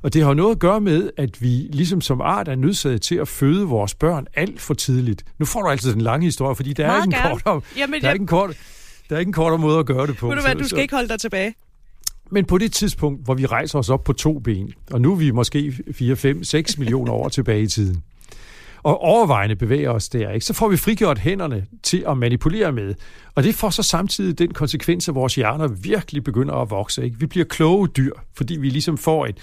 Og 0.06 0.12
det 0.12 0.24
har 0.24 0.34
noget 0.34 0.50
at 0.50 0.58
gøre 0.58 0.80
med, 0.80 1.10
at 1.16 1.42
vi 1.42 1.68
ligesom 1.72 2.00
som 2.00 2.20
art 2.20 2.48
er 2.48 2.54
nødsaget 2.54 3.02
til 3.02 3.14
at 3.14 3.28
føde 3.28 3.64
vores 3.64 3.94
børn 3.94 4.26
alt 4.34 4.60
for 4.60 4.74
tidligt. 4.74 5.24
Nu 5.38 5.44
får 5.44 5.62
du 5.62 5.68
altid 5.68 5.92
den 5.92 6.00
lange 6.00 6.24
historie, 6.24 6.56
fordi 6.56 6.72
der 6.72 6.86
er 6.86 7.04
ikke 7.04 7.16
en 7.16 7.40
kort, 7.42 7.64
Jamen, 7.76 8.00
der 8.00 8.08
er 8.08 8.12
ikke 8.12 8.22
en 8.22 8.26
kort, 8.26 8.56
der 9.08 9.16
er 9.16 9.20
ikke 9.20 9.28
en 9.28 9.32
kortere 9.32 9.58
måde 9.58 9.78
at 9.78 9.86
gøre 9.86 10.06
det 10.06 10.16
på. 10.16 10.28
Ved 10.28 10.36
du 10.36 10.42
hvad, 10.42 10.54
du 10.54 10.68
skal 10.68 10.82
ikke 10.82 10.94
holde 10.94 11.08
dig 11.08 11.20
tilbage. 11.20 11.54
Men 12.30 12.44
på 12.44 12.58
det 12.58 12.72
tidspunkt, 12.72 13.24
hvor 13.24 13.34
vi 13.34 13.46
rejser 13.46 13.78
os 13.78 13.90
op 13.90 14.04
på 14.04 14.12
to 14.12 14.38
ben, 14.38 14.72
og 14.90 15.00
nu 15.00 15.12
er 15.12 15.16
vi 15.16 15.30
måske 15.30 15.74
4, 15.92 16.16
5, 16.16 16.44
6 16.44 16.78
millioner 16.78 17.12
år 17.12 17.28
tilbage 17.28 17.62
i 17.62 17.66
tiden, 17.66 18.02
og 18.82 19.00
overvejende 19.00 19.56
bevæger 19.56 19.90
os 19.90 20.08
der, 20.08 20.30
ikke? 20.30 20.46
så 20.46 20.52
får 20.52 20.68
vi 20.68 20.76
frigjort 20.76 21.18
hænderne 21.18 21.66
til 21.82 22.04
at 22.08 22.18
manipulere 22.18 22.72
med. 22.72 22.94
Og 23.34 23.42
det 23.42 23.54
får 23.54 23.70
så 23.70 23.82
samtidig 23.82 24.38
den 24.38 24.54
konsekvens, 24.54 25.08
at 25.08 25.14
vores 25.14 25.34
hjerner 25.34 25.68
virkelig 25.68 26.24
begynder 26.24 26.54
at 26.54 26.70
vokse. 26.70 27.04
Ikke? 27.04 27.18
Vi 27.20 27.26
bliver 27.26 27.44
kloge 27.44 27.88
dyr, 27.88 28.12
fordi 28.34 28.56
vi 28.56 28.68
ligesom 28.68 28.98
får 28.98 29.26
et, 29.26 29.36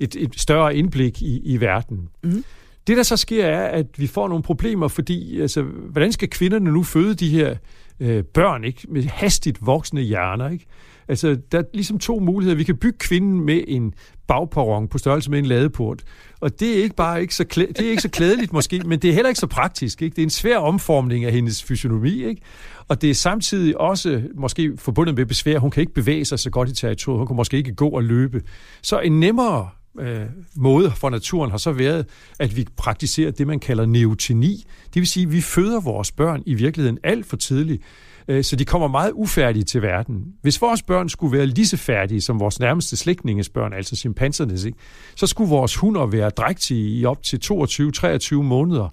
et, 0.00 0.16
et 0.18 0.40
større 0.40 0.76
indblik 0.76 1.22
i, 1.22 1.40
i 1.44 1.60
verden. 1.60 2.08
Mm. 2.24 2.44
Det, 2.86 2.96
der 2.96 3.02
så 3.02 3.16
sker, 3.16 3.46
er, 3.46 3.66
at 3.66 3.86
vi 3.96 4.06
får 4.06 4.28
nogle 4.28 4.42
problemer, 4.42 4.88
fordi 4.88 5.40
altså, 5.40 5.62
hvordan 5.62 6.12
skal 6.12 6.30
kvinderne 6.30 6.72
nu 6.72 6.82
føde 6.82 7.14
de 7.14 7.28
her 7.28 7.54
øh, 8.00 8.24
børn 8.24 8.64
ikke 8.64 8.86
med 8.88 9.02
hastigt 9.02 9.66
voksende 9.66 10.02
hjerner? 10.02 10.50
Ikke? 10.50 10.66
Altså, 11.08 11.36
der 11.52 11.58
er 11.58 11.62
ligesom 11.74 11.98
to 11.98 12.18
muligheder. 12.18 12.56
Vi 12.56 12.64
kan 12.64 12.76
bygge 12.76 12.98
kvinden 12.98 13.40
med 13.40 13.62
en 13.68 13.94
bagperron 14.26 14.88
på 14.88 14.98
størrelse 14.98 15.30
med 15.30 15.38
en 15.38 15.46
ladeport. 15.46 16.02
Og 16.40 16.60
det 16.60 16.78
er 16.78 16.82
ikke 16.82 16.96
bare 16.96 17.20
ikke 17.20 17.34
så, 17.34 17.44
klæ- 17.54 17.72
det 17.72 17.80
er 17.80 17.90
ikke 17.90 18.02
så 18.02 18.08
klædeligt 18.08 18.52
måske, 18.52 18.82
men 18.86 18.98
det 18.98 19.10
er 19.10 19.14
heller 19.14 19.28
ikke 19.28 19.40
så 19.40 19.46
praktisk. 19.46 20.02
Ikke? 20.02 20.14
Det 20.14 20.22
er 20.22 20.26
en 20.26 20.30
svær 20.30 20.58
omformning 20.58 21.24
af 21.24 21.32
hendes 21.32 21.62
fysionomi. 21.62 22.24
Ikke? 22.24 22.42
Og 22.88 23.02
det 23.02 23.10
er 23.10 23.14
samtidig 23.14 23.80
også 23.80 24.22
måske 24.34 24.72
forbundet 24.76 25.16
med 25.16 25.26
besvær. 25.26 25.58
Hun 25.58 25.70
kan 25.70 25.80
ikke 25.80 25.94
bevæge 25.94 26.24
sig 26.24 26.38
så 26.38 26.50
godt 26.50 26.68
i 26.68 26.74
territoriet. 26.74 27.18
Hun 27.18 27.26
kan 27.26 27.36
måske 27.36 27.56
ikke 27.56 27.74
gå 27.74 27.88
og 27.88 28.04
løbe. 28.04 28.42
Så 28.82 29.00
en 29.00 29.20
nemmere 29.20 29.68
øh, 30.00 30.26
måde 30.56 30.90
for 30.90 31.10
naturen 31.10 31.50
har 31.50 31.58
så 31.58 31.72
været, 31.72 32.06
at 32.38 32.56
vi 32.56 32.66
praktiserer 32.76 33.30
det, 33.30 33.46
man 33.46 33.60
kalder 33.60 33.86
neoteni. 33.86 34.64
Det 34.94 35.00
vil 35.00 35.06
sige, 35.06 35.26
at 35.26 35.32
vi 35.32 35.40
føder 35.40 35.80
vores 35.80 36.12
børn 36.12 36.42
i 36.46 36.54
virkeligheden 36.54 36.98
alt 37.04 37.26
for 37.26 37.36
tidligt, 37.36 37.82
øh, 38.28 38.44
så 38.44 38.56
de 38.56 38.64
kommer 38.64 38.88
meget 38.88 39.12
ufærdige 39.14 39.64
til 39.64 39.82
verden. 39.82 40.24
Hvis 40.42 40.62
vores 40.62 40.82
børn 40.82 41.08
skulle 41.08 41.38
være 41.38 41.46
lige 41.46 41.66
så 41.66 41.76
færdige 41.76 42.20
som 42.20 42.40
vores 42.40 42.60
nærmeste 42.60 42.96
slægtninges 42.96 43.48
børn, 43.48 43.72
altså 43.72 43.96
chimpansernes, 43.96 44.64
ikke? 44.64 44.78
så 45.14 45.26
skulle 45.26 45.50
vores 45.50 45.76
hunder 45.76 46.06
være 46.06 46.30
drægtige 46.30 46.98
i 46.98 47.04
op 47.04 47.22
til 47.22 47.40
22-23 47.44 48.34
måneder. 48.34 48.88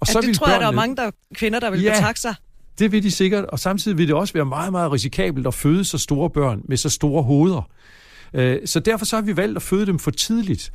Og 0.00 0.06
så 0.06 0.20
ja, 0.22 0.26
det 0.26 0.36
tror 0.36 0.46
børnene... 0.46 0.54
jeg, 0.54 0.60
der 0.60 0.66
er 0.66 0.86
mange 0.86 0.96
der, 0.96 1.10
kvinder, 1.34 1.60
der 1.60 1.70
vil 1.70 1.82
ja, 1.82 1.92
betakke 1.92 2.20
sig. 2.20 2.34
Det 2.78 2.92
vil 2.92 3.02
de 3.02 3.10
sikkert, 3.10 3.44
og 3.44 3.58
samtidig 3.58 3.98
vil 3.98 4.08
det 4.08 4.14
også 4.14 4.34
være 4.34 4.44
meget, 4.44 4.72
meget 4.72 4.92
risikabelt 4.92 5.46
at 5.46 5.54
føde 5.54 5.84
så 5.84 5.98
store 5.98 6.30
børn 6.30 6.60
med 6.64 6.76
så 6.76 6.88
store 6.88 7.22
hoveder. 7.22 7.68
Øh, 8.34 8.58
så 8.64 8.80
derfor 8.80 9.04
så 9.04 9.16
har 9.16 9.22
vi 9.22 9.36
valgt 9.36 9.56
at 9.56 9.62
føde 9.62 9.86
dem 9.86 9.98
for 9.98 10.10
tidligt. 10.10 10.72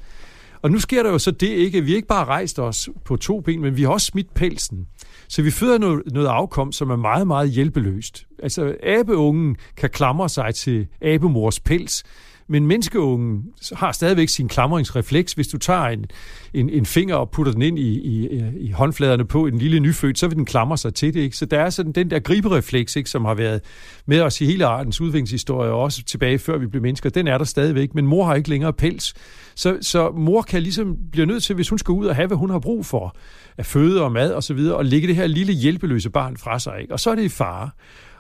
Og 0.61 0.71
nu 0.71 0.79
sker 0.79 1.03
der 1.03 1.09
jo 1.09 1.19
så 1.19 1.31
det 1.31 1.47
ikke, 1.47 1.81
Vi 1.81 1.85
vi 1.85 1.95
ikke 1.95 2.07
bare 2.07 2.25
rejst 2.25 2.59
os 2.59 2.89
på 3.05 3.15
to 3.15 3.39
ben, 3.39 3.61
men 3.61 3.77
vi 3.77 3.83
har 3.83 3.89
også 3.89 4.07
smidt 4.07 4.33
pelsen. 4.33 4.87
Så 5.27 5.41
vi 5.41 5.51
føder 5.51 5.77
noget, 5.77 6.01
noget 6.11 6.27
afkom, 6.27 6.71
som 6.71 6.89
er 6.89 6.95
meget, 6.95 7.27
meget 7.27 7.49
hjælpeløst. 7.49 8.25
Altså, 8.43 8.75
abeungen 8.83 9.55
kan 9.77 9.89
klamre 9.89 10.29
sig 10.29 10.55
til 10.55 10.87
abemors 11.01 11.59
pels, 11.59 12.03
men 12.49 12.67
menneskeungen 12.67 13.43
har 13.73 13.91
stadigvæk 13.91 14.29
sin 14.29 14.47
klamringsrefleks. 14.47 15.33
Hvis 15.33 15.47
du 15.47 15.57
tager 15.57 15.85
en, 15.85 16.05
en, 16.53 16.69
en 16.69 16.85
finger 16.85 17.15
og 17.15 17.31
putter 17.31 17.51
den 17.51 17.61
ind 17.61 17.79
i, 17.79 17.99
i, 17.99 18.41
i 18.59 18.71
håndfladerne 18.71 19.25
på 19.25 19.45
en 19.45 19.57
lille 19.57 19.79
nyfødt, 19.79 20.19
så 20.19 20.27
vil 20.27 20.37
den 20.37 20.45
klamre 20.45 20.77
sig 20.77 20.93
til 20.93 21.13
det. 21.13 21.19
Ikke? 21.19 21.37
Så 21.37 21.45
der 21.45 21.59
er 21.59 21.69
sådan 21.69 21.91
den 21.91 22.09
der 22.09 22.19
griberefleks, 22.19 22.95
ikke, 22.95 23.09
som 23.09 23.25
har 23.25 23.33
været 23.33 23.61
med 24.05 24.21
os 24.21 24.41
i 24.41 24.45
hele 24.45 24.65
artens 24.65 25.01
udviklingshistorie, 25.01 25.71
og 25.71 25.79
også 25.79 26.03
tilbage 26.03 26.39
før 26.39 26.57
vi 26.57 26.67
blev 26.67 26.81
mennesker, 26.81 27.09
den 27.09 27.27
er 27.27 27.37
der 27.37 27.45
stadigvæk, 27.45 27.95
men 27.95 28.07
mor 28.07 28.25
har 28.25 28.35
ikke 28.35 28.49
længere 28.49 28.73
pels. 28.73 29.13
Så, 29.55 29.77
så 29.81 30.11
mor 30.11 30.41
kan 30.41 30.63
ligesom 30.63 30.97
blive 31.11 31.25
nødt 31.25 31.43
til, 31.43 31.55
hvis 31.55 31.69
hun 31.69 31.79
skal 31.79 31.91
ud 31.91 32.05
og 32.05 32.15
have, 32.15 32.27
hvad 32.27 32.37
hun 32.37 32.49
har 32.49 32.59
brug 32.59 32.85
for, 32.85 33.15
af 33.57 33.65
føde 33.65 34.03
og 34.03 34.11
mad 34.11 34.33
osv., 34.33 34.57
og, 34.57 34.75
og 34.75 34.85
lægge 34.85 35.07
det 35.07 35.15
her 35.15 35.27
lille 35.27 35.53
hjælpeløse 35.53 36.09
barn 36.09 36.37
fra 36.37 36.59
sig. 36.59 36.81
Ikke? 36.81 36.93
Og 36.93 36.99
så 36.99 37.11
er 37.11 37.15
det 37.15 37.23
i 37.23 37.29
fare. 37.29 37.69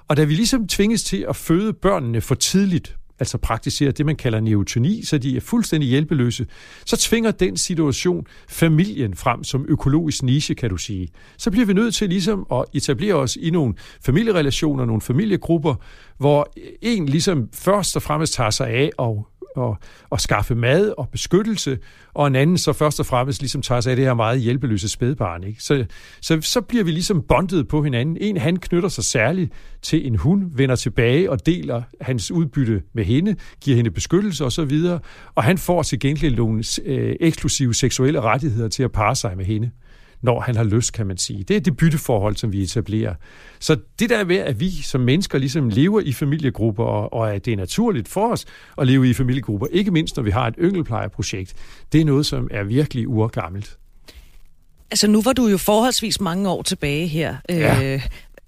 Og 0.07 0.17
da 0.17 0.23
vi 0.23 0.33
ligesom 0.33 0.67
tvinges 0.67 1.03
til 1.03 1.25
at 1.29 1.35
føde 1.35 1.73
børnene 1.73 2.21
for 2.21 2.35
tidligt, 2.35 2.97
altså 3.21 3.37
praktiserer 3.37 3.91
det, 3.91 4.05
man 4.05 4.15
kalder 4.15 4.39
neotoni, 4.39 5.05
så 5.05 5.17
de 5.17 5.37
er 5.37 5.41
fuldstændig 5.41 5.89
hjælpeløse, 5.89 6.45
så 6.85 6.97
tvinger 6.97 7.31
den 7.31 7.57
situation 7.57 8.25
familien 8.49 9.15
frem 9.15 9.43
som 9.43 9.65
økologisk 9.69 10.23
niche, 10.23 10.55
kan 10.55 10.69
du 10.69 10.77
sige. 10.77 11.07
Så 11.37 11.51
bliver 11.51 11.65
vi 11.65 11.73
nødt 11.73 11.95
til 11.95 12.09
ligesom 12.09 12.45
at 12.51 12.65
etablere 12.73 13.13
os 13.13 13.35
i 13.35 13.49
nogle 13.49 13.73
familierelationer, 14.05 14.85
nogle 14.85 15.01
familiegrupper, 15.01 15.75
hvor 16.17 16.53
en 16.81 17.05
ligesom 17.05 17.49
først 17.53 17.95
og 17.95 18.01
fremmest 18.01 18.33
tager 18.33 18.49
sig 18.49 18.67
af 18.67 18.89
og 18.97 19.27
at, 19.57 19.75
at 20.11 20.21
skaffe 20.21 20.55
mad 20.55 20.93
og 20.97 21.09
beskyttelse, 21.09 21.77
og 22.13 22.27
en 22.27 22.35
anden 22.35 22.57
så 22.57 22.73
først 22.73 22.99
og 22.99 23.05
fremmest 23.05 23.41
ligesom 23.41 23.61
tager 23.61 23.81
sig 23.81 23.89
af 23.89 23.95
det 23.95 24.05
her 24.05 24.13
meget 24.13 24.39
hjælpeløse 24.39 24.89
spædbarn. 24.89 25.43
Ikke? 25.43 25.63
Så, 25.63 25.85
så, 26.21 26.41
så 26.41 26.61
bliver 26.61 26.83
vi 26.83 26.91
ligesom 26.91 27.21
bondet 27.21 27.67
på 27.67 27.83
hinanden. 27.83 28.17
En 28.21 28.37
han 28.37 28.57
knytter 28.57 28.89
sig 28.89 29.03
særligt 29.03 29.51
til 29.81 30.07
en 30.07 30.15
hund, 30.15 30.51
vender 30.55 30.75
tilbage 30.75 31.31
og 31.31 31.45
deler 31.45 31.81
hans 32.01 32.31
udbytte 32.31 32.81
med 32.93 33.03
hende, 33.03 33.35
giver 33.61 33.77
hende 33.77 33.91
beskyttelse 33.91 34.45
osv., 34.45 34.81
og, 34.89 35.01
og 35.35 35.43
han 35.43 35.57
får 35.57 35.83
til 35.83 35.99
gengæld 35.99 36.35
nogle 36.35 36.63
øh, 36.85 37.15
eksklusive 37.19 37.73
seksuelle 37.73 38.21
rettigheder 38.21 38.69
til 38.69 38.83
at 38.83 38.91
parre 38.91 39.15
sig 39.15 39.37
med 39.37 39.45
hende 39.45 39.71
når 40.21 40.39
han 40.39 40.55
har 40.55 40.63
lyst, 40.63 40.93
kan 40.93 41.07
man 41.07 41.17
sige. 41.17 41.43
Det 41.43 41.55
er 41.55 41.59
det 41.59 41.77
bytteforhold, 41.77 42.35
som 42.35 42.51
vi 42.51 42.63
etablerer. 42.63 43.15
Så 43.59 43.77
det 43.99 44.09
der 44.09 44.23
ved, 44.23 44.37
at 44.37 44.59
vi 44.59 44.71
som 44.71 45.01
mennesker 45.01 45.37
ligesom 45.37 45.69
lever 45.69 45.99
i 45.99 46.13
familiegrupper, 46.13 46.83
og, 46.83 47.13
og 47.13 47.33
at 47.35 47.45
det 47.45 47.53
er 47.53 47.57
naturligt 47.57 48.07
for 48.07 48.31
os 48.31 48.45
at 48.77 48.87
leve 48.87 49.09
i 49.09 49.13
familiegrupper, 49.13 49.67
ikke 49.71 49.91
mindst 49.91 50.15
når 50.15 50.23
vi 50.23 50.31
har 50.31 50.47
et 50.47 50.55
yngelplejeprojekt, 50.59 51.55
det 51.91 52.01
er 52.01 52.05
noget, 52.05 52.25
som 52.25 52.47
er 52.51 52.63
virkelig 52.63 53.07
urgammelt. 53.07 53.77
Altså 54.91 55.07
nu 55.07 55.21
var 55.21 55.33
du 55.33 55.47
jo 55.47 55.57
forholdsvis 55.57 56.21
mange 56.21 56.49
år 56.49 56.61
tilbage 56.61 57.07
her. 57.07 57.35
Ja. 57.49 57.93
Øh, 57.93 58.07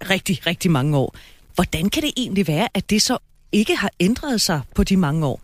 rigtig, 0.10 0.48
rigtig 0.48 0.72
mange 0.72 0.98
år. 0.98 1.16
Hvordan 1.56 1.90
kan 1.90 2.04
det 2.04 2.12
egentlig 2.18 2.48
være, 2.48 2.68
at 2.74 2.90
det 2.90 3.02
så 3.02 3.18
ikke 3.52 3.76
har 3.76 3.92
ændret 4.00 4.42
sig 4.42 4.62
på 4.76 4.84
de 4.84 4.98
mange 4.98 5.26
år? 5.26 5.42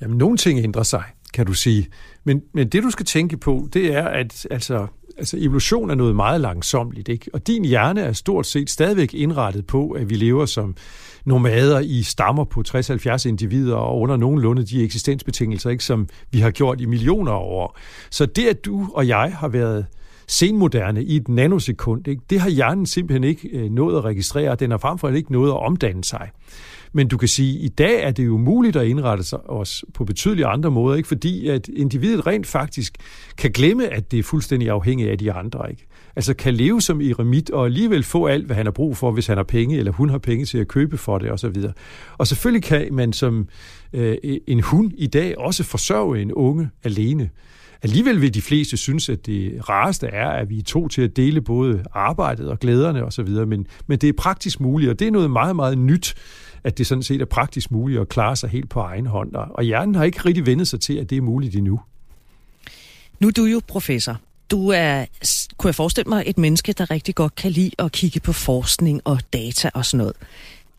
Jamen, 0.00 0.18
nogle 0.18 0.36
ting 0.36 0.58
ændrer 0.58 0.82
sig, 0.82 1.02
kan 1.34 1.46
du 1.46 1.52
sige. 1.52 1.88
Men, 2.24 2.42
men 2.54 2.68
det, 2.68 2.82
du 2.82 2.90
skal 2.90 3.06
tænke 3.06 3.36
på, 3.36 3.68
det 3.72 3.94
er, 3.94 4.04
at 4.04 4.46
altså, 4.50 4.86
altså 5.18 5.36
evolution 5.40 5.90
er 5.90 5.94
noget 5.94 6.16
meget 6.16 6.40
langsomt, 6.40 7.08
ikke? 7.08 7.30
Og 7.32 7.46
din 7.46 7.64
hjerne 7.64 8.00
er 8.00 8.12
stort 8.12 8.46
set 8.46 8.70
stadigvæk 8.70 9.14
indrettet 9.14 9.66
på, 9.66 9.90
at 9.90 10.10
vi 10.10 10.14
lever 10.14 10.46
som 10.46 10.76
nomader 11.24 11.80
i 11.80 12.02
stammer 12.02 12.44
på 12.44 12.62
60-70 12.68 13.28
individer 13.28 13.76
og 13.76 14.00
under 14.00 14.16
nogenlunde 14.16 14.64
de 14.64 14.84
eksistensbetingelser, 14.84 15.70
ikke, 15.70 15.84
som 15.84 16.08
vi 16.30 16.38
har 16.38 16.50
gjort 16.50 16.80
i 16.80 16.86
millioner 16.86 17.32
af 17.32 17.42
år. 17.42 17.78
Så 18.10 18.26
det, 18.26 18.46
at 18.46 18.64
du 18.64 18.90
og 18.94 19.08
jeg 19.08 19.36
har 19.38 19.48
været 19.48 19.86
senmoderne 20.28 21.04
i 21.04 21.16
et 21.16 21.28
nanosekund, 21.28 22.08
ikke, 22.08 22.22
det 22.30 22.40
har 22.40 22.50
hjernen 22.50 22.86
simpelthen 22.86 23.24
ikke 23.24 23.48
øh, 23.48 23.70
nået 23.70 23.96
at 23.96 24.04
registrere, 24.04 24.54
den 24.54 24.70
har 24.70 24.78
frem 24.78 24.98
for 24.98 25.08
alt 25.08 25.16
ikke 25.16 25.32
nået 25.32 25.50
at 25.50 25.56
omdanne 25.56 26.04
sig. 26.04 26.30
Men 26.92 27.08
du 27.08 27.16
kan 27.16 27.28
sige, 27.28 27.58
at 27.58 27.64
i 27.64 27.68
dag 27.68 28.02
er 28.02 28.10
det 28.10 28.26
jo 28.26 28.36
muligt 28.36 28.76
at 28.76 28.86
indrette 28.86 29.24
sig 29.24 29.50
os 29.50 29.84
på 29.94 30.04
betydelige 30.04 30.46
andre 30.46 30.70
måder, 30.70 30.96
ikke? 30.96 31.08
fordi 31.08 31.48
at 31.48 31.68
individet 31.68 32.26
rent 32.26 32.46
faktisk 32.46 32.96
kan 33.38 33.50
glemme, 33.50 33.88
at 33.88 34.10
det 34.10 34.18
er 34.18 34.22
fuldstændig 34.22 34.70
afhængigt 34.70 35.10
af 35.10 35.18
de 35.18 35.32
andre. 35.32 35.70
Ikke? 35.70 35.86
Altså 36.16 36.34
kan 36.34 36.54
leve 36.54 36.80
som 36.80 37.00
eremit 37.00 37.50
og 37.50 37.66
alligevel 37.66 38.02
få 38.02 38.26
alt, 38.26 38.46
hvad 38.46 38.56
han 38.56 38.66
har 38.66 38.72
brug 38.72 38.96
for, 38.96 39.10
hvis 39.10 39.26
han 39.26 39.36
har 39.36 39.44
penge, 39.44 39.78
eller 39.78 39.92
hun 39.92 40.10
har 40.10 40.18
penge 40.18 40.44
til 40.44 40.58
at 40.58 40.68
købe 40.68 40.98
for 40.98 41.18
det 41.18 41.32
osv. 41.32 41.46
Og, 41.46 41.74
og 42.18 42.26
selvfølgelig 42.26 42.62
kan 42.62 42.94
man 42.94 43.12
som 43.12 43.48
øh, 43.92 44.16
en 44.46 44.60
hund 44.60 44.92
i 44.96 45.06
dag 45.06 45.38
også 45.38 45.64
forsørge 45.64 46.22
en 46.22 46.32
unge 46.32 46.70
alene. 46.84 47.30
Alligevel 47.82 48.20
vil 48.20 48.34
de 48.34 48.42
fleste 48.42 48.76
synes, 48.76 49.08
at 49.08 49.26
det 49.26 49.68
rareste 49.68 50.06
er, 50.06 50.28
at 50.28 50.50
vi 50.50 50.58
er 50.58 50.62
to 50.62 50.88
til 50.88 51.02
at 51.02 51.16
dele 51.16 51.40
både 51.40 51.84
arbejdet 51.92 52.48
og 52.48 52.60
glæderne 52.60 53.04
osv., 53.04 53.28
men, 53.28 53.66
men 53.86 53.98
det 53.98 54.08
er 54.08 54.12
praktisk 54.12 54.60
muligt, 54.60 54.90
og 54.90 54.98
det 54.98 55.06
er 55.06 55.10
noget 55.10 55.30
meget, 55.30 55.56
meget 55.56 55.78
nyt, 55.78 56.14
at 56.64 56.78
det 56.78 56.86
sådan 56.86 57.02
set 57.02 57.20
er 57.20 57.24
praktisk 57.24 57.70
muligt 57.70 58.00
at 58.00 58.08
klare 58.08 58.36
sig 58.36 58.50
helt 58.50 58.68
på 58.68 58.80
egen 58.80 59.06
hånd. 59.06 59.34
Og 59.34 59.64
hjernen 59.64 59.94
har 59.94 60.04
ikke 60.04 60.20
rigtig 60.20 60.46
vendet 60.46 60.68
sig 60.68 60.80
til, 60.80 60.96
at 60.96 61.10
det 61.10 61.18
er 61.18 61.22
muligt 61.22 61.56
endnu. 61.56 61.80
Nu 63.20 63.28
er 63.28 63.32
du 63.32 63.44
jo 63.44 63.60
professor. 63.68 64.20
Du 64.50 64.68
er, 64.68 65.04
kunne 65.56 65.68
jeg 65.68 65.74
forestille 65.74 66.08
mig, 66.08 66.22
et 66.26 66.38
menneske, 66.38 66.72
der 66.72 66.90
rigtig 66.90 67.14
godt 67.14 67.34
kan 67.34 67.50
lide 67.50 67.70
at 67.78 67.92
kigge 67.92 68.20
på 68.20 68.32
forskning 68.32 69.00
og 69.04 69.20
data 69.32 69.70
og 69.74 69.86
sådan 69.86 69.98
noget. 69.98 70.16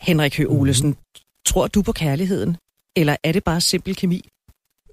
Henrik 0.02 0.38
Høgh 0.38 0.52
Olesen, 0.52 0.88
mm-hmm. 0.88 1.22
tror 1.46 1.68
du 1.68 1.82
på 1.82 1.92
kærligheden? 1.92 2.58
Eller 2.96 3.16
er 3.24 3.32
det 3.32 3.44
bare 3.44 3.62
simpel 3.62 3.96
kemi? 3.96 4.30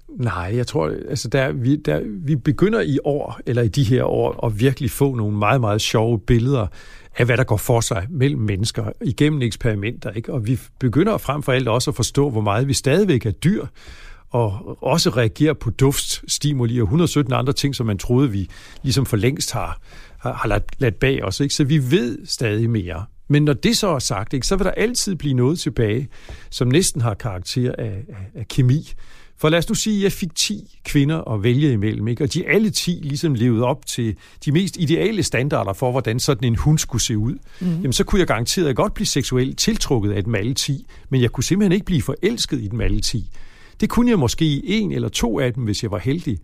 Nej, 0.09 0.51
jeg 0.55 0.67
tror, 0.67 0.93
altså 1.09 1.27
der, 1.27 1.51
vi, 1.51 1.75
der, 1.75 2.01
vi 2.05 2.35
begynder 2.35 2.81
i 2.81 2.99
år, 3.03 3.39
eller 3.45 3.61
i 3.61 3.67
de 3.67 3.83
her 3.83 4.03
år, 4.03 4.45
at 4.45 4.59
virkelig 4.59 4.91
få 4.91 5.15
nogle 5.15 5.37
meget, 5.37 5.61
meget 5.61 5.81
sjove 5.81 6.19
billeder 6.19 6.67
af, 7.17 7.25
hvad 7.25 7.37
der 7.37 7.43
går 7.43 7.57
for 7.57 7.81
sig 7.81 8.07
mellem 8.09 8.41
mennesker 8.41 8.91
igennem 9.01 9.41
eksperimenter. 9.41 10.11
Ikke? 10.11 10.33
Og 10.33 10.47
vi 10.47 10.59
begynder 10.79 11.17
frem 11.17 11.43
for 11.43 11.51
alt 11.51 11.67
også 11.67 11.91
at 11.91 11.95
forstå, 11.95 12.29
hvor 12.29 12.41
meget 12.41 12.67
vi 12.67 12.73
stadigvæk 12.73 13.25
er 13.25 13.31
dyr, 13.31 13.65
og 14.29 14.77
også 14.83 15.09
reagerer 15.09 15.53
på 15.53 15.69
duftstimuli 15.69 16.79
og 16.79 16.83
117 16.83 17.33
andre 17.33 17.53
ting, 17.53 17.75
som 17.75 17.85
man 17.85 17.97
troede, 17.97 18.31
vi 18.31 18.49
ligesom 18.83 19.05
for 19.05 19.17
længst 19.17 19.51
har, 19.51 19.79
har, 20.17 20.33
har 20.33 20.49
ladt, 20.49 20.63
ladt 20.77 20.99
bag 20.99 21.23
os. 21.23 21.39
Ikke? 21.39 21.55
Så 21.55 21.63
vi 21.63 21.91
ved 21.91 22.25
stadig 22.25 22.69
mere. 22.69 23.05
Men 23.27 23.45
når 23.45 23.53
det 23.53 23.77
så 23.77 23.87
er 23.87 23.99
sagt, 23.99 24.33
ikke, 24.33 24.47
så 24.47 24.55
vil 24.55 24.65
der 24.65 24.71
altid 24.71 25.15
blive 25.15 25.33
noget 25.33 25.59
tilbage, 25.59 26.07
som 26.49 26.67
næsten 26.67 27.01
har 27.01 27.13
karakter 27.13 27.75
af, 27.77 28.03
af, 28.09 28.39
af 28.39 28.47
kemi. 28.47 28.93
For 29.39 29.49
lad 29.49 29.59
os 29.59 29.69
nu 29.69 29.75
sige, 29.75 29.97
at 29.97 30.03
jeg 30.03 30.11
fik 30.11 30.35
10 30.35 30.77
kvinder 30.85 31.33
at 31.33 31.43
vælge 31.43 31.71
imellem, 31.71 32.07
ikke? 32.07 32.23
og 32.23 32.33
de 32.33 32.47
alle 32.47 32.69
10 32.69 32.99
ligesom 33.03 33.33
levede 33.33 33.63
op 33.63 33.85
til 33.85 34.15
de 34.45 34.51
mest 34.51 34.77
ideale 34.79 35.23
standarder 35.23 35.73
for, 35.73 35.91
hvordan 35.91 36.19
sådan 36.19 36.43
en 36.43 36.55
hund 36.55 36.77
skulle 36.77 37.01
se 37.01 37.17
ud. 37.17 37.33
Mm. 37.59 37.67
Jamen, 37.67 37.93
så 37.93 38.03
kunne 38.03 38.19
jeg 38.19 38.27
garanteret 38.27 38.75
godt 38.75 38.93
blive 38.93 39.07
seksuelt 39.07 39.57
tiltrukket 39.57 40.11
af 40.11 40.23
dem 40.23 40.35
alle 40.35 40.53
10, 40.53 40.85
men 41.09 41.21
jeg 41.21 41.31
kunne 41.31 41.43
simpelthen 41.43 41.71
ikke 41.71 41.85
blive 41.85 42.01
forelsket 42.01 42.61
i 42.61 42.67
dem 42.67 42.81
alle 42.81 42.99
10. 42.99 43.29
Det 43.81 43.89
kunne 43.89 44.09
jeg 44.09 44.19
måske 44.19 44.45
i 44.45 44.61
en 44.65 44.91
eller 44.91 45.09
to 45.09 45.39
af 45.39 45.53
dem, 45.53 45.63
hvis 45.63 45.83
jeg 45.83 45.91
var 45.91 45.99
heldig. 45.99 46.39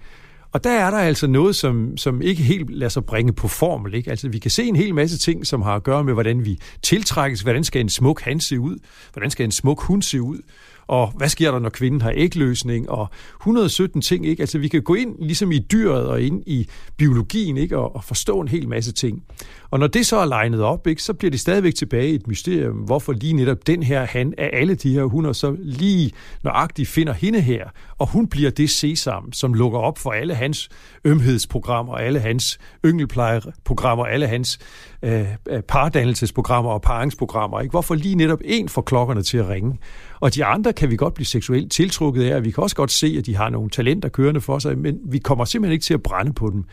Og 0.51 0.63
der 0.63 0.69
er 0.69 0.91
der 0.91 0.97
altså 0.97 1.27
noget, 1.27 1.55
som, 1.55 1.97
som 1.97 2.21
ikke 2.21 2.43
helt 2.43 2.69
lader 2.69 2.89
sig 2.89 3.05
bringe 3.05 3.33
på 3.33 3.47
formel. 3.47 3.93
Ikke? 3.93 4.09
Altså, 4.09 4.29
vi 4.29 4.39
kan 4.39 4.51
se 4.51 4.63
en 4.63 4.75
hel 4.75 4.95
masse 4.95 5.17
ting, 5.17 5.47
som 5.47 5.61
har 5.61 5.75
at 5.75 5.83
gøre 5.83 6.03
med, 6.03 6.13
hvordan 6.13 6.45
vi 6.45 6.59
tiltrækkes, 6.81 7.41
hvordan 7.41 7.63
skal 7.63 7.81
en 7.81 7.89
smuk 7.89 8.21
han 8.21 8.39
se 8.39 8.59
ud, 8.59 8.77
hvordan 9.13 9.31
skal 9.31 9.43
en 9.43 9.51
smuk 9.51 9.81
hund 9.81 10.01
se 10.01 10.21
ud, 10.21 10.37
og 10.87 11.11
hvad 11.17 11.29
sker 11.29 11.51
der, 11.51 11.59
når 11.59 11.69
kvinden 11.69 12.01
har 12.01 12.13
ægløsning, 12.15 12.89
og 12.89 13.07
117 13.41 14.01
ting, 14.01 14.25
ikke? 14.25 14.41
Altså, 14.41 14.57
vi 14.57 14.67
kan 14.67 14.81
gå 14.81 14.93
ind 14.93 15.15
ligesom 15.19 15.51
i 15.51 15.59
dyret 15.59 16.07
og 16.07 16.21
ind 16.21 16.43
i 16.45 16.67
biologien, 16.97 17.57
ikke? 17.57 17.77
Og, 17.77 17.95
og 17.95 18.03
forstå 18.03 18.39
en 18.39 18.47
hel 18.47 18.67
masse 18.67 18.91
ting. 18.91 19.23
Og 19.71 19.79
når 19.79 19.87
det 19.87 20.05
så 20.05 20.17
er 20.17 20.25
legnet 20.25 20.61
op, 20.61 20.87
ikke? 20.87 21.03
så 21.03 21.13
bliver 21.13 21.31
det 21.31 21.39
stadigvæk 21.39 21.75
tilbage 21.75 22.13
et 22.13 22.27
mysterium, 22.27 22.75
hvorfor 22.75 23.13
lige 23.13 23.33
netop 23.33 23.67
den 23.67 23.83
her 23.83 24.05
han 24.05 24.33
af 24.37 24.49
alle 24.53 24.75
de 24.75 24.93
her 24.93 25.03
hunder 25.03 25.33
så 25.33 25.55
lige 25.59 26.11
nøjagtigt 26.43 26.89
finder 26.89 27.13
hende 27.13 27.41
her, 27.41 27.69
og 27.99 28.07
hun 28.07 28.27
bliver 28.27 28.51
det 28.51 28.69
sesam, 28.69 29.33
som 29.33 29.53
lukker 29.53 29.79
op 29.79 29.97
for 29.97 30.11
alle 30.11 30.35
hans 30.35 30.69
ømhedsprogrammer, 31.03 31.95
alle 31.95 32.19
hans 32.19 32.59
yngelplejeprogrammer, 32.85 34.05
alle 34.05 34.27
hans 34.27 34.59
øh, 35.01 35.25
øh, 35.49 35.61
pardannelsesprogrammer 35.61 36.71
og 36.71 36.81
paringsprogrammer. 36.81 37.61
Ikke? 37.61 37.71
Hvorfor 37.71 37.95
lige 37.95 38.15
netop 38.15 38.39
en 38.45 38.69
får 38.69 38.81
klokkerne 38.81 39.23
til 39.23 39.37
at 39.37 39.49
ringe? 39.49 39.77
Og 40.19 40.35
de 40.35 40.45
andre 40.45 40.73
kan 40.73 40.91
vi 40.91 40.95
godt 40.95 41.13
blive 41.13 41.25
seksuelt 41.25 41.71
tiltrukket 41.71 42.23
af, 42.23 42.35
og 42.35 42.43
vi 42.43 42.51
kan 42.51 42.63
også 42.63 42.75
godt 42.75 42.91
se, 42.91 43.15
at 43.17 43.25
de 43.25 43.35
har 43.35 43.49
nogle 43.49 43.69
talenter 43.69 44.09
kørende 44.09 44.41
for 44.41 44.59
sig, 44.59 44.77
men 44.77 44.99
vi 45.05 45.19
kommer 45.19 45.45
simpelthen 45.45 45.73
ikke 45.73 45.83
til 45.83 45.93
at 45.93 46.03
brænde 46.03 46.33
på 46.33 46.49
dem. 46.49 46.63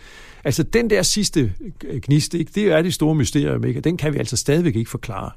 Altså 0.45 0.63
den 0.63 0.91
der 0.91 1.03
sidste 1.03 1.53
øh, 1.85 2.01
gnist, 2.01 2.35
ikke, 2.35 2.53
det 2.55 2.73
er 2.73 2.83
det 2.83 2.95
store 2.95 3.15
mysterium, 3.15 3.65
ikke? 3.65 3.81
og 3.81 3.85
den 3.85 3.97
kan 3.97 4.13
vi 4.13 4.19
altså 4.19 4.37
stadigvæk 4.37 4.77
ikke 4.77 4.91
forklare. 4.91 5.31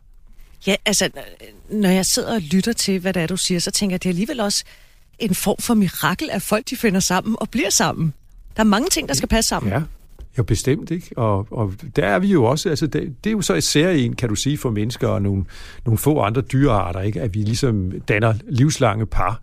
Ja, 0.67 0.75
altså, 0.85 1.09
når 1.69 1.89
jeg 1.89 2.05
sidder 2.05 2.35
og 2.35 2.41
lytter 2.41 2.73
til, 2.73 2.99
hvad 2.99 3.13
det 3.13 3.21
er, 3.21 3.27
du 3.27 3.37
siger, 3.37 3.59
så 3.59 3.71
tænker 3.71 3.93
jeg, 3.93 4.03
det 4.03 4.09
er 4.09 4.11
alligevel 4.11 4.39
også 4.39 4.63
en 5.19 5.35
form 5.35 5.57
for 5.59 5.73
mirakel, 5.73 6.29
at 6.31 6.41
folk 6.41 6.69
de 6.69 6.75
finder 6.75 6.99
sammen 6.99 7.35
og 7.39 7.49
bliver 7.49 7.69
sammen. 7.69 8.13
Der 8.57 8.63
er 8.63 8.67
mange 8.67 8.89
ting, 8.89 9.07
der 9.07 9.13
skal 9.13 9.29
passe 9.29 9.47
sammen. 9.47 9.71
Ja, 9.71 9.81
jo, 10.37 10.43
bestemt, 10.43 10.91
ikke? 10.91 11.17
Og, 11.17 11.47
og 11.51 11.73
der 11.95 12.05
er 12.05 12.19
vi 12.19 12.27
jo 12.27 12.43
også, 12.43 12.69
altså 12.69 12.87
det, 12.87 13.15
det 13.23 13.29
er 13.29 13.31
jo 13.31 13.41
så 13.41 13.53
især 13.53 13.89
en, 13.89 14.15
kan 14.15 14.29
du 14.29 14.35
sige, 14.35 14.57
for 14.57 14.69
mennesker 14.69 15.07
og 15.07 15.21
nogle, 15.21 15.45
nogle 15.85 15.97
få 15.97 16.19
andre 16.19 16.41
dyrearter, 16.41 17.01
ikke? 17.01 17.21
At 17.21 17.33
vi 17.33 17.39
ligesom 17.39 17.91
danner 18.07 18.33
livslange 18.49 19.05
par. 19.05 19.41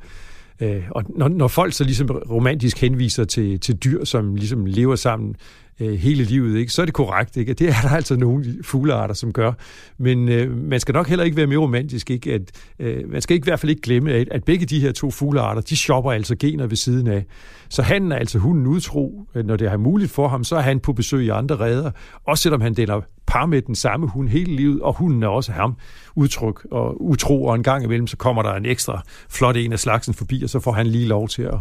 Øh, 0.60 0.82
og 0.90 1.04
når, 1.08 1.28
når 1.28 1.48
folk 1.48 1.72
så 1.72 1.84
ligesom 1.84 2.10
romantisk 2.10 2.80
henviser 2.80 3.24
til, 3.24 3.60
til 3.60 3.76
dyr, 3.76 4.04
som 4.04 4.34
ligesom 4.34 4.66
lever 4.66 4.96
sammen 4.96 5.36
øh, 5.82 5.98
hele 5.98 6.24
livet, 6.24 6.58
ikke, 6.58 6.72
så 6.72 6.82
er 6.82 6.86
det 6.86 6.94
korrekt. 6.94 7.36
Ikke? 7.36 7.52
Det 7.52 7.68
er 7.68 7.80
der 7.82 7.90
altså 7.90 8.16
nogle 8.16 8.44
fuglearter, 8.64 9.14
som 9.14 9.32
gør. 9.32 9.52
Men 9.98 10.28
øh, 10.28 10.56
man 10.56 10.80
skal 10.80 10.92
nok 10.92 11.08
heller 11.08 11.24
ikke 11.24 11.36
være 11.36 11.46
mere 11.46 11.58
romantisk. 11.58 12.10
Ikke? 12.10 12.32
At, 12.32 12.42
øh, 12.78 13.10
man 13.12 13.22
skal 13.22 13.34
ikke, 13.34 13.44
i 13.44 13.48
hvert 13.50 13.60
fald 13.60 13.70
ikke 13.70 13.82
glemme, 13.82 14.12
at, 14.12 14.28
at 14.30 14.44
begge 14.44 14.66
de 14.66 14.80
her 14.80 14.92
to 14.92 15.10
fuglearter, 15.10 15.60
de 15.60 15.76
shopper 15.76 16.12
altså 16.12 16.36
gener 16.36 16.66
ved 16.66 16.76
siden 16.76 17.06
af. 17.06 17.24
Så 17.68 17.82
han 17.82 18.12
er 18.12 18.16
altså 18.16 18.38
hunden 18.38 18.66
utro. 18.66 19.26
Øh, 19.34 19.46
når 19.46 19.56
det 19.56 19.68
er 19.68 19.76
muligt 19.76 20.10
for 20.10 20.28
ham, 20.28 20.44
så 20.44 20.56
er 20.56 20.60
han 20.60 20.80
på 20.80 20.92
besøg 20.92 21.24
i 21.24 21.28
andre 21.28 21.56
redder. 21.56 21.90
Også 22.26 22.42
selvom 22.42 22.60
han 22.60 22.74
deler 22.74 23.00
par 23.26 23.46
med 23.46 23.62
den 23.62 23.74
samme 23.74 24.08
hund 24.08 24.28
hele 24.28 24.56
livet, 24.56 24.82
og 24.82 24.94
hunden 24.94 25.22
er 25.22 25.28
også 25.28 25.52
ham 25.52 25.76
udtryk 26.14 26.66
og 26.70 27.02
utro, 27.02 27.44
og 27.44 27.54
en 27.54 27.62
gang 27.62 27.84
imellem, 27.84 28.06
så 28.06 28.16
kommer 28.16 28.42
der 28.42 28.54
en 28.54 28.66
ekstra 28.66 29.02
flot 29.28 29.56
en 29.56 29.72
af 29.72 29.78
slagsen 29.78 30.14
forbi, 30.14 30.42
og 30.42 30.50
så 30.50 30.60
får 30.60 30.72
han 30.72 30.86
lige 30.86 31.06
lov 31.06 31.28
til 31.28 31.42
at, 31.42 31.58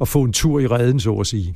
at 0.00 0.08
få 0.08 0.22
en 0.22 0.32
tur 0.32 0.60
i 0.60 0.66
redden, 0.66 1.00
så 1.00 1.14
at 1.14 1.26
sige. 1.26 1.54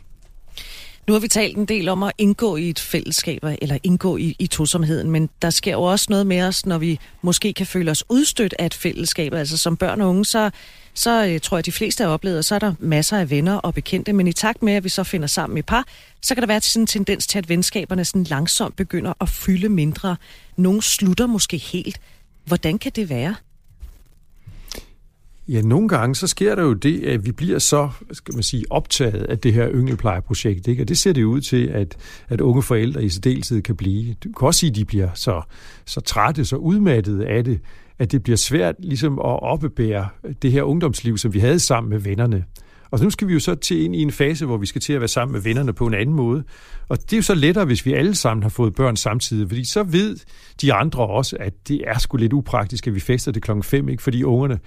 Nu 1.06 1.14
har 1.14 1.20
vi 1.20 1.28
talt 1.28 1.56
en 1.56 1.64
del 1.64 1.88
om 1.88 2.02
at 2.02 2.12
indgå 2.18 2.56
i 2.56 2.70
et 2.70 2.78
fællesskab, 2.78 3.44
eller 3.62 3.78
indgå 3.82 4.16
i, 4.16 4.36
i 4.38 4.46
tosomheden, 4.46 5.10
men 5.10 5.30
der 5.42 5.50
sker 5.50 5.72
jo 5.72 5.82
også 5.82 6.06
noget 6.08 6.26
med 6.26 6.42
os, 6.42 6.66
når 6.66 6.78
vi 6.78 6.98
måske 7.22 7.52
kan 7.52 7.66
føle 7.66 7.90
os 7.90 8.04
udstødt 8.08 8.54
af 8.58 8.66
et 8.66 8.74
fællesskab. 8.74 9.34
Altså 9.34 9.58
som 9.58 9.76
børn 9.76 10.00
og 10.00 10.08
unge, 10.08 10.24
så, 10.24 10.50
så 10.94 11.26
øh, 11.26 11.40
tror 11.40 11.56
jeg, 11.56 11.58
at 11.58 11.66
de 11.66 11.72
fleste 11.72 12.04
har 12.04 12.10
oplevet, 12.10 12.44
så 12.44 12.54
er 12.54 12.58
der 12.58 12.74
masser 12.78 13.18
af 13.18 13.30
venner 13.30 13.54
og 13.54 13.74
bekendte, 13.74 14.12
men 14.12 14.26
i 14.26 14.32
takt 14.32 14.62
med, 14.62 14.72
at 14.72 14.84
vi 14.84 14.88
så 14.88 15.04
finder 15.04 15.26
sammen 15.26 15.58
i 15.58 15.62
par, 15.62 15.84
så 16.22 16.34
kan 16.34 16.42
der 16.42 16.46
være 16.46 16.60
sådan 16.60 16.82
en 16.82 16.86
tendens 16.86 17.26
til, 17.26 17.38
at 17.38 17.48
venskaberne 17.48 18.04
sådan 18.04 18.24
langsomt 18.24 18.76
begynder 18.76 19.12
at 19.20 19.28
fylde 19.28 19.68
mindre. 19.68 20.16
Nogle 20.56 20.82
slutter 20.82 21.26
måske 21.26 21.56
helt. 21.56 22.00
Hvordan 22.44 22.78
kan 22.78 22.92
det 22.96 23.08
være? 23.08 23.34
Ja, 25.50 25.62
nogle 25.62 25.88
gange 25.88 26.14
så 26.14 26.26
sker 26.26 26.54
der 26.54 26.62
jo 26.62 26.72
det, 26.72 27.04
at 27.04 27.26
vi 27.26 27.32
bliver 27.32 27.58
så, 27.58 27.88
skal 28.12 28.34
man 28.34 28.42
sige, 28.42 28.64
optaget 28.70 29.22
af 29.22 29.38
det 29.38 29.52
her 29.52 29.70
yngelplejeprojekt, 29.70 30.68
ikke? 30.68 30.82
og 30.82 30.88
det 30.88 30.98
ser 30.98 31.12
det 31.12 31.24
ud 31.24 31.40
til, 31.40 31.66
at, 31.66 31.96
at 32.28 32.40
unge 32.40 32.62
forældre 32.62 33.04
i 33.04 33.08
særdeleshed 33.08 33.62
kan 33.62 33.76
blive. 33.76 34.14
Du 34.14 34.32
kan 34.38 34.46
også 34.46 34.60
sige, 34.60 34.70
at 34.70 34.76
de 34.76 34.84
bliver 34.84 35.08
så, 35.14 35.42
så 35.86 36.00
trætte, 36.00 36.44
så 36.44 36.56
udmattede 36.56 37.26
af 37.26 37.44
det, 37.44 37.60
at 37.98 38.12
det 38.12 38.22
bliver 38.22 38.36
svært 38.36 38.74
ligesom 38.78 39.12
at 39.12 39.42
oppebære 39.42 40.08
det 40.42 40.52
her 40.52 40.62
ungdomsliv, 40.62 41.18
som 41.18 41.34
vi 41.34 41.38
havde 41.38 41.58
sammen 41.58 41.90
med 41.90 41.98
vennerne. 41.98 42.44
Og 42.90 43.00
nu 43.00 43.10
skal 43.10 43.28
vi 43.28 43.32
jo 43.32 43.40
så 43.40 43.54
til 43.54 43.84
ind 43.84 43.96
i 43.96 44.02
en 44.02 44.12
fase, 44.12 44.46
hvor 44.46 44.56
vi 44.56 44.66
skal 44.66 44.80
til 44.80 44.92
at 44.92 45.00
være 45.00 45.08
sammen 45.08 45.32
med 45.32 45.40
vennerne 45.40 45.72
på 45.72 45.86
en 45.86 45.94
anden 45.94 46.16
måde. 46.16 46.44
Og 46.88 46.98
det 47.02 47.12
er 47.12 47.16
jo 47.16 47.22
så 47.22 47.34
lettere, 47.34 47.64
hvis 47.64 47.86
vi 47.86 47.92
alle 47.92 48.14
sammen 48.14 48.42
har 48.42 48.50
fået 48.50 48.74
børn 48.74 48.96
samtidig, 48.96 49.48
fordi 49.48 49.64
så 49.64 49.82
ved 49.82 50.16
de 50.60 50.72
andre 50.72 51.06
også, 51.06 51.36
at 51.40 51.52
det 51.68 51.82
er 51.86 51.98
sgu 51.98 52.16
lidt 52.16 52.32
upraktisk, 52.32 52.86
at 52.86 52.94
vi 52.94 53.00
fester 53.00 53.32
det 53.32 53.42
klokken 53.42 53.62
5, 53.62 53.88
ikke? 53.88 54.02
fordi 54.02 54.22
ungerne 54.22 54.58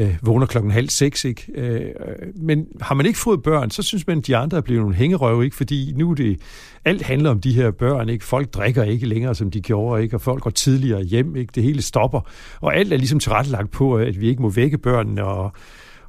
øh, 0.00 0.16
vågner 0.22 0.46
klokken 0.46 0.72
halv 0.72 0.88
seks, 0.88 1.24
ikke? 1.24 1.52
Øh, 1.54 1.80
øh, 1.80 1.90
men 2.36 2.66
har 2.80 2.94
man 2.94 3.06
ikke 3.06 3.18
fået 3.18 3.42
børn, 3.42 3.70
så 3.70 3.82
synes 3.82 4.06
man, 4.06 4.18
at 4.18 4.26
de 4.26 4.36
andre 4.36 4.56
er 4.56 4.62
blevet 4.62 4.80
nogle 4.80 4.96
hængerøve, 4.96 5.44
ikke? 5.44 5.56
Fordi 5.56 5.92
nu 5.96 6.10
er 6.10 6.14
det, 6.14 6.40
alt 6.84 7.02
handler 7.02 7.30
om 7.30 7.40
de 7.40 7.52
her 7.52 7.70
børn, 7.70 8.08
ikke? 8.08 8.24
Folk 8.24 8.54
drikker 8.54 8.84
ikke 8.84 9.06
længere, 9.06 9.34
som 9.34 9.50
de 9.50 9.60
gjorde, 9.60 10.02
ikke? 10.02 10.16
Og 10.16 10.20
folk 10.20 10.42
går 10.42 10.50
tidligere 10.50 11.02
hjem, 11.02 11.36
ikke? 11.36 11.52
Det 11.54 11.62
hele 11.62 11.82
stopper. 11.82 12.20
Og 12.60 12.76
alt 12.76 12.92
er 12.92 12.96
ligesom 12.96 13.18
tilrettelagt 13.18 13.70
på, 13.70 13.96
at 13.96 14.20
vi 14.20 14.28
ikke 14.28 14.42
må 14.42 14.48
vække 14.48 14.78
børnene, 14.78 15.24
og, 15.24 15.52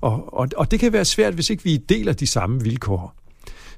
og, 0.01 0.33
og, 0.33 0.47
og 0.57 0.71
det 0.71 0.79
kan 0.79 0.93
være 0.93 1.05
svært, 1.05 1.33
hvis 1.33 1.49
ikke 1.49 1.63
vi 1.63 1.77
deler 1.77 2.13
de 2.13 2.27
samme 2.27 2.63
vilkår. 2.63 3.20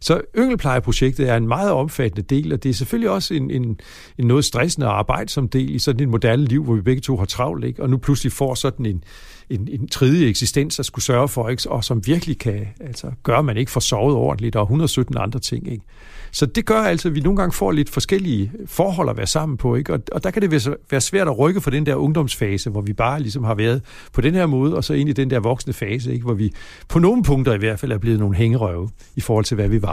Så 0.04 0.22
yngelplejeprojektet 0.38 1.30
er 1.30 1.38
en 1.38 1.48
meget 1.48 1.72
omfattende 1.72 2.36
del, 2.36 2.54
og 2.54 2.64
det 2.64 2.70
er 2.70 2.74
selvfølgelig 2.74 3.10
også 3.10 3.34
en, 3.34 3.52
en, 3.52 3.80
en 4.18 4.28
noget 4.28 4.46
stressende 4.46 4.88
arbejde 4.88 5.30
som 5.30 5.48
del 5.48 5.76
i 5.76 5.80
sådan 5.80 6.02
et 6.02 6.10
moderne 6.10 6.46
liv, 6.46 6.64
hvor 6.64 6.74
vi 6.74 6.82
begge 6.82 7.02
to 7.02 7.18
har 7.18 7.26
travlt, 7.26 7.66
ikke? 7.66 7.84
og 7.84 7.90
nu 7.90 7.98
pludselig 7.98 8.32
får 8.32 8.56
sådan 8.56 8.86
en, 8.86 9.04
en, 9.50 9.68
en 9.72 9.88
tredje 9.88 10.26
eksistens 10.26 10.80
at 10.80 10.86
skulle 10.86 11.06
sørge 11.06 11.28
for, 11.28 11.50
ikke? 11.50 11.72
og 11.72 11.84
som 11.84 12.08
virkelig 12.08 12.38
kan 12.38 12.68
altså, 12.80 13.12
gøre, 13.24 13.38
at 13.38 13.46
man 13.46 13.58
ikke 13.58 13.72
får 13.72 13.80
sovet 13.80 14.16
ordentligt, 14.16 14.56
og 14.56 14.64
117 14.64 15.18
andre 15.18 15.40
ting. 15.40 15.72
Ikke? 15.72 15.86
Så 16.32 16.46
det 16.46 16.66
gør 16.66 16.82
altså, 16.82 17.08
at 17.08 17.16
vi 17.16 17.20
nogle 17.20 17.38
gange 17.38 17.54
får 17.54 17.72
lidt 17.72 17.90
forskellige 17.90 18.52
forhold 18.66 19.10
at 19.10 19.18
være 19.18 19.28
sammen 19.28 19.58
på, 19.58 19.76
ikke? 19.76 19.94
Og, 19.94 20.00
og 20.12 20.24
der 20.24 20.32
kan 20.32 20.42
det 20.42 20.78
være 20.92 21.02
svært 21.02 21.28
at 21.28 21.40
rykke 21.40 21.62
fra 21.62 21.72
den 21.72 21.86
der 21.86 21.96
ungdomsfase, 21.96 22.70
hvor 22.70 22.82
vi 22.82 22.94
bare 22.94 23.20
ligesom 23.20 23.44
har 23.44 23.56
været 23.56 23.82
på 24.14 24.22
den 24.22 24.34
her 24.34 24.46
måde, 24.46 24.76
og 24.76 24.84
så 24.84 24.94
ind 24.94 25.10
i 25.10 25.14
den 25.14 25.30
der 25.30 25.40
voksne 25.40 25.74
fase, 25.74 26.14
ikke? 26.14 26.26
hvor 26.26 26.34
vi 26.34 26.52
på 26.90 27.00
nogle 27.00 27.24
punkter 27.24 27.54
i 27.54 27.58
hvert 27.58 27.80
fald 27.80 27.92
er 27.92 27.98
blevet 27.98 28.20
nogle 28.20 28.36
hængerøve 28.36 28.90
i 29.16 29.22
forhold 29.22 29.46
til, 29.46 29.56
hvad 29.56 29.68
vi 29.68 29.82
var 29.82 29.93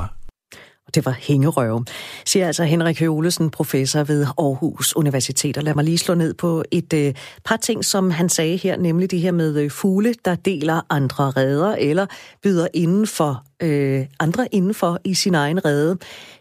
det 0.95 1.07
var 1.07 1.17
hængerøve, 1.21 1.85
siger 2.27 2.47
altså 2.47 2.65
Henrik 2.65 3.01
Høolesen, 3.01 3.51
professor 3.51 4.03
ved 4.05 4.27
Aarhus 4.39 4.97
Universitet. 4.97 5.57
Og 5.57 5.63
lad 5.63 5.75
mig 5.75 5.85
lige 5.85 5.99
slå 5.99 6.15
ned 6.15 6.35
på 6.35 6.65
et 6.71 6.93
øh, 6.93 7.15
par 7.45 7.57
ting, 7.57 7.85
som 7.85 8.11
han 8.11 8.29
sagde 8.29 8.57
her, 8.57 8.77
nemlig 8.77 9.11
det 9.11 9.21
her 9.21 9.33
med 9.33 9.57
øh, 9.57 9.71
fugle, 9.71 10.15
der 10.25 10.35
deler 10.35 10.81
andre 10.91 11.31
redder 11.31 11.75
eller 11.79 12.07
byder 12.43 12.69
inden 12.75 13.07
for 13.07 13.45
øh, 13.63 14.07
andre 14.21 14.55
indenfor 14.55 14.99
i 15.05 15.15
sin 15.15 15.35
egen 15.35 15.65
rede. 15.65 15.99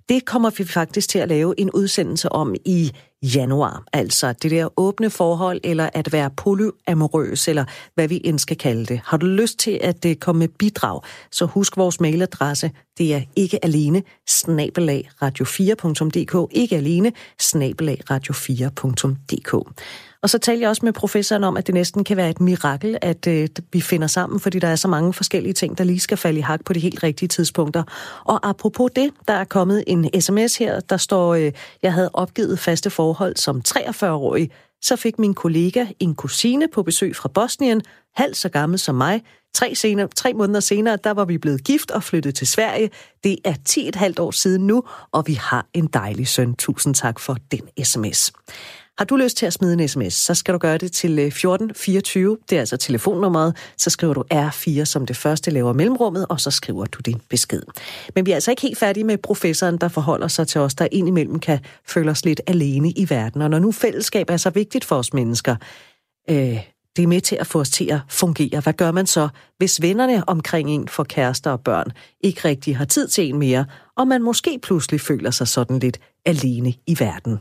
Det 0.10 0.26
kommer 0.26 0.50
vi 0.58 0.64
faktisk 0.64 1.10
til 1.10 1.20
at 1.20 1.30
lave 1.30 1.60
en 1.60 1.72
udsendelse 1.72 2.32
om 2.32 2.56
i 2.66 2.92
januar. 3.36 3.84
Altså 3.94 4.34
det 4.34 4.52
der 4.52 4.80
åbne 4.80 5.10
forhold, 5.10 5.60
eller 5.64 5.90
at 5.94 6.14
være 6.14 6.30
polyamorøs, 6.30 7.48
eller 7.48 7.66
hvad 7.96 8.08
vi 8.08 8.22
end 8.24 8.40
skal 8.40 8.58
kalde 8.58 8.86
det. 8.86 9.02
Har 9.06 9.18
du 9.18 9.26
lyst 9.26 9.60
til 9.60 9.80
at 9.84 10.04
det 10.04 10.20
komme 10.20 10.40
med 10.40 10.48
bidrag, 10.48 11.02
så 11.32 11.46
husk 11.46 11.78
vores 11.78 12.00
mailadresse. 12.00 12.72
Det 12.98 13.16
er 13.16 13.22
ikke 13.36 13.66
alene 13.66 14.04
snabelagradio4.dk. 14.30 16.48
Ikke 16.52 16.76
alene 16.76 17.12
snabelagradio4.dk. 17.42 19.54
Og 20.24 20.30
så 20.30 20.38
talte 20.38 20.62
jeg 20.62 20.70
også 20.70 20.86
med 20.86 20.94
professoren 20.94 21.44
om, 21.44 21.58
at 21.58 21.68
det 21.68 21.76
næsten 21.76 22.04
kan 22.04 22.18
være 22.18 22.30
et 22.30 22.42
mirakel, 22.42 22.98
at 23.02 23.28
øh, 23.28 23.48
vi 23.74 23.82
finder 23.82 24.08
sammen, 24.08 24.40
fordi 24.40 24.60
der 24.60 24.68
er 24.68 24.76
så 24.76 24.88
mange 24.88 25.14
forskellige 25.14 25.54
ting, 25.54 25.78
der 25.78 25.84
lige 25.84 26.00
skal 26.00 26.18
falde 26.18 26.40
i 26.40 26.42
hak 26.42 26.66
på 26.66 26.74
de 26.74 26.80
helt 26.80 27.04
rigtige 27.04 27.30
tidspunkter. 27.30 27.84
Og 28.26 28.50
apropos 28.50 28.92
det, 28.96 29.12
der 29.28 29.34
er 29.34 29.44
kommet 29.44 29.84
en 29.88 30.22
sms 30.22 30.58
her, 30.58 30.80
der 30.80 30.98
står, 30.98 31.34
øh, 31.34 31.52
jeg 31.84 31.94
havde 31.94 32.10
opgivet 32.14 32.60
faste 32.60 32.90
forhold 32.90 33.36
som 33.36 33.62
43-årig, 33.68 34.52
så 34.82 34.96
fik 34.96 35.20
min 35.20 35.34
kollega 35.34 35.86
en 36.00 36.16
kusine 36.16 36.68
på 36.74 36.84
besøg 36.84 37.16
fra 37.16 37.30
Bosnien, 37.30 37.82
halv 38.16 38.34
så 38.34 38.50
gammel 38.50 38.80
som 38.80 38.96
mig. 38.96 39.22
Tre, 39.54 39.76
senere, 39.76 40.08
tre 40.16 40.34
måneder 40.34 40.60
senere, 40.60 40.98
der 41.04 41.12
var 41.12 41.26
vi 41.26 41.38
blevet 41.38 41.64
gift 41.64 41.92
og 41.92 42.04
flyttet 42.04 42.36
til 42.36 42.48
Sverige. 42.48 42.90
Det 43.24 43.38
er 43.46 43.54
10,5 43.70 44.14
år 44.20 44.32
siden 44.32 44.68
nu, 44.68 44.84
og 45.12 45.24
vi 45.28 45.34
har 45.34 45.66
en 45.74 45.88
dejlig 45.88 46.28
søn. 46.28 46.56
Tusind 46.56 46.96
tak 46.96 47.20
for 47.20 47.38
den 47.52 47.86
sms. 47.86 48.32
Har 49.00 49.06
du 49.06 49.16
lyst 49.16 49.38
til 49.38 49.46
at 49.46 49.54
smide 49.54 49.74
en 49.74 49.88
sms, 49.88 50.14
så 50.14 50.34
skal 50.34 50.54
du 50.54 50.60
gøre 50.60 50.78
det 50.78 50.92
til 50.92 51.20
øh, 51.20 51.26
1424. 51.26 52.38
Det 52.50 52.56
er 52.56 52.60
altså 52.60 52.78
telefonnummeret. 52.78 53.56
Så 53.78 53.90
skriver 53.90 54.14
du 54.14 54.24
R4 54.34 54.86
som 54.86 55.06
det 55.06 55.18
første, 55.18 55.52
laver 55.52 55.74
mellemrummet, 55.74 56.26
og 56.30 56.40
så 56.40 56.52
skriver 56.52 56.86
du 56.86 57.00
din 57.06 57.22
besked. 57.30 57.62
Men 58.16 58.26
vi 58.26 58.32
er 58.32 58.36
altså 58.36 58.52
ikke 58.52 58.62
helt 58.62 58.78
færdige 58.78 59.04
med 59.04 59.18
professoren, 59.18 59.78
der 59.78 59.88
forholder 59.88 60.28
sig 60.28 60.48
til 60.48 60.62
os, 60.62 60.76
der 60.76 60.88
indimellem 60.92 61.40
kan 61.40 61.60
føle 61.88 62.12
os 62.12 62.26
lidt 62.26 62.42
alene 62.48 62.92
i 62.92 63.10
verden. 63.10 63.42
Og 63.42 63.50
når 63.50 63.60
nu 63.60 63.72
fællesskab 63.72 64.30
er 64.30 64.38
så 64.38 64.50
vigtigt 64.50 64.86
for 64.86 64.96
os 64.96 65.14
mennesker, 65.14 65.56
øh, 66.30 66.60
det 66.96 67.04
er 67.04 67.08
med 67.08 67.22
til 67.22 67.36
at 67.36 67.48
få 67.48 67.60
os 67.60 67.70
til 67.70 67.92
at 67.92 68.00
fungere. 68.10 68.60
Hvad 68.60 68.74
gør 68.74 68.92
man 68.92 69.08
så, 69.08 69.30
hvis 69.58 69.82
vennerne 69.82 70.30
omkring 70.30 70.70
en 70.70 70.88
for 70.88 71.04
kærester 71.04 71.52
og 71.52 71.62
børn 71.62 71.92
ikke 72.22 72.48
rigtig 72.48 72.78
har 72.78 72.86
tid 72.86 73.08
til 73.08 73.30
en 73.30 73.40
mere, 73.40 73.66
og 73.98 74.08
man 74.08 74.22
måske 74.22 74.60
pludselig 74.64 75.02
føler 75.02 75.32
sig 75.32 75.48
sådan 75.48 75.80
lidt 75.80 76.00
alene 76.26 76.74
i 76.88 77.00
verden? 77.00 77.40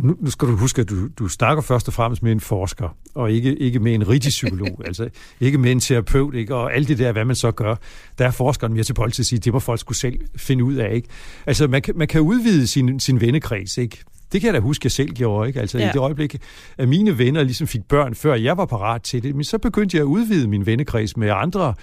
Nu, 0.00 0.16
nu 0.20 0.30
skal 0.30 0.48
du 0.48 0.56
huske, 0.56 0.80
at 0.80 0.88
du, 0.88 1.08
du 1.18 1.28
snakker 1.28 1.62
først 1.62 1.88
og 1.88 1.94
fremmest 1.94 2.22
med 2.22 2.32
en 2.32 2.40
forsker, 2.40 2.96
og 3.14 3.32
ikke, 3.32 3.56
ikke 3.56 3.78
med 3.78 3.94
en 3.94 4.08
rigtig 4.08 4.28
psykolog, 4.28 4.82
altså 4.86 5.08
ikke 5.40 5.58
med 5.58 5.72
en 5.72 5.80
terapeut, 5.80 6.34
ikke? 6.34 6.54
og 6.54 6.74
alt 6.74 6.88
det 6.88 6.98
der, 6.98 7.12
hvad 7.12 7.24
man 7.24 7.36
så 7.36 7.50
gør. 7.50 7.74
Der 8.18 8.26
er 8.26 8.30
forskeren 8.30 8.72
mere 8.72 8.84
til 8.84 8.94
bold 8.94 9.12
til 9.12 9.22
at 9.22 9.26
sige, 9.26 9.38
det 9.38 9.52
må 9.52 9.58
folk 9.58 9.80
skulle 9.80 9.98
selv 9.98 10.20
finde 10.36 10.64
ud 10.64 10.74
af. 10.74 10.94
Ikke? 10.94 11.08
Altså, 11.46 11.66
man 11.66 11.82
kan, 11.82 11.94
man 11.96 12.08
kan 12.08 12.20
udvide 12.20 12.66
sin, 12.66 13.00
sin 13.00 13.20
vennekreds, 13.20 13.78
ikke? 13.78 13.98
Det 14.32 14.40
kan 14.40 14.46
jeg 14.46 14.54
da 14.54 14.60
huske, 14.60 14.86
jeg 14.86 14.92
selv 14.92 15.10
gjorde. 15.10 15.48
Ikke? 15.48 15.60
Altså 15.60 15.78
ja. 15.78 15.88
i 15.88 15.92
det 15.92 15.96
øjeblik, 15.96 16.36
at 16.78 16.88
mine 16.88 17.18
venner 17.18 17.42
ligesom 17.42 17.66
fik 17.66 17.84
børn, 17.88 18.14
før 18.14 18.34
jeg 18.34 18.56
var 18.56 18.66
parat 18.66 19.02
til 19.02 19.22
det, 19.22 19.34
men 19.34 19.44
så 19.44 19.58
begyndte 19.58 19.96
jeg 19.96 20.02
at 20.02 20.06
udvide 20.06 20.48
min 20.48 20.66
vennekreds 20.66 21.16
med 21.16 21.30
andre 21.34 21.74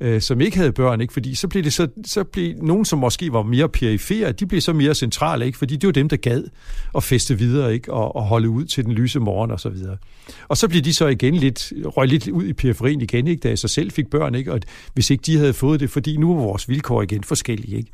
øh, 0.00 0.20
som 0.20 0.40
ikke 0.40 0.56
havde 0.56 0.72
børn, 0.72 1.00
ikke? 1.00 1.12
fordi 1.12 1.34
så 1.34 1.48
blev 1.48 1.64
det 1.64 1.72
så, 1.72 1.88
så 2.06 2.24
blev 2.24 2.54
nogen, 2.62 2.84
som 2.84 2.98
måske 2.98 3.32
var 3.32 3.42
mere 3.42 3.68
perifere, 3.68 4.32
de 4.32 4.46
blev 4.46 4.60
så 4.60 4.72
mere 4.72 4.94
centrale, 4.94 5.46
ikke? 5.46 5.58
fordi 5.58 5.76
det 5.76 5.86
var 5.86 5.92
dem, 5.92 6.08
der 6.08 6.16
gad 6.16 6.44
at 6.96 7.02
feste 7.02 7.38
videre 7.38 7.74
ikke? 7.74 7.92
Og, 7.92 8.16
og 8.16 8.22
holde 8.22 8.48
ud 8.48 8.64
til 8.64 8.84
den 8.84 8.92
lyse 8.92 9.20
morgen 9.20 9.50
og 9.50 9.60
så 9.60 9.68
videre. 9.68 9.96
Og 10.48 10.56
så 10.56 10.68
blev 10.68 10.82
de 10.82 10.94
så 10.94 11.06
igen 11.06 11.34
lidt, 11.34 11.72
røg 11.86 12.08
lidt 12.08 12.28
ud 12.28 12.44
i 12.44 12.52
periferien 12.52 13.00
igen, 13.00 13.26
ikke? 13.26 13.40
da 13.40 13.48
jeg 13.48 13.58
så 13.58 13.68
selv 13.68 13.90
fik 13.90 14.10
børn, 14.10 14.34
ikke? 14.34 14.52
og 14.52 14.60
hvis 14.94 15.10
ikke 15.10 15.22
de 15.26 15.36
havde 15.38 15.52
fået 15.52 15.80
det, 15.80 15.90
fordi 15.90 16.16
nu 16.16 16.34
var 16.34 16.42
vores 16.42 16.68
vilkår 16.68 17.02
igen 17.02 17.24
forskellige. 17.24 17.76
Ikke? 17.76 17.90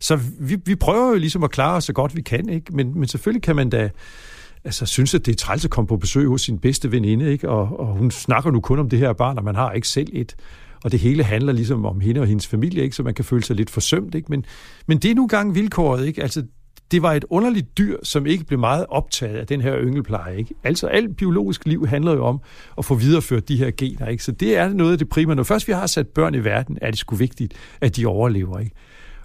Så 0.00 0.18
vi, 0.40 0.56
vi 0.64 0.74
prøver 0.74 1.08
jo 1.08 1.14
ligesom 1.14 1.44
at 1.44 1.50
klare 1.50 1.76
os 1.76 1.84
så 1.84 1.92
godt 1.92 2.16
vi 2.16 2.22
kan, 2.22 2.48
ikke? 2.48 2.76
Men, 2.76 2.98
men 2.98 3.08
selvfølgelig 3.08 3.42
kan 3.42 3.56
man 3.56 3.70
da 3.70 3.90
altså, 4.64 4.86
synes, 4.86 5.14
at 5.14 5.26
det 5.26 5.32
er 5.32 5.36
træls 5.36 5.64
at 5.64 5.70
komme 5.70 5.88
på 5.88 5.96
besøg 5.96 6.28
hos 6.28 6.42
sin 6.42 6.58
bedste 6.58 6.92
veninde, 6.92 7.32
ikke? 7.32 7.48
Og, 7.48 7.80
og 7.80 7.86
hun 7.86 8.10
snakker 8.10 8.50
nu 8.50 8.60
kun 8.60 8.78
om 8.78 8.88
det 8.88 8.98
her 8.98 9.12
barn, 9.12 9.38
og 9.38 9.44
man 9.44 9.54
har 9.54 9.72
ikke 9.72 9.88
selv 9.88 10.08
et 10.12 10.36
og 10.84 10.92
det 10.92 11.00
hele 11.00 11.24
handler 11.24 11.52
ligesom 11.52 11.84
om 11.84 12.00
hende 12.00 12.20
og 12.20 12.26
hendes 12.26 12.46
familie, 12.46 12.82
ikke? 12.82 12.96
så 12.96 13.02
man 13.02 13.14
kan 13.14 13.24
føle 13.24 13.44
sig 13.44 13.56
lidt 13.56 13.70
forsømt. 13.70 14.14
Ikke? 14.14 14.26
Men, 14.30 14.44
men 14.86 14.98
det 14.98 15.10
er 15.10 15.14
nu 15.14 15.26
gang 15.26 15.54
vilkåret. 15.54 16.06
Ikke? 16.06 16.22
Altså, 16.22 16.42
det 16.90 17.02
var 17.02 17.12
et 17.12 17.24
underligt 17.30 17.78
dyr, 17.78 17.96
som 18.02 18.26
ikke 18.26 18.44
blev 18.44 18.58
meget 18.58 18.86
optaget 18.88 19.36
af 19.36 19.46
den 19.46 19.60
her 19.60 19.80
yngelpleje. 19.80 20.38
Ikke? 20.38 20.54
Altså 20.64 20.86
alt 20.86 21.16
biologisk 21.16 21.66
liv 21.66 21.86
handler 21.86 22.12
jo 22.12 22.24
om 22.24 22.40
at 22.78 22.84
få 22.84 22.94
videreført 22.94 23.48
de 23.48 23.56
her 23.56 23.70
gener. 23.76 24.06
Ikke? 24.06 24.24
Så 24.24 24.32
det 24.32 24.56
er 24.56 24.68
noget 24.68 24.92
af 24.92 24.98
det 24.98 25.08
primære. 25.08 25.36
Når 25.36 25.42
først 25.42 25.68
vi 25.68 25.72
har 25.72 25.86
sat 25.86 26.08
børn 26.08 26.34
i 26.34 26.44
verden, 26.44 26.78
er 26.82 26.90
det 26.90 26.98
sgu 26.98 27.16
vigtigt, 27.16 27.54
at 27.80 27.96
de 27.96 28.06
overlever. 28.06 28.58
Ikke? 28.58 28.72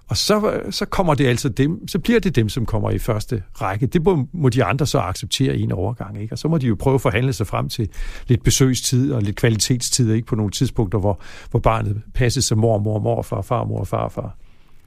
Og 0.08 0.16
så, 0.16 0.60
så 0.70 0.84
kommer 0.84 1.14
det 1.14 1.26
altså 1.26 1.48
dem, 1.48 1.88
så 1.88 1.98
bliver 1.98 2.20
det 2.20 2.36
dem, 2.36 2.48
som 2.48 2.66
kommer 2.66 2.90
i 2.90 2.98
første 2.98 3.42
række. 3.54 3.86
Det 3.86 4.04
må, 4.04 4.28
må 4.32 4.48
de 4.48 4.64
andre 4.64 4.86
så 4.86 4.98
acceptere 4.98 5.56
i 5.56 5.62
en 5.62 5.72
overgang. 5.72 6.22
Ikke? 6.22 6.34
Og 6.34 6.38
så 6.38 6.48
må 6.48 6.58
de 6.58 6.66
jo 6.66 6.76
prøve 6.78 6.94
at 6.94 7.00
forhandle 7.00 7.32
sig 7.32 7.46
frem 7.46 7.68
til 7.68 7.88
lidt 8.28 8.42
besøgstid 8.42 9.12
og 9.12 9.22
lidt 9.22 9.36
kvalitetstid, 9.36 10.12
ikke 10.12 10.26
på 10.26 10.34
nogle 10.34 10.50
tidspunkter, 10.50 10.98
hvor, 10.98 11.20
hvor 11.50 11.60
barnet 11.60 12.02
passes 12.14 12.44
som 12.44 12.58
mor, 12.58 12.78
mor, 12.78 12.98
mor, 12.98 13.22
far, 13.22 13.42
far, 13.42 13.64
mor, 13.64 13.84
far, 13.84 14.08
far. 14.08 14.36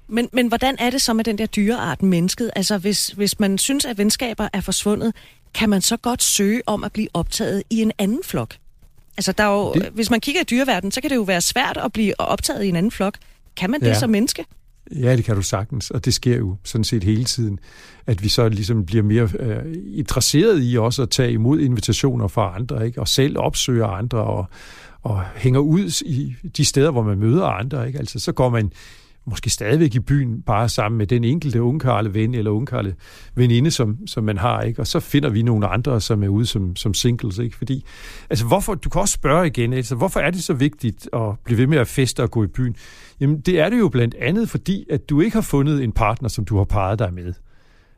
Men, 0.07 0.30
men 0.34 0.47
hvordan 0.47 0.76
er 0.80 0.89
det 0.89 1.01
så 1.01 1.13
med 1.13 1.24
den 1.24 1.38
der 1.38 1.45
dyreart, 1.45 2.03
mennesket? 2.03 2.51
Altså, 2.55 2.78
hvis, 2.78 3.07
hvis 3.07 3.39
man 3.39 3.57
synes, 3.57 3.86
at 3.86 3.97
venskaber 3.97 4.47
er 4.53 4.61
forsvundet, 4.61 5.13
kan 5.53 5.70
man 5.70 5.82
så 5.82 5.97
godt 5.97 6.24
søge 6.24 6.61
om 6.65 6.84
at 6.84 6.91
blive 6.91 7.07
optaget 7.13 7.63
i 7.70 7.82
en 7.82 7.91
anden 7.97 8.20
flok? 8.24 8.55
Altså, 9.17 9.32
der 9.32 9.43
er 9.43 9.51
jo, 9.51 9.74
det... 9.74 9.89
hvis 9.93 10.09
man 10.09 10.20
kigger 10.20 10.41
i 10.41 10.43
dyreverdenen, 10.43 10.91
så 10.91 11.01
kan 11.01 11.09
det 11.09 11.15
jo 11.15 11.22
være 11.22 11.41
svært 11.41 11.78
at 11.78 11.93
blive 11.93 12.20
optaget 12.20 12.63
i 12.63 12.70
en 12.70 12.76
anden 12.76 12.91
flok. 12.91 13.17
Kan 13.55 13.70
man 13.70 13.80
det 13.80 13.88
ja. 13.88 13.99
som 13.99 14.09
menneske? 14.09 14.45
Ja, 14.96 15.16
det 15.16 15.26
kan 15.26 15.36
du 15.36 15.42
sagtens, 15.42 15.92
og 15.92 16.06
det 16.06 16.14
sker 16.14 16.38
jo 16.38 16.56
sådan 16.64 16.84
set 16.84 17.04
hele 17.04 17.24
tiden, 17.24 17.60
at 18.08 18.24
vi 18.24 18.30
så 18.30 18.50
ligesom 18.50 18.86
bliver 18.86 19.04
mere 19.04 19.30
øh, 19.40 19.76
interesseret 19.86 20.60
i 20.64 20.78
også 20.78 21.02
at 21.02 21.10
tage 21.10 21.32
imod 21.32 21.60
invitationer 21.60 22.28
fra 22.28 22.56
andre, 22.56 22.86
ikke? 22.86 23.02
og 23.02 23.08
selv 23.08 23.38
opsøger 23.38 23.88
andre, 23.88 24.24
og, 24.24 24.46
og 25.02 25.24
hænger 25.36 25.60
ud 25.60 26.04
i 26.06 26.36
de 26.58 26.66
steder, 26.66 26.92
hvor 26.92 27.04
man 27.04 27.18
møder 27.18 27.46
andre. 27.46 27.88
Ikke? 27.88 28.00
Altså, 28.00 28.20
så 28.20 28.32
går 28.32 28.50
man 28.50 28.72
måske 29.26 29.49
stadigvæk 29.49 29.95
i 29.95 29.99
byen, 29.99 30.41
bare 30.41 30.70
sammen 30.70 30.97
med 30.97 31.07
den 31.07 31.24
enkelte 31.24 31.61
ungkarle 31.61 32.13
ven 32.13 32.34
eller 32.34 32.51
ungkarle 32.51 32.95
veninde, 33.36 33.72
som, 33.72 34.07
som 34.07 34.24
man 34.24 34.38
har, 34.38 34.61
ikke? 34.61 34.82
Og 34.82 34.88
så 34.88 34.99
finder 34.99 35.30
vi 35.30 35.41
nogle 35.41 35.67
andre, 35.67 36.01
som 36.01 36.24
er 36.24 36.28
ude 36.28 36.45
som, 36.45 36.76
som 36.76 36.93
singles, 36.93 37.38
ikke? 37.38 37.57
Fordi, 37.57 37.86
altså 38.30 38.45
hvorfor, 38.45 38.76
du 38.76 38.89
kan 38.89 39.01
også 39.01 39.13
spørge 39.13 39.47
igen, 39.47 39.74
altså 39.74 39.95
hvorfor 39.95 40.20
er 40.20 40.32
det 40.32 40.43
så 40.43 40.53
vigtigt 40.53 41.09
at 41.13 41.39
blive 41.45 41.57
ved 41.57 41.67
med 41.67 41.78
at 41.78 41.88
feste 41.88 42.24
og 42.24 42.32
gå 42.32 42.43
i 42.43 42.47
byen? 42.47 42.76
Jamen, 43.20 43.39
det 43.39 43.59
er 43.59 43.70
det 43.70 43.80
jo 43.80 43.89
blandt 43.89 44.15
andet, 44.15 44.49
fordi 44.49 44.86
at 44.89 45.09
du 45.09 45.22
ikke 45.22 45.36
har 45.36 45.41
fundet 45.41 45.84
en 45.84 45.91
partner, 45.91 46.30
som 46.30 46.45
du 46.45 46.57
har 46.57 46.63
parret 46.63 46.99
dig 46.99 47.13
med. 47.13 47.34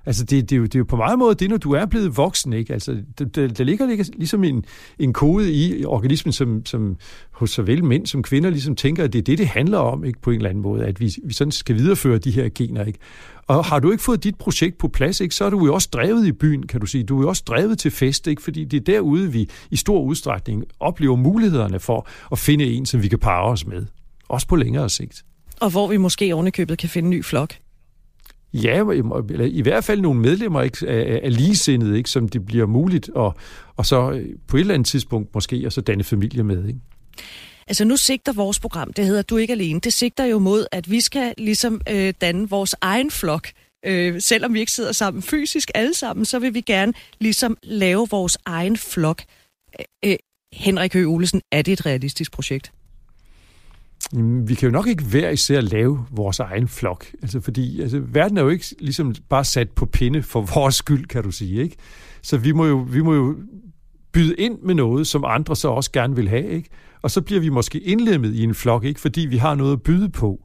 Altså, 0.06 0.24
det, 0.24 0.50
det, 0.50 0.56
er 0.56 0.58
jo, 0.58 0.64
det 0.64 0.76
er 0.76 0.80
jo 0.80 0.86
på 0.86 0.96
meget 0.96 1.20
måde 1.20 1.36
det, 1.36 1.50
når 1.50 1.58
du 1.58 1.72
er 1.72 1.86
blevet 1.86 2.18
voksen, 2.18 2.54
ikke? 2.54 2.74
Altså, 2.74 2.98
der, 3.20 3.48
der 3.48 3.64
ligger, 3.64 4.12
ligesom 4.18 4.44
en, 4.44 4.66
en 5.00 5.14
kode 5.14 5.54
i 5.54 5.86
organismen, 5.86 6.32
som, 6.34 6.66
som 6.66 6.98
hos 7.32 7.52
såvel 7.52 7.84
mænd 7.84 8.06
som 8.06 8.24
kvinder 8.24 8.50
ligesom 8.50 8.76
tænker, 8.76 9.04
at 9.04 9.14
det 9.14 9.20
er 9.20 9.24
det, 9.24 9.38
det 9.38 9.48
handler 9.48 9.78
om, 9.78 10.06
ikke? 10.06 10.22
På 10.22 10.30
en 10.30 10.36
eller 10.36 10.50
anden 10.50 10.62
måde, 10.62 10.86
at 10.86 11.00
vi, 11.00 11.16
vi 11.24 11.34
sådan 11.34 11.52
skal 11.52 11.76
videreføre 11.76 12.18
de 12.18 12.32
her 12.32 12.50
gener, 12.56 12.86
ikke? 12.86 13.00
Og 13.48 13.66
har 13.66 13.80
du 13.80 13.92
ikke 13.92 14.04
fået 14.04 14.24
dit 14.24 14.36
projekt 14.36 14.78
på 14.78 14.88
plads, 14.88 15.22
ikke, 15.22 15.36
så 15.36 15.46
er 15.46 15.50
du 15.50 15.66
jo 15.66 15.74
også 15.74 15.90
drevet 15.94 16.28
i 16.28 16.32
byen, 16.32 16.68
kan 16.68 16.80
du 16.80 16.86
sige. 16.86 17.04
Du 17.04 17.18
er 17.18 17.22
jo 17.22 17.30
også 17.30 17.44
drevet 17.48 17.80
til 17.80 17.92
fest, 17.92 18.28
ikke? 18.28 18.42
fordi 18.42 18.66
det 18.66 18.78
er 18.78 18.94
derude, 18.94 19.32
vi 19.32 19.50
i 19.72 19.76
stor 19.76 20.02
udstrækning 20.02 20.64
oplever 20.80 21.16
mulighederne 21.16 21.80
for 21.80 22.08
at 22.32 22.40
finde 22.40 22.66
en, 22.66 22.86
som 22.86 23.04
vi 23.04 23.08
kan 23.08 23.20
parre 23.20 23.52
os 23.52 23.68
med. 23.68 23.86
Også 24.28 24.48
på 24.48 24.56
længere 24.56 24.90
sigt. 24.90 25.24
Og 25.60 25.70
hvor 25.70 25.88
vi 25.88 25.98
måske 25.98 26.34
ovenikøbet 26.34 26.78
kan 26.78 26.90
finde 26.90 27.08
en 27.08 27.10
ny 27.10 27.26
flok. 27.26 27.54
Ja, 28.54 28.78
eller 29.30 29.46
i 29.46 29.62
hvert 29.62 29.84
fald 29.84 30.02
nogle 30.02 30.20
medlemmer 30.20 30.62
ikke, 30.62 30.88
af, 30.88 31.20
af 31.24 31.36
ligesindede, 31.36 31.98
ikke, 31.98 32.10
som 32.10 32.30
det 32.30 32.46
bliver 32.46 32.66
muligt, 32.66 33.10
og, 33.10 33.36
og 33.78 33.86
så 33.86 34.12
øh, 34.12 34.30
på 34.48 34.58
et 34.58 34.62
eller 34.62 34.74
andet 34.74 34.88
tidspunkt 34.88 35.34
måske, 35.34 35.64
og 35.66 35.72
så 35.72 35.82
danne 35.82 36.04
familie 36.04 36.44
med. 36.44 36.68
Ikke? 36.68 36.80
Altså 37.68 37.86
nu 37.86 37.98
sigter 37.98 38.34
vores 38.34 38.60
program, 38.60 38.94
det 38.94 39.06
hedder 39.06 39.22
Du 39.22 39.38
ikke 39.38 39.54
alene, 39.54 39.80
det 39.80 39.94
sigter 39.94 40.26
jo 40.26 40.40
mod, 40.40 40.66
at 40.72 40.92
vi 40.92 41.02
skal 41.02 41.34
ligesom 41.38 41.82
øh, 41.90 42.14
danne 42.22 42.50
vores 42.50 42.76
egen 42.82 43.12
flok. 43.12 43.48
Øh, 43.86 44.22
selvom 44.22 44.54
vi 44.54 44.60
ikke 44.60 44.72
sidder 44.72 44.92
sammen 44.92 45.24
fysisk 45.24 45.72
alle 45.76 45.94
sammen, 45.94 46.26
så 46.26 46.40
vil 46.40 46.54
vi 46.54 46.62
gerne 46.62 46.94
ligesom 47.20 47.58
lave 47.64 48.08
vores 48.12 48.38
egen 48.46 48.78
flok. 48.78 49.22
Øh, 49.80 50.12
øh 50.12 50.18
Henrik 50.54 50.94
Høgh 50.94 51.10
Olesen, 51.10 51.42
er 51.52 51.62
det 51.62 51.72
et 51.72 51.86
realistisk 51.86 52.32
projekt? 52.32 52.72
Vi 54.48 54.56
kan 54.56 54.68
jo 54.68 54.72
nok 54.72 54.88
ikke 54.88 55.04
hver 55.04 55.30
især 55.30 55.62
lave 55.62 56.06
vores 56.12 56.40
egen 56.40 56.68
flok. 56.68 57.06
Altså, 57.22 57.42
fordi 57.42 57.82
altså, 57.82 58.00
verden 58.00 58.38
er 58.38 58.42
jo 58.42 58.50
ikke 58.50 58.66
ligesom 58.80 59.16
bare 59.30 59.46
sat 59.46 59.70
på 59.70 59.86
pinde 59.86 60.24
for 60.24 60.42
vores 60.42 60.76
skyld, 60.76 61.06
kan 61.06 61.24
du 61.24 61.32
sige. 61.32 61.64
Ikke? 61.64 61.76
Så 62.22 62.38
vi 62.38 62.52
må, 62.52 62.66
jo, 62.66 62.78
vi 62.78 63.02
må 63.02 63.14
jo 63.14 63.36
byde 64.12 64.36
ind 64.36 64.60
med 64.64 64.76
noget, 64.76 65.08
som 65.08 65.24
andre 65.28 65.56
så 65.56 65.68
også 65.68 65.92
gerne 65.92 66.16
vil 66.16 66.30
have. 66.30 66.50
Ikke? 66.50 66.70
Og 67.02 67.12
så 67.12 67.22
bliver 67.22 67.42
vi 67.42 67.50
måske 67.50 67.80
indlemmet 67.80 68.36
i 68.36 68.44
en 68.44 68.56
flok, 68.56 68.84
ikke? 68.84 69.00
fordi 69.00 69.22
vi 69.22 69.38
har 69.38 69.56
noget 69.56 69.74
at 69.74 69.82
byde 69.82 70.10
på. 70.10 70.42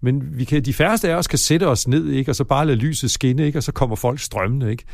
Men 0.00 0.38
vi 0.38 0.44
kan, 0.44 0.64
de 0.64 0.74
færreste 0.74 1.08
af 1.10 1.14
os 1.14 1.26
kan 1.26 1.38
sætte 1.38 1.66
os 1.66 1.88
ned, 1.88 2.08
ikke? 2.08 2.30
og 2.30 2.36
så 2.36 2.44
bare 2.44 2.66
lade 2.66 2.76
lyset 2.76 3.10
skinne, 3.10 3.46
ikke? 3.46 3.58
og 3.58 3.62
så 3.62 3.72
kommer 3.72 3.96
folk 3.96 4.20
strømmende. 4.20 4.70
Ikke? 4.70 4.84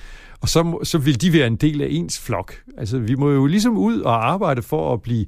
Og 0.41 0.49
så, 0.49 0.79
så 0.83 0.99
vil 0.99 1.21
de 1.21 1.33
være 1.33 1.47
en 1.47 1.57
del 1.57 1.83
af 1.83 1.87
ens 1.91 2.21
flok. 2.21 2.55
Altså, 2.79 2.99
vi 2.99 3.15
må 3.15 3.31
jo 3.31 3.47
ligesom 3.47 3.79
ud 3.79 4.01
og 4.01 4.31
arbejde 4.31 4.63
for 4.63 4.93
at 4.93 5.03
blive 5.03 5.27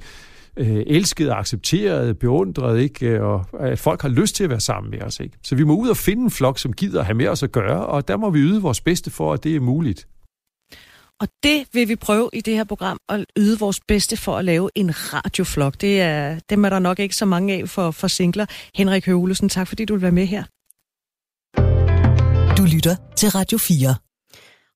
øh, 0.57 0.83
elsket, 0.87 1.31
accepteret, 1.31 2.19
beundret, 2.19 2.81
ikke? 2.81 3.23
og 3.23 3.45
at 3.61 3.79
folk 3.79 4.03
har 4.03 4.09
lyst 4.09 4.37
til 4.37 4.45
at 4.45 4.51
være 4.51 4.61
sammen 4.61 4.91
med 4.91 5.03
os. 5.03 5.21
Ikke? 5.21 5.39
Så 5.43 5.55
vi 5.55 5.65
må 5.65 5.77
ud 5.77 5.89
og 5.89 5.97
finde 5.97 6.23
en 6.23 6.31
flok, 6.31 6.59
som 6.59 6.73
gider 6.73 7.03
have 7.03 7.15
med 7.15 7.29
os 7.29 7.43
at 7.43 7.53
gøre, 7.53 7.87
og 7.87 8.09
der 8.09 8.17
må 8.17 8.31
vi 8.31 8.39
yde 8.39 8.63
vores 8.63 8.81
bedste 8.81 9.11
for, 9.11 9.33
at 9.33 9.45
det 9.45 9.57
er 9.57 9.61
muligt. 9.61 10.09
Og 11.21 11.29
det 11.43 11.67
vil 11.73 11.89
vi 11.89 11.97
prøve 11.97 12.31
i 12.33 12.41
det 12.41 12.55
her 12.55 12.65
program, 12.65 12.99
at 13.09 13.25
yde 13.37 13.59
vores 13.59 13.81
bedste 13.89 14.17
for 14.17 14.37
at 14.37 14.45
lave 14.45 14.71
en 14.75 14.91
radioflok. 15.15 15.81
Det 15.81 16.01
er, 16.01 16.39
dem 16.51 16.65
er 16.65 16.71
der 16.71 16.79
nok 16.79 16.99
ikke 16.99 17.17
så 17.17 17.27
mange 17.27 17.55
af 17.55 17.69
for, 17.69 17.91
for 17.91 18.09
singler. 18.09 18.47
Henrik 18.75 19.07
Høvlesen, 19.07 19.49
tak 19.49 19.69
fordi 19.69 19.85
du 19.85 19.95
vil 19.95 20.03
være 20.03 20.13
med 20.13 20.27
her. 20.27 20.45
Du 22.57 22.65
lytter 22.75 22.97
til 23.17 23.29
Radio 23.29 23.59
4. 23.59 24.06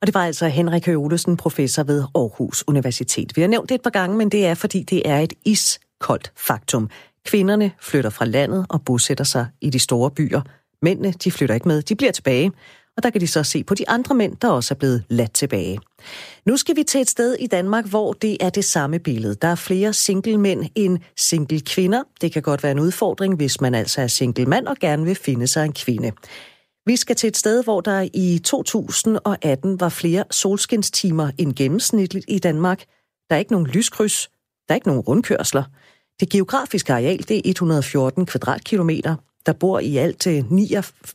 Og 0.01 0.07
det 0.07 0.15
var 0.15 0.25
altså 0.27 0.49
Henrik 0.49 0.87
Høgh 0.87 0.99
Olesen, 0.99 1.37
professor 1.37 1.83
ved 1.83 2.05
Aarhus 2.15 2.65
Universitet. 2.67 3.37
Vi 3.37 3.41
har 3.41 3.49
nævnt 3.49 3.69
det 3.69 3.75
et 3.75 3.83
par 3.83 3.91
gange, 3.91 4.17
men 4.17 4.29
det 4.29 4.47
er, 4.47 4.55
fordi 4.55 4.83
det 4.83 5.03
er 5.05 5.19
et 5.19 5.33
iskoldt 5.45 6.33
faktum. 6.37 6.91
Kvinderne 7.27 7.73
flytter 7.81 8.11
fra 8.11 8.25
landet 8.25 8.67
og 8.69 8.83
bosætter 8.85 9.25
sig 9.25 9.47
i 9.61 9.71
de 9.71 9.79
store 9.79 10.11
byer. 10.11 10.41
Mændene, 10.83 11.13
de 11.13 11.31
flytter 11.31 11.55
ikke 11.55 11.69
med, 11.69 11.83
de 11.83 11.95
bliver 11.95 12.13
tilbage. 12.13 12.53
Og 12.97 13.03
der 13.03 13.11
kan 13.11 13.21
de 13.21 13.27
så 13.27 13.43
se 13.43 13.65
på 13.65 13.75
de 13.75 13.89
andre 13.89 14.15
mænd, 14.15 14.37
der 14.37 14.49
også 14.49 14.75
er 14.75 14.79
blevet 14.79 15.05
ladt 15.09 15.33
tilbage. 15.33 15.79
Nu 16.47 16.57
skal 16.57 16.77
vi 16.77 16.83
til 16.83 17.01
et 17.01 17.11
sted 17.11 17.37
i 17.41 17.47
Danmark, 17.47 17.87
hvor 17.87 18.13
det 18.13 18.37
er 18.41 18.51
det 18.51 18.65
samme 18.65 18.99
billede. 18.99 19.35
Der 19.35 19.49
er 19.49 19.55
flere 19.55 19.93
single 19.93 20.39
mænd 20.39 20.65
end 20.75 20.99
single 21.17 21.61
kvinder. 21.61 22.03
Det 22.21 22.33
kan 22.33 22.43
godt 22.43 22.63
være 22.63 22.73
en 22.73 22.81
udfordring, 22.81 23.37
hvis 23.37 23.61
man 23.61 23.75
altså 23.75 24.01
er 24.01 24.07
single 24.07 24.47
mand 24.47 24.67
og 24.67 24.77
gerne 24.77 25.05
vil 25.05 25.15
finde 25.15 25.47
sig 25.47 25.65
en 25.65 25.73
kvinde. 25.73 26.13
Vi 26.87 26.97
skal 26.97 27.17
til 27.17 27.29
et 27.29 27.37
sted, 27.37 27.65
hvor 27.65 27.81
der 27.81 28.09
i 28.15 28.41
2018 28.45 29.81
var 29.81 29.89
flere 29.89 30.25
solskinstimer 30.31 31.31
end 31.39 31.55
gennemsnitligt 31.55 32.25
i 32.29 32.39
Danmark. 32.39 32.85
Der 33.31 33.37
er 33.37 33.39
ikke 33.39 33.53
nogen 33.53 33.67
lyskryds, 33.67 34.31
der 34.69 34.73
er 34.73 34.75
ikke 34.75 34.87
nogen 34.87 35.01
rundkørsler. 35.01 35.65
Det 36.21 36.29
geografiske 36.29 36.93
areal 36.93 37.29
det 37.29 37.37
er 37.37 37.43
114 37.45 38.27
kvadratkilometer. 38.27 39.17
Der 39.47 39.53
bor 39.53 39.79
i 39.79 39.97
alt 39.97 40.27
9, 40.51 40.75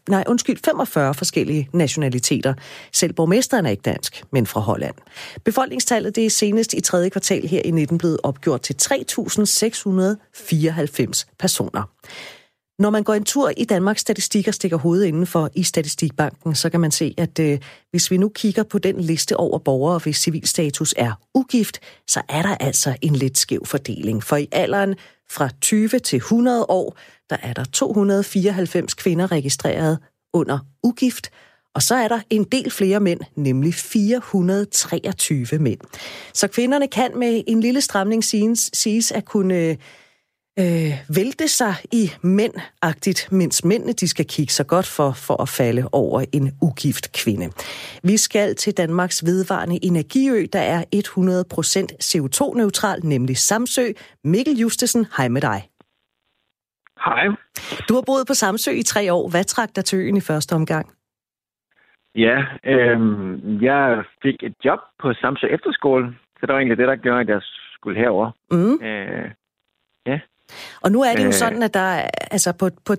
nej, 0.09 0.24
undskyld, 0.28 0.57
45 0.66 1.13
forskellige 1.13 1.70
nationaliteter. 1.74 2.53
Selv 2.93 3.13
borgmesteren 3.13 3.66
er 3.66 3.70
ikke 3.70 3.82
dansk, 3.82 4.24
men 4.32 4.45
fra 4.45 4.59
Holland. 4.59 4.95
Befolkningstallet 5.43 6.16
det 6.16 6.26
er 6.26 6.30
senest 6.30 6.74
i 6.74 6.82
tredje 6.82 7.09
kvartal 7.09 7.47
her 7.47 7.61
i 7.66 7.72
19 7.72 7.97
blevet 7.97 8.18
opgjort 8.24 8.61
til 8.61 8.76
3.694 8.82 11.24
personer. 11.39 11.84
Når 12.80 12.89
man 12.89 13.03
går 13.03 13.13
en 13.13 13.23
tur 13.23 13.51
i 13.57 13.65
Danmarks 13.65 14.01
Statistik 14.01 14.47
og 14.47 14.53
stikker 14.53 14.78
hovedet 14.78 15.05
indenfor 15.05 15.49
i 15.53 15.63
Statistikbanken, 15.63 16.55
så 16.55 16.69
kan 16.69 16.80
man 16.80 16.91
se, 16.91 17.13
at 17.17 17.39
øh, 17.39 17.59
hvis 17.91 18.11
vi 18.11 18.17
nu 18.17 18.30
kigger 18.30 18.63
på 18.63 18.80
den 18.80 19.01
liste 19.01 19.38
over 19.38 19.59
borgere, 19.59 19.99
hvis 19.99 20.17
civilstatus 20.17 20.93
er 20.97 21.11
ugift, 21.34 21.80
så 22.07 22.21
er 22.30 22.41
der 22.41 22.55
altså 22.55 22.95
en 23.01 23.15
lidt 23.15 23.38
skæv 23.38 23.65
fordeling. 23.65 24.23
For 24.23 24.36
i 24.36 24.47
alderen 24.51 24.95
fra 25.30 25.49
20 25.61 25.99
til 25.99 26.17
100 26.17 26.65
år, 26.69 26.97
der 27.30 27.38
er 27.41 27.53
der 27.53 27.63
294 27.63 28.93
kvinder 28.93 29.32
registreret 29.32 29.99
under 30.34 30.59
ugift, 30.84 31.30
og 31.76 31.82
så 31.82 31.95
er 31.95 32.07
der 32.07 32.19
en 32.30 32.43
del 32.43 32.71
flere 32.71 32.99
mænd, 32.99 33.19
nemlig 33.36 33.73
423 33.73 35.59
mænd. 35.59 35.80
Så 36.34 36.47
kvinderne 36.47 36.88
kan 36.88 37.11
med 37.19 37.43
en 37.47 37.61
lille 37.61 37.82
stramning 37.82 38.23
siges, 38.23 38.69
siges 38.73 39.11
at 39.11 39.26
kunne 39.26 39.55
øh, 39.55 39.76
øh, 40.59 40.91
vælte 41.17 41.47
sig 41.47 41.75
i 41.91 42.03
mændagtigt, 42.23 43.31
mens 43.31 43.65
mændene 43.65 43.93
de 43.93 44.07
skal 44.07 44.25
kigge 44.35 44.53
sig 44.53 44.67
godt 44.67 44.87
for, 44.97 45.09
for 45.27 45.41
at 45.41 45.49
falde 45.49 45.83
over 45.91 46.19
en 46.33 46.45
ugift 46.61 47.05
kvinde. 47.21 47.47
Vi 48.03 48.17
skal 48.17 48.55
til 48.55 48.77
Danmarks 48.77 49.25
vedvarende 49.25 49.79
energiø, 49.89 50.45
der 50.53 50.63
er 50.75 50.81
100% 50.95 51.01
CO2-neutral, 52.07 52.99
nemlig 53.03 53.37
Samsø. 53.37 53.85
Mikkel 54.23 54.55
Justesen, 54.61 55.05
hej 55.17 55.27
med 55.27 55.41
dig. 55.41 55.59
Hej. 57.05 57.25
Du 57.89 57.93
har 57.93 58.03
boet 58.05 58.27
på 58.27 58.33
Samsø 58.33 58.71
i 58.71 58.83
tre 58.83 59.13
år. 59.13 59.29
Hvad 59.29 59.43
trak 59.43 59.69
dig 59.75 59.85
til 59.85 59.99
øen 59.99 60.17
i 60.17 60.21
første 60.21 60.53
omgang? 60.53 60.85
Ja, 62.15 62.37
øh, 62.63 62.97
jeg 63.63 64.03
fik 64.21 64.43
et 64.43 64.55
job 64.65 64.79
på 65.01 65.13
Samsø 65.13 65.47
Efterskole, 65.47 66.15
så 66.39 66.45
det 66.45 66.53
var 66.53 66.59
egentlig 66.59 66.77
det, 66.77 66.87
der 66.87 66.95
gjorde, 66.95 67.19
at 67.19 67.29
jeg 67.29 67.41
skulle 67.73 67.99
herover. 67.99 68.31
Mm. 68.51 68.85
Øh, 68.87 69.31
og 70.83 70.91
nu 70.91 71.01
er 71.01 71.13
det 71.15 71.23
jo 71.23 71.33
øh, 71.35 71.41
sådan, 71.43 71.63
at 71.63 71.73
der 71.73 71.87
altså 72.31 72.53
på, 72.59 72.69
på, 72.87 72.93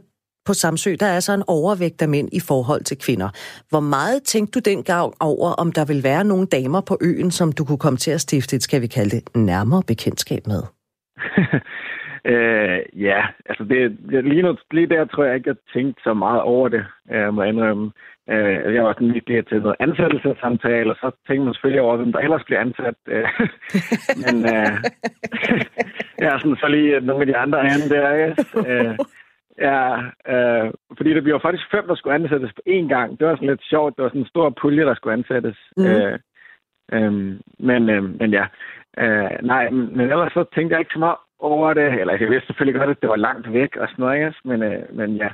på 0.47 0.53
Samsø, 0.53 0.91
der 1.01 1.07
er 1.07 1.21
så 1.21 1.33
en 1.35 1.43
overvægt 1.49 2.03
af 2.03 2.09
mænd 2.09 2.29
i 2.33 2.41
forhold 2.49 2.83
til 2.85 2.99
kvinder. 2.99 3.29
Hvor 3.71 3.81
meget 3.81 4.23
tænkte 4.23 4.53
du 4.57 4.71
dengang 4.71 5.13
over, 5.21 5.51
om 5.63 5.73
der 5.73 5.85
vil 5.85 6.01
være 6.05 6.25
nogle 6.25 6.47
damer 6.47 6.81
på 6.81 6.99
øen, 7.01 7.31
som 7.31 7.53
du 7.53 7.65
kunne 7.65 7.85
komme 7.87 7.97
til 7.97 8.11
at 8.11 8.21
stifte 8.21 8.57
et, 8.57 8.63
skal 8.63 8.83
vi 8.83 8.87
kalde 8.87 9.11
det, 9.17 9.37
nærmere 9.37 9.83
bekendtskab 9.87 10.43
med? 10.47 10.63
øh, 12.33 12.79
ja, 13.09 13.21
altså 13.47 13.65
det, 13.65 13.81
lige, 14.25 14.43
nu, 14.43 14.57
lige 14.71 14.87
der 14.87 15.05
tror 15.05 15.25
jeg 15.25 15.35
ikke, 15.35 15.51
jeg 15.51 15.57
tænkte 15.75 16.03
så 16.03 16.15
meget 16.15 16.41
over 16.41 16.69
det, 16.69 16.85
jeg 17.11 17.35
må 17.35 17.43
indrømme. 17.43 17.91
Øh, 18.31 18.75
jeg 18.75 18.85
var 18.85 18.93
sådan 18.93 19.09
lige 19.09 19.43
til 19.43 19.63
noget 19.63 19.77
ansættelsessamtale, 19.81 20.91
og 20.91 20.97
så 20.97 21.11
tænkte 21.27 21.45
man 21.45 21.55
selvfølgelig 21.55 21.83
over, 21.83 21.97
hvem 21.97 22.13
der 22.13 22.19
ellers 22.19 22.45
bliver 22.45 22.61
ansat. 22.61 22.99
Øh, 23.09 23.29
men 24.23 24.37
øh, 24.55 24.73
jeg 26.21 26.29
er 26.35 26.39
sådan 26.39 26.57
så 26.63 26.69
lige 26.69 27.01
nogle 27.01 27.23
af 27.23 27.27
de 27.27 27.37
andre 27.37 27.63
herinde 27.63 27.95
der, 27.95 28.09
ikke? 28.15 28.35
Øh, 28.71 28.95
ja, 29.59 29.81
øh, 30.33 30.73
fordi 30.97 31.15
det 31.15 31.23
bliver 31.23 31.39
faktisk 31.39 31.71
fem, 31.71 31.87
der 31.87 31.95
skulle 31.95 32.15
ansættes 32.15 32.53
på 32.53 32.63
én 32.69 32.89
gang. 32.89 33.19
Det 33.19 33.27
var 33.27 33.35
sådan 33.35 33.49
lidt 33.49 33.65
sjovt. 33.65 33.97
Det 33.97 34.03
var 34.03 34.09
sådan 34.09 34.21
en 34.21 34.35
stor 34.35 34.51
pulje, 34.61 34.85
der 34.85 34.95
skulle 34.95 35.17
ansættes. 35.19 35.57
Mm. 35.77 35.85
Øh, 35.85 36.19
øh, 36.93 37.13
men, 37.59 37.91
øh, 37.91 38.03
men 38.21 38.31
ja, 38.39 38.45
øh, 38.99 39.31
nej, 39.43 39.71
men 39.71 40.01
ellers 40.01 40.33
så 40.33 40.45
tænkte 40.55 40.73
jeg 40.73 40.81
ikke 40.81 40.93
så 40.93 40.99
meget 40.99 41.17
over 41.39 41.75
det. 41.75 42.01
Eller 42.01 42.17
jeg 42.21 42.31
vidste 42.31 42.47
selvfølgelig 42.47 42.81
godt, 42.81 42.91
at 42.91 43.03
det 43.03 43.09
var 43.09 43.17
langt 43.17 43.53
væk 43.53 43.77
og 43.77 43.89
sådan 43.89 44.03
noget, 44.03 44.17
ikke? 44.17 44.35
Men, 44.45 44.63
øh, 44.63 44.83
men 44.97 45.17
ja, 45.17 45.29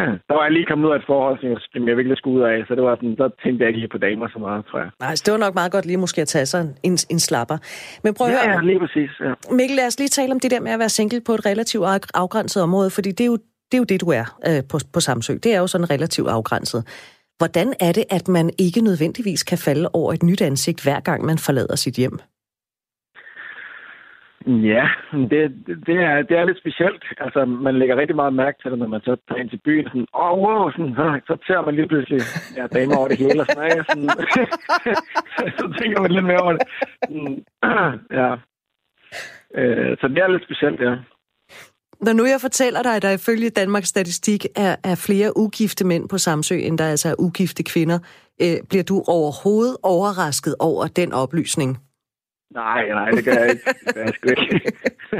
der 0.28 0.34
var 0.38 0.44
jeg 0.46 0.52
lige 0.52 0.66
kommet 0.70 0.86
ud 0.88 0.92
af 0.94 0.98
et 0.98 1.06
forhold, 1.12 1.36
som 1.72 1.88
jeg 1.88 1.96
virkelig 1.96 2.18
skulle 2.18 2.36
ud 2.38 2.44
af, 2.52 2.56
så 2.68 2.74
det 2.74 2.82
var 2.88 2.94
sådan, 2.96 3.16
der 3.16 3.28
tænkte 3.42 3.60
jeg 3.62 3.68
ikke 3.68 3.80
lige 3.80 3.94
på 3.96 3.98
damer 4.06 4.28
så 4.34 4.38
meget, 4.38 4.66
tror 4.68 4.78
jeg. 4.78 4.90
Nej, 5.04 5.14
det 5.24 5.30
var 5.34 5.40
nok 5.46 5.54
meget 5.60 5.72
godt 5.72 5.86
lige 5.86 6.00
måske 6.04 6.20
at 6.26 6.28
tage 6.28 6.46
sig 6.46 6.60
en, 6.82 6.94
en 7.14 7.20
slapper. 7.28 7.58
Men 8.04 8.14
prøv 8.14 8.26
at 8.26 8.32
ja, 8.32 8.38
høre. 8.38 8.54
Ja, 8.54 8.60
lige 8.70 8.80
præcis. 8.84 9.10
Ja. 9.26 9.32
Mikkel, 9.58 9.76
lad 9.76 9.86
os 9.86 9.98
lige 9.98 10.12
tale 10.18 10.32
om 10.32 10.40
det 10.40 10.50
der 10.50 10.60
med 10.60 10.72
at 10.76 10.78
være 10.78 10.92
single 10.98 11.20
på 11.26 11.32
et 11.34 11.46
relativt 11.46 11.84
afgrænset 12.14 12.62
område, 12.62 12.90
fordi 12.90 13.10
det 13.18 13.24
er 13.26 13.32
jo 13.34 13.38
det, 13.70 13.78
er 13.78 13.82
jo 13.84 13.90
det 13.92 14.00
du 14.00 14.08
er 14.20 14.26
øh, 14.48 14.62
på, 14.70 14.76
på 14.94 15.00
Samsø. 15.00 15.32
Det 15.44 15.54
er 15.54 15.58
jo 15.58 15.66
sådan 15.66 15.90
relativt 15.90 16.28
afgrænset. 16.28 16.82
Hvordan 17.38 17.74
er 17.80 17.92
det, 17.92 18.04
at 18.10 18.28
man 18.28 18.50
ikke 18.58 18.80
nødvendigvis 18.80 19.42
kan 19.42 19.58
falde 19.58 19.88
over 19.92 20.12
et 20.12 20.22
nyt 20.22 20.42
ansigt, 20.42 20.82
hver 20.82 21.00
gang 21.00 21.24
man 21.24 21.38
forlader 21.38 21.76
sit 21.76 21.94
hjem? 21.94 22.18
Ja, 24.46 24.88
det, 25.12 25.40
det, 25.86 25.96
er, 26.08 26.22
det 26.22 26.36
er 26.38 26.44
lidt 26.44 26.58
specielt. 26.58 27.04
Altså, 27.20 27.44
man 27.44 27.78
lægger 27.78 27.96
rigtig 27.96 28.16
meget 28.16 28.34
mærke 28.34 28.58
til 28.62 28.70
det, 28.70 28.78
når 28.78 28.86
man 28.86 29.00
så 29.00 29.16
tager 29.28 29.40
ind 29.40 29.50
til 29.50 29.60
byen. 29.64 29.86
Sådan, 29.86 30.06
åh, 30.14 30.32
oh, 30.32 30.38
wow, 30.44 30.70
sådan, 30.70 30.94
så, 30.94 31.20
så 31.26 31.34
ser 31.46 31.60
man 31.66 31.74
lige 31.74 31.88
pludselig 31.88 32.20
ja, 32.56 32.66
damer 32.66 32.96
over 32.96 33.08
det 33.08 33.18
hele. 33.18 33.40
Og 33.40 33.46
sådan, 33.46 33.70
ja, 33.76 33.82
sådan, 33.88 34.08
så 35.58 35.64
tænker 35.78 36.00
man 36.00 36.10
lidt 36.10 36.24
mere 36.24 36.42
over 36.44 36.52
det. 36.52 36.62
ja. 38.20 38.30
Øh, 39.58 39.96
så 40.00 40.08
det 40.08 40.18
er 40.18 40.28
lidt 40.28 40.44
specielt, 40.44 40.80
ja. 40.80 40.94
Når 42.00 42.12
nu 42.12 42.24
jeg 42.24 42.40
fortæller 42.40 42.82
dig, 42.82 42.96
at 42.96 43.02
der 43.02 43.10
ifølge 43.10 43.50
Danmarks 43.50 43.88
Statistik 43.88 44.46
er, 44.56 44.76
er 44.84 44.94
flere 44.94 45.36
ugifte 45.36 45.86
mænd 45.86 46.08
på 46.08 46.18
Samsø, 46.18 46.54
end 46.54 46.78
der 46.78 46.84
altså 46.84 47.08
er 47.08 47.14
ugifte 47.18 47.62
kvinder, 47.62 47.98
øh, 48.42 48.56
bliver 48.68 48.84
du 48.84 49.02
overhovedet 49.06 49.76
overrasket 49.82 50.54
over 50.58 50.86
den 50.86 51.12
oplysning? 51.12 51.78
Nej, 52.54 52.88
nej, 52.88 53.10
det 53.10 53.24
gør 53.24 53.32
jeg 53.32 53.50
ikke. 53.50 53.64
Det 53.86 53.94
gør 53.94 54.02
jeg 54.02 54.14
sgu 54.14 54.28
ikke. 54.28 54.72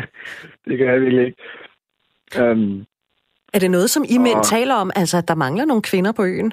det 0.67 0.79
gør 0.79 0.93
jeg 0.93 1.01
virkelig 1.01 1.27
ikke. 1.27 1.43
Um, 2.41 2.87
er 3.55 3.59
det 3.59 3.71
noget, 3.71 3.91
som 3.91 4.05
I 4.09 4.17
og... 4.17 4.23
mænd 4.23 4.45
taler 4.45 4.75
om? 4.75 4.91
Altså, 4.97 5.17
at 5.19 5.29
der 5.29 5.35
mangler 5.35 5.65
nogle 5.65 5.83
kvinder 5.83 6.13
på 6.13 6.25
øen? 6.25 6.53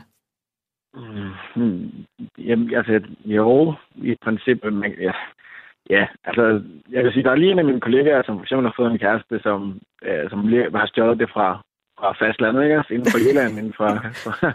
Hmm, 1.56 1.90
jamen, 2.38 2.76
altså, 2.76 3.02
jo, 3.26 3.74
i 3.96 4.16
princippet, 4.24 4.74
men, 4.74 4.92
ja, 4.92 5.12
ja, 5.90 6.08
altså, 6.24 6.64
jeg 6.90 7.04
vil 7.04 7.14
sige, 7.14 7.24
der 7.24 7.32
er 7.32 7.36
lige 7.36 7.52
en 7.52 7.60
af 7.60 7.66
mine 7.66 7.82
kollegaer, 7.82 8.24
som 8.26 8.38
for 8.38 8.44
eksempel 8.44 8.68
har 8.68 8.74
fået 8.78 8.92
en 8.92 9.00
kæreste, 9.00 9.40
som, 9.44 9.80
øh, 10.04 10.30
som 10.30 10.40
har 10.76 10.88
stjålet 10.88 11.20
det 11.20 11.30
fra, 11.30 11.62
fra 12.00 12.12
fastlandet, 12.20 12.64
ikke? 12.64 12.78
Altså, 12.78 12.94
inden 12.94 13.12
for 13.12 13.20
Jylland, 13.26 13.58
inden 13.58 13.74
fra, 13.74 13.90
fra 14.24 14.48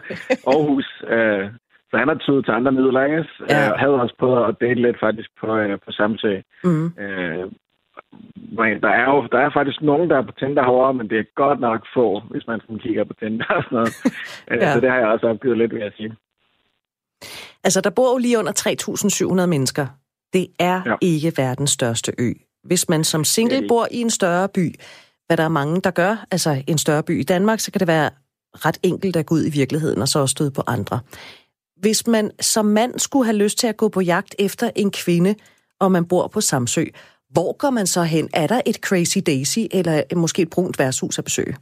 Aarhus. 0.47 0.89
Øh, 1.09 1.51
så 1.95 1.99
han 1.99 2.09
har 2.09 2.18
tydet 2.24 2.45
til 2.45 2.53
andre 2.59 2.72
midler, 2.72 3.05
ikke? 3.05 3.24
Ja. 3.51 3.70
Øh, 3.70 3.72
havde 3.82 4.01
også 4.05 4.16
på 4.18 4.45
at 4.45 4.57
date 4.61 4.80
lidt 4.86 4.99
faktisk 5.07 5.30
på, 5.40 5.47
øh, 5.57 5.78
på 5.84 5.90
samtale. 6.01 6.42
Mm. 6.64 6.86
Øh, 7.05 7.45
men 8.59 8.72
der 8.84 8.92
er 9.01 9.07
jo 9.12 9.18
der 9.32 9.40
er 9.47 9.51
faktisk 9.59 9.82
nogen, 9.82 10.11
der 10.11 10.16
er 10.18 10.26
på 10.28 10.34
Tinder 10.38 10.62
herovre, 10.62 10.95
men 10.95 11.11
det 11.11 11.18
er 11.18 11.34
godt 11.42 11.61
nok 11.61 11.80
få, 11.97 12.07
hvis 12.30 12.47
man 12.47 12.61
sådan 12.61 12.78
kigger 12.78 13.05
på 13.05 13.14
Tinder 13.20 13.51
og 13.59 13.62
sådan 13.64 13.76
noget. 13.78 13.92
Øh, 14.51 14.59
ja. 14.61 14.72
Så 14.72 14.80
det 14.80 14.90
har 14.90 14.99
jeg 14.99 15.09
også 15.09 15.26
opgivet 15.26 15.59
lidt, 15.59 15.74
vil 15.74 15.82
jeg 15.82 15.92
sige. 15.97 16.12
Altså, 17.64 17.80
der 17.80 17.90
bor 17.90 18.12
jo 18.14 18.18
lige 18.18 18.38
under 18.38 18.55
3.700 19.40 19.47
mennesker. 19.47 19.86
Det 20.32 20.47
er 20.59 20.82
ja. 20.86 20.95
ikke 21.01 21.32
verdens 21.36 21.70
største 21.70 22.12
ø. 22.18 22.32
Hvis 22.64 22.88
man 22.88 23.05
som 23.05 23.24
single 23.24 23.68
bor 23.68 23.86
i 23.90 24.01
en 24.01 24.11
større 24.11 24.49
by, 24.49 24.74
hvad 25.26 25.36
der 25.36 25.45
er 25.45 25.55
mange, 25.61 25.80
der 25.80 25.90
gør, 25.90 26.26
altså 26.30 26.62
en 26.66 26.78
større 26.78 27.03
by 27.03 27.20
i 27.20 27.22
Danmark, 27.22 27.61
så 27.61 27.72
kan 27.72 27.80
det 27.80 27.88
være 27.88 28.11
ret 28.55 28.78
enkelt 28.82 29.16
at 29.16 29.26
gå 29.26 29.34
ud 29.34 29.47
i 29.47 29.51
virkeligheden 29.51 30.03
og 30.03 30.09
så 30.09 30.18
også 30.18 30.32
støde 30.32 30.51
på 30.51 30.62
andre. 30.66 31.01
Hvis 31.85 32.07
man 32.07 32.30
som 32.41 32.66
mand 32.66 32.99
skulle 32.99 33.26
have 33.26 33.43
lyst 33.45 33.59
til 33.59 33.66
at 33.66 33.76
gå 33.76 33.89
på 33.89 34.01
jagt 34.01 34.35
efter 34.39 34.70
en 34.76 34.91
kvinde, 35.05 35.35
og 35.80 35.93
man 35.93 36.09
bor 36.09 36.26
på 36.35 36.41
Samsø, 36.41 36.85
hvor 37.35 37.51
går 37.62 37.70
man 37.70 37.87
så 37.87 38.03
hen? 38.03 38.28
Er 38.35 38.47
der 38.47 38.61
et 38.66 38.78
Crazy 38.87 39.18
Daisy, 39.26 39.59
eller 39.78 40.16
måske 40.16 40.43
et 40.43 40.51
brunt 40.55 40.78
værtshus 40.78 41.18
at 41.18 41.24
besøge? 41.24 41.55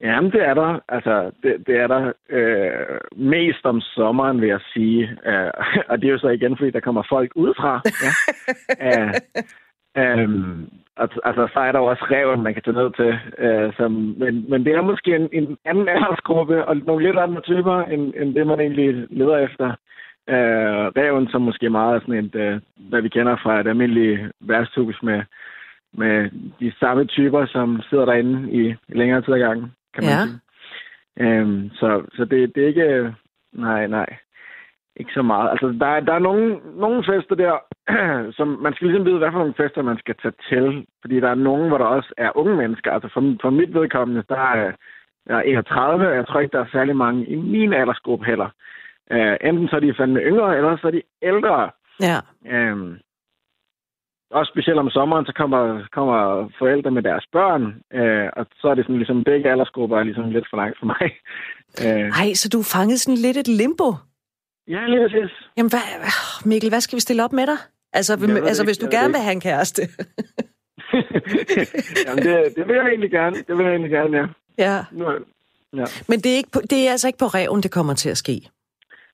Jamen, 0.00 0.30
det 0.32 0.42
er 0.50 0.54
der. 0.54 0.80
Altså, 0.88 1.30
det, 1.42 1.52
det 1.66 1.76
er 1.76 1.86
der 1.86 2.12
øh, 2.30 2.98
mest 3.16 3.64
om 3.64 3.80
sommeren, 3.80 4.40
vil 4.40 4.48
jeg 4.48 4.60
sige. 4.72 5.02
Øh, 5.26 5.50
og 5.90 5.98
det 5.98 6.06
er 6.06 6.12
jo 6.12 6.18
så 6.18 6.28
igen, 6.28 6.56
fordi 6.56 6.70
der 6.70 6.80
kommer 6.80 7.02
folk 7.08 7.30
udefra. 7.34 7.82
Ja. 8.04 8.12
øh, 8.86 9.14
øh, 9.96 10.28
altså, 10.96 11.48
så 11.52 11.60
er 11.60 11.72
der 11.72 11.78
også 11.78 12.04
reven, 12.10 12.42
man 12.42 12.54
kan 12.54 12.62
tage 12.62 12.76
ned 12.76 12.90
til. 13.00 13.12
Øh, 13.38 13.72
som, 13.76 13.92
men, 13.92 14.50
men 14.50 14.64
det 14.64 14.72
er 14.74 14.82
måske 14.82 15.16
en, 15.16 15.28
en 15.32 15.58
anden 15.64 15.88
aldersgruppe, 15.88 16.64
og 16.64 16.76
nogle 16.76 17.06
lidt 17.06 17.18
andre 17.18 17.40
typer, 17.40 17.82
end, 17.82 18.14
end 18.16 18.34
det, 18.34 18.46
man 18.46 18.60
egentlig 18.60 19.06
leder 19.10 19.36
efter. 19.36 19.66
Øh, 20.28 20.86
reven, 21.00 21.28
som 21.28 21.42
måske 21.42 21.66
er 21.66 21.70
meget 21.70 22.02
sådan 22.02 22.24
et, 22.24 22.34
øh, 22.34 22.60
hvad 22.76 23.02
vi 23.02 23.08
kender 23.08 23.36
fra 23.36 23.60
et 23.60 23.66
almindeligt 23.66 24.20
værsthus 24.40 25.02
med, 25.02 25.22
med 25.92 26.30
de 26.60 26.72
samme 26.80 27.04
typer, 27.04 27.46
som 27.46 27.82
sidder 27.90 28.04
derinde 28.04 28.52
i, 28.52 28.74
længere 28.88 29.22
tid 29.22 29.34
ad 29.34 29.38
gangen, 29.38 29.72
kan 29.94 30.04
man 30.04 30.12
ja. 30.12 30.22
sige. 30.26 30.40
Øh, 31.20 31.70
så 31.72 32.02
så 32.16 32.24
det, 32.24 32.54
det 32.54 32.62
er 32.62 32.68
ikke... 32.68 33.14
Nej, 33.52 33.86
nej 33.86 34.06
ikke 34.96 35.12
så 35.12 35.22
meget. 35.22 35.50
Altså, 35.50 35.66
der, 35.80 35.86
er, 35.86 36.00
der 36.00 36.12
er 36.12 36.18
nogle, 36.28 36.60
nogle 36.76 37.04
fester 37.04 37.34
der, 37.34 37.54
som 38.38 38.48
man 38.48 38.74
skal 38.74 38.86
ligesom 38.86 39.06
vide, 39.06 39.18
hvad 39.18 39.32
for 39.32 39.38
nogle 39.38 39.60
fester 39.60 39.82
man 39.82 39.98
skal 39.98 40.14
tage 40.22 40.34
til. 40.50 40.86
Fordi 41.00 41.20
der 41.20 41.30
er 41.30 41.44
nogle, 41.48 41.68
hvor 41.68 41.78
der 41.78 41.84
også 41.84 42.12
er 42.18 42.36
unge 42.36 42.56
mennesker. 42.56 42.92
Altså 42.92 43.08
for, 43.14 43.36
for 43.42 43.50
mit 43.50 43.74
vedkommende, 43.74 44.24
der 44.28 44.40
er 44.54 44.72
jeg 45.26 45.36
er 45.38 45.42
31, 45.42 46.08
og 46.08 46.16
jeg 46.16 46.26
tror 46.26 46.40
ikke, 46.40 46.52
der 46.52 46.64
er 46.64 46.72
særlig 46.72 46.96
mange 46.96 47.26
i 47.26 47.36
min 47.36 47.72
aldersgruppe 47.72 48.24
heller. 48.26 48.48
Uh, 49.14 49.36
enten 49.48 49.68
så 49.68 49.76
er 49.76 49.80
de 49.80 49.94
fandme 49.98 50.20
yngre, 50.20 50.56
eller 50.56 50.76
så 50.76 50.86
er 50.86 50.90
de 50.90 51.02
ældre. 51.22 51.70
Ja. 52.00 52.18
Um, 52.72 52.98
også 54.30 54.50
specielt 54.54 54.78
om 54.78 54.90
sommeren, 54.90 55.26
så 55.26 55.32
kommer, 55.32 55.82
kommer 55.92 56.48
forældre 56.58 56.90
med 56.90 57.02
deres 57.02 57.26
børn, 57.32 57.62
uh, 58.00 58.28
og 58.36 58.46
så 58.60 58.68
er 58.68 58.74
det 58.74 58.84
sådan 58.84 58.96
ligesom 58.96 59.24
begge 59.24 59.50
aldersgrupper 59.50 59.98
er 59.98 60.04
ligesom 60.04 60.30
lidt 60.30 60.46
for 60.50 60.56
langt 60.56 60.78
for 60.78 60.86
mig. 60.86 61.06
Uh, 61.84 62.06
Ej, 62.22 62.28
så 62.34 62.48
du 62.52 62.58
er 62.58 62.72
fanget 62.76 63.00
sådan 63.00 63.22
lidt 63.26 63.36
et 63.36 63.48
limbo? 63.48 63.88
Ja, 64.74 64.86
lige 64.86 65.00
præcis. 65.04 65.32
Jamen, 65.56 65.70
hvad, 65.70 65.86
Mikkel, 66.44 66.70
hvad 66.70 66.80
skal 66.80 66.96
vi 66.96 67.00
stille 67.00 67.24
op 67.24 67.32
med 67.32 67.46
dig? 67.46 67.58
Altså, 67.92 68.12
ja, 68.28 68.46
altså 68.50 68.64
hvis 68.64 68.78
du 68.78 68.86
gerne 68.90 69.12
vil 69.14 69.22
have 69.26 69.32
en 69.32 69.40
kæreste. 69.40 69.82
Jamen, 72.06 72.22
det, 72.26 72.34
det 72.56 72.62
vil 72.68 72.74
jeg 72.80 72.86
egentlig 72.92 73.10
gerne. 73.10 73.36
Det 73.46 73.52
vil 73.56 73.64
jeg 73.64 73.74
egentlig 73.74 73.90
gerne, 73.90 74.12
ja. 74.18 74.24
Ja. 74.66 74.76
Nu, 74.92 75.04
ja. 75.80 75.86
Men 76.08 76.18
det 76.22 76.32
er, 76.32 76.36
ikke 76.36 76.50
på, 76.52 76.60
det 76.70 76.78
er 76.86 76.90
altså 76.90 77.06
ikke 77.06 77.18
på 77.18 77.30
reven, 77.38 77.62
det 77.62 77.70
kommer 77.70 77.94
til 77.94 78.10
at 78.10 78.16
ske? 78.16 78.36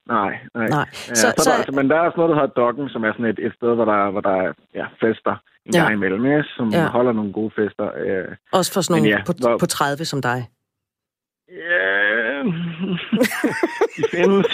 Nej, 0.07 0.31
nej. 0.55 0.67
nej. 0.67 0.87
Ja, 1.09 1.15
så, 1.15 1.33
så, 1.37 1.43
så, 1.43 1.51
altså, 1.57 1.71
men 1.71 1.89
der 1.89 1.95
er 1.95 1.99
også 1.99 2.17
noget, 2.17 2.29
der 2.29 2.39
hedder 2.39 2.53
Dokken, 2.61 2.89
som 2.89 3.03
er 3.03 3.11
sådan 3.13 3.25
et, 3.25 3.39
et 3.39 3.53
sted, 3.55 3.75
hvor 3.75 3.85
der, 3.85 4.11
hvor 4.11 4.21
der 4.21 4.35
er 4.43 4.53
ja, 4.75 4.85
fester 5.01 5.35
en 5.65 5.73
ja. 5.73 5.79
gang 5.79 5.93
imellem, 5.93 6.25
ja, 6.25 6.41
som 6.57 6.69
ja. 6.69 6.87
holder 6.87 7.11
nogle 7.11 7.33
gode 7.33 7.51
fester. 7.57 7.87
Øh, 8.03 8.35
også 8.51 8.73
for 8.73 8.81
sådan 8.81 8.93
nogle 8.95 9.17
ja, 9.17 9.23
på, 9.27 9.33
hvor, 9.41 9.57
på 9.57 9.65
30 9.65 10.05
som 10.05 10.21
dig? 10.21 10.39
Ja, 11.49 11.76
de 13.97 14.03
findes. 14.11 14.45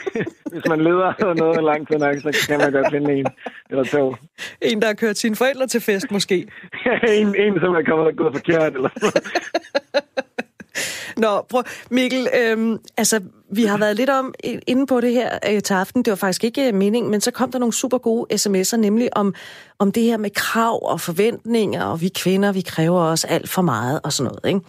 Hvis 0.52 0.64
man 0.68 0.80
leder 0.80 1.34
noget 1.34 1.64
langt 1.64 1.90
nok, 1.90 2.16
så 2.16 2.46
kan 2.48 2.58
man 2.58 2.72
godt 2.72 2.90
finde 2.90 3.12
en 3.12 3.26
eller 3.70 3.84
to. 3.84 4.14
En, 4.60 4.80
der 4.82 4.86
har 4.86 4.94
kørt 4.94 5.18
sine 5.18 5.36
forældre 5.36 5.66
til 5.66 5.80
fest, 5.80 6.10
måske? 6.10 6.36
en, 7.20 7.34
en, 7.36 7.60
som 7.60 7.74
er 7.74 7.82
kommet 7.82 8.06
og 8.06 8.16
gået 8.16 8.34
forkert. 8.34 8.74
Eller 8.74 8.88
Nå, 11.16 11.42
prøv, 11.48 11.62
Mikkel, 11.90 12.28
øhm, 12.34 12.78
altså, 12.96 13.20
vi 13.52 13.64
har 13.64 13.78
været 13.78 13.96
lidt 13.96 14.10
om 14.10 14.34
inde 14.66 14.86
på 14.86 15.00
det 15.00 15.12
her 15.12 15.38
øh, 15.50 15.62
til 15.62 15.74
aften. 15.74 16.02
Det 16.02 16.10
var 16.10 16.16
faktisk 16.16 16.44
ikke 16.44 16.68
øh, 16.68 16.74
meningen, 16.74 17.10
men 17.10 17.20
så 17.20 17.30
kom 17.30 17.52
der 17.52 17.58
nogle 17.58 17.72
super 17.72 17.98
gode 17.98 18.34
sms'er, 18.34 18.76
nemlig 18.76 19.16
om, 19.16 19.34
om 19.78 19.92
det 19.92 20.02
her 20.02 20.16
med 20.16 20.30
krav 20.30 20.90
og 20.90 21.00
forventninger, 21.00 21.84
og 21.84 22.00
vi 22.00 22.08
kvinder, 22.08 22.52
vi 22.52 22.60
kræver 22.60 23.00
også 23.00 23.26
alt 23.26 23.48
for 23.48 23.62
meget 23.62 24.00
og 24.04 24.12
sådan 24.12 24.32
noget. 24.32 24.54
Ikke? 24.54 24.66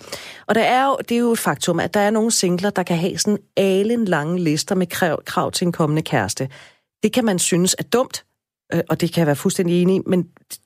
Og 0.48 0.56
der 0.56 0.62
er 0.62 0.86
jo, 0.86 0.98
det 1.10 1.16
er 1.16 1.20
jo 1.20 1.32
et 1.32 1.40
faktum, 1.40 1.80
at 1.80 1.94
der 1.94 2.00
er 2.00 2.10
nogle 2.10 2.32
singler, 2.32 2.70
der 2.70 2.84
kan 2.84 2.98
have 2.98 3.18
sådan 3.18 3.40
alen 3.58 4.06
lange 4.06 4.40
lister 4.40 4.76
med 4.76 4.88
krav, 4.88 5.24
krav 5.26 5.52
til 5.52 5.66
en 5.66 5.72
kommende 5.72 6.02
kæreste. 6.02 6.50
Det 7.04 7.14
kan 7.14 7.26
man 7.26 7.40
synes 7.40 7.76
er 7.80 7.84
dumt, 7.84 8.24
og 8.90 9.02
det 9.02 9.14
kan 9.14 9.20
jeg 9.20 9.28
være 9.28 9.36
fuldstændig 9.36 9.82
enig 9.82 9.96
i, 9.96 10.02
men 10.06 10.24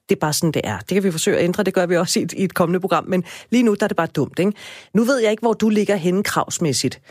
det 0.10 0.16
er 0.16 0.20
bare 0.20 0.34
sådan, 0.34 0.52
det 0.52 0.62
er. 0.64 0.78
Det 0.78 0.94
kan 0.96 1.04
vi 1.04 1.12
forsøge 1.12 1.38
at 1.38 1.44
ændre, 1.44 1.64
det 1.64 1.74
gør 1.74 1.86
vi 1.86 1.96
også 1.98 2.20
i 2.20 2.24
et, 2.24 2.34
i 2.34 2.44
et 2.44 2.54
kommende 2.54 2.80
program, 2.80 3.06
men 3.08 3.24
lige 3.52 3.64
nu 3.64 3.74
der 3.74 3.84
er 3.84 3.88
det 3.88 3.98
bare 3.98 4.08
dumt. 4.16 4.40
Ikke? 4.40 4.52
Nu 4.94 5.04
ved 5.04 5.18
jeg 5.22 5.32
ikke, 5.32 5.42
hvor 5.42 5.54
du 5.54 5.70
ligger 5.70 5.96
henne 5.96 6.24
kravsmæssigt, 6.24 7.02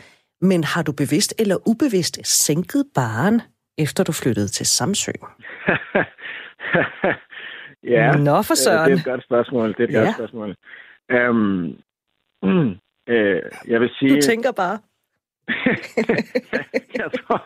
men 0.41 0.63
har 0.63 0.83
du 0.83 0.91
bevidst 0.91 1.33
eller 1.39 1.57
ubevidst 1.67 2.27
sænket 2.27 2.83
baren, 2.95 3.41
efter 3.77 4.03
du 4.03 4.11
flyttede 4.11 4.47
til 4.47 4.65
Samsø? 4.65 5.11
ja, 7.95 8.11
Nå 8.11 8.41
for 8.41 8.55
søren. 8.55 8.91
det 8.91 8.95
er 8.95 8.99
et 8.99 9.05
godt 9.05 9.23
spørgsmål. 9.23 9.67
Det 9.77 9.79
er 9.79 9.87
et 9.87 9.93
ja. 9.93 9.99
godt 9.99 10.15
spørgsmål. 10.15 10.55
Um, 11.29 11.35
mm, 12.43 12.69
øh, 13.13 13.41
jeg 13.67 13.81
vil 13.81 13.89
sige... 13.99 14.15
Du 14.15 14.21
tænker 14.21 14.51
bare. 14.51 14.79
jeg, 17.01 17.09
tror, 17.19 17.39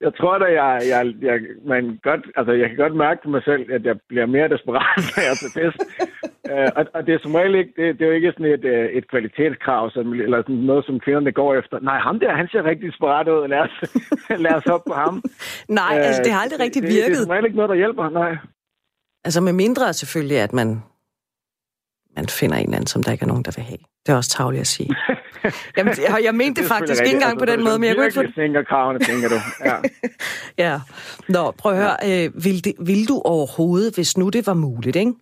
jeg 0.00 0.12
tror 0.18 0.38
da, 0.38 0.46
jeg, 0.60 0.70
jeg, 0.92 1.14
jeg, 1.28 1.40
man 1.66 1.98
godt, 2.02 2.22
altså, 2.36 2.52
jeg 2.52 2.68
kan 2.68 2.78
godt 2.84 2.96
mærke 2.96 3.20
på 3.24 3.28
mig 3.30 3.42
selv, 3.44 3.72
at 3.72 3.82
jeg 3.84 3.96
bliver 4.08 4.26
mere 4.26 4.48
desperat, 4.48 4.98
når 5.10 5.20
jeg 5.24 5.32
er 5.34 5.38
til 5.42 5.52
fest. 5.58 5.78
uh, 6.52 6.68
og, 6.78 6.82
og, 6.94 7.00
det 7.06 7.14
er 7.14 7.18
som 7.22 7.34
regel 7.34 7.54
ikke, 7.54 7.72
det, 7.76 7.86
det 7.96 8.02
er 8.02 8.10
jo 8.10 8.18
ikke 8.20 8.32
sådan 8.32 8.54
et, 8.56 8.64
øh, 8.64 8.86
et 8.98 9.10
kvalitetskrav, 9.10 9.90
som, 9.90 10.12
eller 10.12 10.38
sådan 10.42 10.64
noget, 10.70 10.84
som 10.86 11.00
kvinderne 11.00 11.32
går 11.32 11.54
efter. 11.54 11.76
Nej, 11.80 11.98
ham 11.98 12.20
der, 12.20 12.40
han 12.40 12.48
ser 12.48 12.64
rigtig 12.64 12.86
desperat 12.90 13.28
ud. 13.28 13.48
Lad 13.48 13.62
os, 13.66 13.74
lad 14.44 14.54
os 14.60 14.66
op 14.66 14.84
på 14.90 14.94
ham. 14.94 15.14
Nej, 15.68 15.94
uh, 15.98 16.06
altså 16.08 16.22
det 16.24 16.32
har 16.32 16.40
aldrig 16.44 16.60
rigtig 16.60 16.82
virket. 16.82 16.96
Det, 16.96 17.10
det 17.10 17.20
er 17.20 17.26
som 17.26 17.30
regel 17.30 17.44
ikke 17.44 17.56
noget, 17.60 17.70
der 17.72 17.82
hjælper, 17.82 18.08
nej. 18.08 18.32
Altså 19.26 19.40
med 19.40 19.52
mindre 19.52 19.92
selvfølgelig, 19.92 20.38
at 20.38 20.52
man, 20.52 20.68
man 22.16 22.28
finder 22.28 22.56
en 22.56 22.64
eller 22.64 22.76
anden, 22.76 22.86
som 22.86 23.02
der 23.02 23.12
ikke 23.12 23.22
er 23.22 23.26
nogen, 23.26 23.44
der 23.44 23.52
vil 23.56 23.64
have. 23.64 23.78
Det 24.06 24.12
er 24.12 24.16
også 24.16 24.30
tavligt 24.30 24.60
at 24.60 24.66
sige. 24.66 24.90
Jamen, 25.76 25.94
jeg, 26.08 26.20
jeg 26.24 26.34
mente 26.34 26.62
det, 26.62 26.70
det 26.70 26.76
faktisk 26.76 27.02
ikke 27.02 27.14
engang 27.14 27.32
altså, 27.32 27.46
på 27.46 27.52
den 27.52 27.64
måde, 27.64 27.78
men 27.78 27.88
jeg 27.88 27.96
kunne 27.96 28.06
ikke 28.06 28.14
få... 28.14 28.22
sænker 28.34 28.62
kravene, 28.62 28.98
tænker 28.98 29.28
du. 29.28 29.34
Ja. 29.64 29.76
ja. 30.64 30.80
Nå, 31.28 31.50
prøv 31.50 31.72
at 31.72 31.78
høre. 31.78 31.96
Øh, 32.04 32.44
vil, 32.44 32.64
det, 32.64 32.72
vil 32.80 33.08
du 33.08 33.22
overhovedet, 33.24 33.94
hvis 33.94 34.16
nu 34.16 34.28
det 34.28 34.46
var 34.46 34.54
muligt, 34.54 34.96
ikke? 34.96 35.12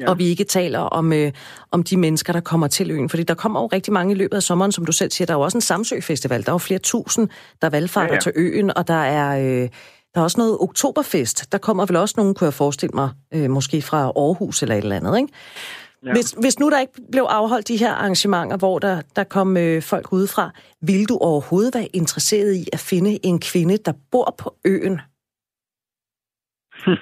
Ja. 0.00 0.10
Og 0.10 0.18
vi 0.18 0.24
ikke 0.24 0.44
taler 0.44 0.78
om, 0.78 1.12
øh, 1.12 1.32
om 1.70 1.82
de 1.82 1.96
mennesker, 1.96 2.32
der 2.32 2.40
kommer 2.40 2.66
til 2.66 2.90
øen. 2.90 3.08
Fordi 3.08 3.22
der 3.22 3.34
kommer 3.34 3.60
jo 3.60 3.66
rigtig 3.66 3.92
mange 3.92 4.14
i 4.14 4.16
løbet 4.16 4.36
af 4.36 4.42
sommeren, 4.42 4.72
som 4.72 4.84
du 4.84 4.92
selv 4.92 5.10
siger. 5.10 5.26
Der 5.26 5.34
er 5.34 5.38
jo 5.38 5.42
også 5.42 5.58
en 5.58 5.62
Samsø-festival. 5.62 6.42
Der 6.42 6.48
er 6.48 6.54
jo 6.54 6.58
flere 6.58 6.80
tusind, 6.80 7.28
der 7.62 7.70
valgfarter 7.70 8.08
ja, 8.08 8.14
ja. 8.14 8.20
til 8.20 8.32
øen, 8.36 8.76
og 8.76 8.88
der 8.88 9.02
er... 9.02 9.62
Øh, 9.62 9.68
der 10.14 10.20
er 10.20 10.24
også 10.24 10.40
noget 10.40 10.58
oktoberfest. 10.60 11.52
Der 11.52 11.58
kommer 11.58 11.86
vel 11.86 11.96
også 11.96 12.14
nogen, 12.16 12.34
kunne 12.34 12.46
jeg 12.46 12.54
forestille 12.54 12.94
mig, 12.94 13.10
øh, 13.34 13.50
måske 13.50 13.82
fra 13.82 14.00
Aarhus 14.04 14.62
eller 14.62 14.74
et 14.74 14.82
eller 14.82 14.96
andet, 14.96 15.18
ikke? 15.18 15.32
Ja. 16.04 16.12
Hvis, 16.12 16.30
hvis 16.40 16.58
nu 16.60 16.70
der 16.70 16.80
ikke 16.80 16.92
blev 17.12 17.22
afholdt 17.22 17.68
de 17.68 17.76
her 17.76 17.92
arrangementer, 17.92 18.58
hvor 18.58 18.78
der, 18.78 19.02
der 19.16 19.24
kom 19.24 19.56
øh, 19.56 19.82
folk 19.82 20.12
udefra, 20.12 20.50
ville 20.80 21.06
du 21.06 21.16
overhovedet 21.20 21.74
være 21.74 21.88
interesseret 21.92 22.54
i 22.54 22.64
at 22.72 22.86
finde 22.90 23.26
en 23.26 23.40
kvinde, 23.40 23.76
der 23.76 23.92
bor 24.10 24.34
på 24.38 24.54
øen? 24.64 25.00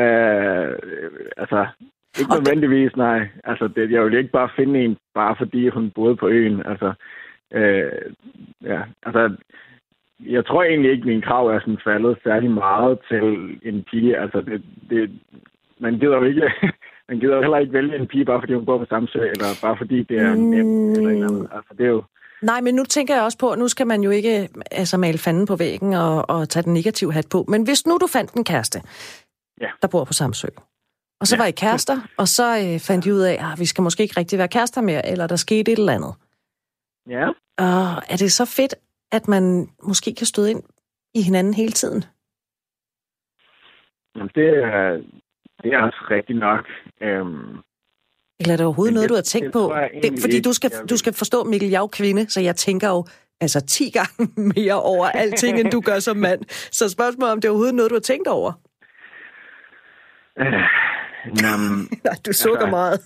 øh, 0.00 0.78
altså, 1.42 1.66
ikke 2.18 2.30
og 2.30 2.36
nødvendigvis, 2.36 2.96
nej. 2.96 3.28
Altså, 3.44 3.68
det, 3.68 3.90
jeg 3.90 4.04
vil 4.04 4.18
ikke 4.18 4.30
bare 4.30 4.50
finde 4.56 4.84
en, 4.84 4.96
bare 5.14 5.36
fordi 5.38 5.68
hun 5.68 5.90
boede 5.90 6.16
på 6.16 6.28
øen. 6.28 6.66
Altså, 6.66 6.92
øh, 7.52 8.12
ja, 8.62 8.82
altså, 9.02 9.36
jeg 10.20 10.46
tror 10.46 10.62
egentlig 10.62 10.90
ikke, 10.90 11.02
at 11.02 11.06
min 11.06 11.22
krav 11.22 11.46
er 11.46 11.60
sådan 11.60 11.84
faldet 11.84 12.18
særlig 12.24 12.50
meget 12.50 12.98
til 13.10 13.24
en 13.62 13.84
pige. 13.90 14.18
Altså, 14.18 14.40
det, 14.40 14.62
det, 14.90 15.10
man 15.80 15.98
gider 15.98 16.16
jo 16.16 16.24
ikke, 16.24 16.42
man 17.08 17.18
gider 17.20 17.40
heller 17.40 17.58
ikke 17.58 17.72
vælge 17.72 17.96
en 17.96 18.06
pige, 18.06 18.24
bare 18.24 18.40
fordi 18.40 18.54
hun 18.54 18.64
bor 18.64 18.78
på 18.78 18.86
Samsø, 18.88 19.18
eller 19.18 19.48
bare 19.62 19.76
fordi 19.76 20.02
det 20.02 20.16
er 20.16 20.34
nemt, 20.34 20.96
eller 20.96 21.10
eller 21.10 21.28
andet. 21.28 21.48
Altså, 21.52 21.74
det 21.78 21.84
er 21.86 21.90
jo... 21.90 22.02
Nej, 22.42 22.60
men 22.60 22.74
nu 22.74 22.84
tænker 22.84 23.14
jeg 23.14 23.24
også 23.24 23.38
på, 23.38 23.50
at 23.50 23.58
nu 23.58 23.68
skal 23.68 23.86
man 23.86 24.02
jo 24.02 24.10
ikke 24.10 24.48
altså, 24.70 24.96
male 24.96 25.18
fanden 25.18 25.46
på 25.46 25.56
væggen 25.56 25.92
og, 25.92 26.30
og 26.30 26.48
tage 26.48 26.62
den 26.62 26.74
negative 26.74 27.12
hat 27.12 27.26
på. 27.32 27.44
Men 27.48 27.62
hvis 27.62 27.86
nu 27.86 27.98
du 28.00 28.06
fandt 28.06 28.32
en 28.32 28.44
kæreste, 28.44 28.78
ja. 29.60 29.70
der 29.82 29.88
bor 29.88 30.04
på 30.04 30.12
Samsø, 30.12 30.48
og 31.20 31.26
så 31.26 31.36
ja. 31.36 31.42
var 31.42 31.46
I 31.46 31.50
kærester, 31.50 31.96
og 32.16 32.28
så 32.28 32.46
øh, 32.58 32.80
fandt 32.80 33.06
I 33.06 33.12
ud 33.12 33.20
af, 33.20 33.32
at 33.32 33.40
ah, 33.40 33.58
vi 33.58 33.66
skal 33.66 33.82
måske 33.82 34.02
ikke 34.02 34.14
rigtig 34.16 34.38
være 34.38 34.48
kærester 34.48 34.80
mere, 34.80 35.10
eller 35.10 35.26
der 35.26 35.36
skete 35.36 35.72
et 35.72 35.78
eller 35.78 35.92
andet. 35.92 36.14
Ja. 37.08 37.26
Og 37.58 38.02
er 38.12 38.16
det 38.16 38.32
så 38.32 38.44
fedt, 38.44 38.74
at 39.12 39.28
man 39.28 39.68
måske 39.82 40.14
kan 40.14 40.26
støde 40.26 40.50
ind 40.50 40.62
i 41.14 41.22
hinanden 41.22 41.54
hele 41.54 41.72
tiden? 41.72 42.04
Jamen, 44.16 44.30
det 44.34 44.48
er, 44.48 45.02
det 45.62 45.72
er 45.72 45.78
også 45.78 45.98
rigtigt 46.10 46.38
nok. 46.38 46.64
Øhm, 47.02 47.58
Eller 48.40 48.52
er 48.52 48.56
det 48.56 48.66
overhovedet 48.66 48.94
noget, 48.94 49.08
det, 49.08 49.10
du 49.10 49.14
har 49.14 49.22
tænkt 49.22 49.44
det, 49.46 49.52
på? 49.52 49.74
Det, 50.02 50.20
fordi 50.20 50.36
ikke, 50.36 50.48
du 50.48 50.52
skal, 50.52 50.70
du 50.90 50.96
skal 50.96 51.12
forstå, 51.12 51.44
Mikkel, 51.44 51.70
jeg 51.70 51.82
er 51.82 51.86
kvinde, 51.86 52.30
så 52.30 52.40
jeg 52.40 52.56
tænker 52.56 52.88
jo 52.88 53.04
altså 53.40 53.60
10 53.60 53.90
gange 53.90 54.32
mere 54.56 54.82
over 54.82 55.06
alting, 55.06 55.60
end 55.60 55.70
du 55.70 55.80
gør 55.80 55.98
som 55.98 56.16
mand. 56.16 56.40
Så 56.72 56.88
spørgsmålet 56.88 57.32
om 57.32 57.40
det 57.40 57.48
er 57.48 57.52
overhovedet 57.52 57.74
noget, 57.74 57.90
du 57.90 57.94
har 57.94 58.00
tænkt 58.00 58.28
over? 58.28 58.52
Øh, 60.38 60.62
jamen, 61.42 61.88
Nej, 62.04 62.14
du 62.26 62.32
sukker 62.32 62.66
altså, 62.66 62.70
meget. 62.70 63.00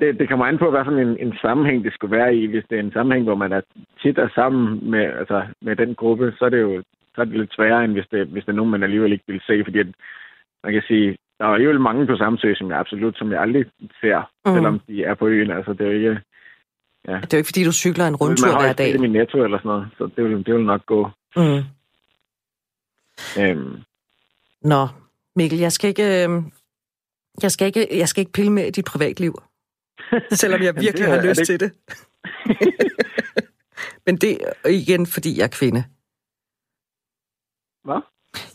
Det, 0.00 0.18
det 0.18 0.28
kommer 0.28 0.46
an 0.46 0.58
på, 0.58 0.70
hvad 0.70 0.84
for 0.84 0.92
en, 0.92 1.18
en 1.26 1.34
sammenhæng 1.42 1.84
det 1.84 1.92
skulle 1.94 2.16
være 2.16 2.36
i. 2.36 2.46
Hvis 2.46 2.64
det 2.70 2.76
er 2.76 2.82
en 2.82 2.92
sammenhæng, 2.92 3.24
hvor 3.24 3.34
man 3.34 3.52
er 3.52 3.60
tit 4.02 4.18
er 4.18 4.28
sammen 4.34 4.90
med, 4.90 5.04
altså, 5.20 5.42
med 5.62 5.76
den 5.76 5.94
gruppe, 5.94 6.32
så 6.38 6.44
er 6.44 6.48
det 6.48 6.60
jo 6.60 6.82
så 7.14 7.20
er 7.20 7.24
det 7.24 7.38
lidt 7.38 7.54
sværere, 7.54 7.84
end 7.84 7.92
hvis 7.92 8.06
det, 8.10 8.26
hvis 8.26 8.44
det 8.44 8.52
er 8.52 8.56
nogen, 8.56 8.70
man 8.70 8.82
alligevel 8.82 9.12
ikke 9.12 9.24
vil 9.26 9.42
se. 9.46 9.62
Fordi 9.64 9.78
at, 9.78 9.86
man 10.64 10.72
kan 10.72 10.82
sige, 10.88 11.16
der 11.38 11.44
er 11.44 11.48
alligevel 11.48 11.80
mange 11.80 12.06
på 12.06 12.16
Samsø, 12.16 12.54
som 12.54 12.70
jeg 12.70 12.78
absolut, 12.78 13.18
som 13.18 13.32
jeg 13.32 13.40
aldrig 13.40 13.64
ser, 14.00 14.30
mm. 14.46 14.54
selvom 14.54 14.80
de 14.88 15.04
er 15.04 15.14
på 15.14 15.26
øen. 15.26 15.50
Altså, 15.50 15.72
det 15.72 15.80
er 15.80 15.90
jo 15.90 15.92
ikke... 15.92 16.20
Ja. 17.08 17.16
Det 17.16 17.32
er 17.32 17.36
jo 17.36 17.38
ikke, 17.38 17.48
fordi 17.48 17.64
du 17.64 17.72
cykler 17.72 18.06
en 18.06 18.16
rundtur 18.16 18.60
hver 18.60 18.72
dag. 18.72 18.86
Man 18.86 19.00
har 19.00 19.00
min 19.00 19.12
netto 19.12 19.44
eller 19.44 19.58
sådan 19.58 19.68
noget, 19.68 19.88
så 19.98 20.10
det 20.16 20.24
vil, 20.24 20.46
det 20.46 20.54
vil 20.54 20.64
nok 20.64 20.86
gå. 20.86 21.10
Mm. 21.36 21.62
Øhm. 23.40 23.76
Nå, 24.62 24.88
Mikkel, 25.36 25.58
jeg 25.58 25.72
skal 25.72 25.88
ikke... 25.88 26.28
Øh, 26.28 26.42
jeg 27.42 27.50
skal 27.50 27.66
ikke, 27.66 27.98
jeg 27.98 28.08
skal 28.08 28.20
ikke 28.20 28.32
pille 28.32 28.52
med 28.52 28.72
dit 28.72 28.84
privatliv. 28.84 29.34
Selvom 30.40 30.62
jeg 30.62 30.76
virkelig 30.76 31.08
har 31.08 31.22
lyst 31.22 31.38
det... 31.38 31.46
til 31.46 31.60
det. 31.60 31.72
Men 34.06 34.16
det 34.16 34.38
er 34.64 34.68
igen, 34.68 35.06
fordi 35.06 35.38
jeg 35.38 35.44
er 35.44 35.48
kvinde. 35.48 35.84
Hvad? 37.84 38.00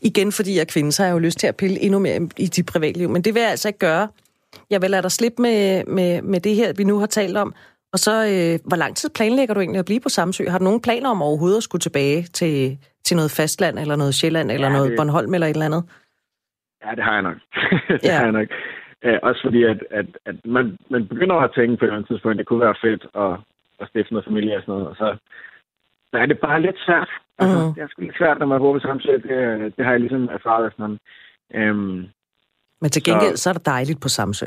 Igen, 0.01 0.31
fordi 0.31 0.55
jeg 0.55 0.61
er 0.61 0.65
kvinde, 0.65 0.91
så 0.91 1.03
har 1.03 1.07
jeg 1.07 1.13
jo 1.13 1.19
lyst 1.19 1.39
til 1.39 1.47
at 1.47 1.55
pille 1.55 1.79
endnu 1.79 1.99
mere 1.99 2.29
i 2.37 2.47
dit 2.47 2.65
privatliv. 2.65 3.09
Men 3.09 3.21
det 3.21 3.33
vil 3.33 3.41
jeg 3.41 3.49
altså 3.49 3.67
ikke 3.69 3.79
gøre. 3.79 4.07
Jeg 4.69 4.81
vil 4.81 4.91
lade 4.91 5.01
dig 5.01 5.11
slippe 5.11 5.41
med, 5.41 5.83
med, 5.85 6.21
med 6.21 6.39
det 6.39 6.55
her, 6.55 6.73
vi 6.73 6.83
nu 6.83 6.99
har 6.99 7.05
talt 7.05 7.37
om. 7.37 7.55
Og 7.93 7.99
så, 7.99 8.11
øh, 8.11 8.67
hvor 8.67 8.77
lang 8.77 8.95
tid 8.95 9.09
planlægger 9.09 9.53
du 9.53 9.59
egentlig 9.59 9.79
at 9.79 9.85
blive 9.85 9.99
på 9.99 10.09
Samsø? 10.09 10.49
Har 10.49 10.57
du 10.57 10.63
nogen 10.63 10.81
planer 10.81 11.09
om 11.09 11.21
overhovedet 11.21 11.57
at 11.57 11.63
skulle 11.63 11.79
tilbage 11.79 12.23
til, 12.23 12.77
til 13.05 13.15
noget 13.15 13.31
fastland, 13.31 13.79
eller 13.79 13.95
noget 13.95 14.15
Sjælland, 14.15 14.51
eller 14.51 14.67
ja, 14.67 14.73
noget 14.73 14.89
det... 14.89 14.97
Bornholm, 14.97 15.33
eller 15.33 15.47
et 15.47 15.51
eller 15.51 15.65
andet? 15.65 15.83
Ja, 16.85 16.95
det 16.95 17.03
har 17.03 17.13
jeg 17.13 17.21
nok. 17.21 17.37
det 18.01 18.03
ja. 18.03 18.15
har 18.15 18.23
jeg 18.23 18.31
nok. 18.31 18.47
Øh, 19.07 19.19
også 19.23 19.41
fordi, 19.45 19.63
at, 19.63 19.79
at, 19.89 20.05
at 20.25 20.35
man, 20.45 20.77
man 20.89 21.07
begynder 21.07 21.35
at 21.35 21.53
tænke 21.55 21.77
på 21.77 21.85
et 21.85 21.87
eller 21.87 21.97
andet 21.97 22.09
tidspunkt, 22.09 22.35
at 22.35 22.37
det 22.37 22.47
kunne 22.47 22.65
være 22.67 22.81
fedt 22.81 23.03
at, 23.23 23.33
at 23.81 23.87
stifte 23.89 24.13
noget 24.13 24.25
familie 24.25 24.57
og 24.57 24.61
sådan 24.61 24.73
noget. 24.73 24.87
Og 24.87 24.95
så, 24.95 25.07
så 26.11 26.17
er 26.17 26.25
det 26.25 26.39
bare 26.39 26.61
lidt 26.61 26.79
svært. 26.85 27.09
Altså, 27.39 27.57
mm. 27.57 27.73
Det 27.73 27.83
er 27.83 27.87
sgu 27.87 28.01
lidt 28.01 28.17
svært, 28.17 28.39
når 28.39 28.45
man 28.45 28.59
bor 28.59 28.73
på 28.73 28.79
Samsø. 28.79 29.11
Det, 29.11 29.77
det 29.77 29.85
har 29.85 29.91
jeg 29.91 29.99
ligesom 29.99 30.29
erfaret 30.31 30.73
sådan. 30.77 30.99
Øhm, 31.53 32.07
Men 32.81 32.89
til 32.91 33.03
gengæld, 33.03 33.35
så, 33.35 33.43
så 33.43 33.49
er 33.49 33.53
det 33.53 33.65
dejligt 33.65 34.01
på 34.01 34.09
Samsø. 34.09 34.45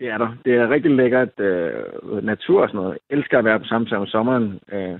Det 0.00 0.08
er 0.08 0.18
der. 0.18 0.30
Det 0.44 0.54
er 0.54 0.70
rigtig 0.70 0.90
lækkert 0.90 1.40
øh, 1.40 2.24
natur 2.24 2.62
og 2.62 2.68
sådan 2.68 2.80
noget. 2.80 2.98
Jeg 3.10 3.16
elsker 3.16 3.38
at 3.38 3.44
være 3.44 3.60
på 3.60 3.64
Samsø 3.64 3.96
om 3.96 4.06
sommeren. 4.06 4.60
Øh, 4.72 4.98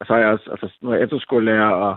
og 0.00 0.06
så 0.06 0.14
er 0.14 0.18
jeg 0.18 0.28
også, 0.28 0.50
altså, 0.50 0.76
nu 0.80 0.90
er 0.90 0.94
jeg 0.94 1.04
efterskolelærer 1.04 1.70
og 1.70 1.96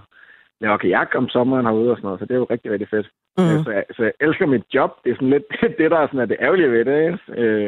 laver 0.61 0.78
kajak 0.78 1.15
om 1.15 1.30
sommeren 1.30 1.65
herude 1.65 1.91
og 1.91 1.97
sådan 1.97 2.07
noget, 2.07 2.19
så 2.19 2.26
det 2.26 2.34
er 2.34 2.38
jo 2.43 2.47
rigtig, 2.49 2.72
rigtig 2.72 2.89
fedt. 2.89 3.09
Mm. 3.38 3.63
Så, 3.63 3.71
jeg, 3.71 3.86
så 3.95 4.03
jeg 4.03 4.13
elsker 4.19 4.45
mit 4.45 4.63
job. 4.73 4.91
Det 5.03 5.11
er 5.11 5.15
sådan 5.15 5.29
lidt 5.29 5.47
det, 5.79 5.91
der 5.91 5.99
er, 5.99 6.07
sådan, 6.07 6.19
er 6.19 6.25
det 6.25 6.38
ærgerlige 6.39 6.71
ved 6.71 6.86
det. 6.86 6.97
Ikke? 7.05 7.41
Øh, 7.41 7.65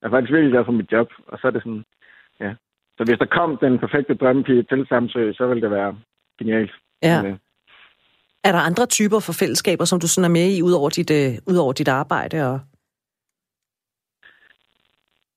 jeg 0.00 0.06
er 0.06 0.10
faktisk 0.10 0.32
virkelig 0.32 0.52
glad 0.52 0.64
for 0.64 0.72
mit 0.72 0.92
job, 0.92 1.08
og 1.26 1.38
så 1.38 1.46
er 1.46 1.50
det 1.50 1.62
sådan, 1.62 1.84
ja. 2.40 2.54
Så 2.96 3.04
hvis 3.04 3.18
der 3.18 3.26
kom 3.38 3.56
den 3.56 3.78
perfekte 3.78 4.14
drømmepige 4.14 4.62
til 4.62 4.86
Samsø, 4.88 5.32
så 5.32 5.46
ville 5.46 5.62
det 5.62 5.70
være 5.70 5.98
genialt. 6.38 6.72
Ja. 7.02 7.22
Men, 7.22 7.32
øh, 7.32 7.38
er 8.44 8.52
der 8.52 8.58
andre 8.58 8.86
typer 8.86 9.20
for 9.20 9.32
fællesskaber, 9.32 9.84
som 9.84 10.00
du 10.00 10.08
sådan 10.08 10.30
er 10.30 10.36
med 10.38 10.48
i, 10.56 10.62
ud 10.62 10.72
over 10.72 10.88
dit, 10.88 11.10
øh, 11.10 11.32
ud 11.50 11.56
over 11.56 11.72
dit 11.72 11.88
arbejde? 11.88 12.36
Og... 12.50 12.60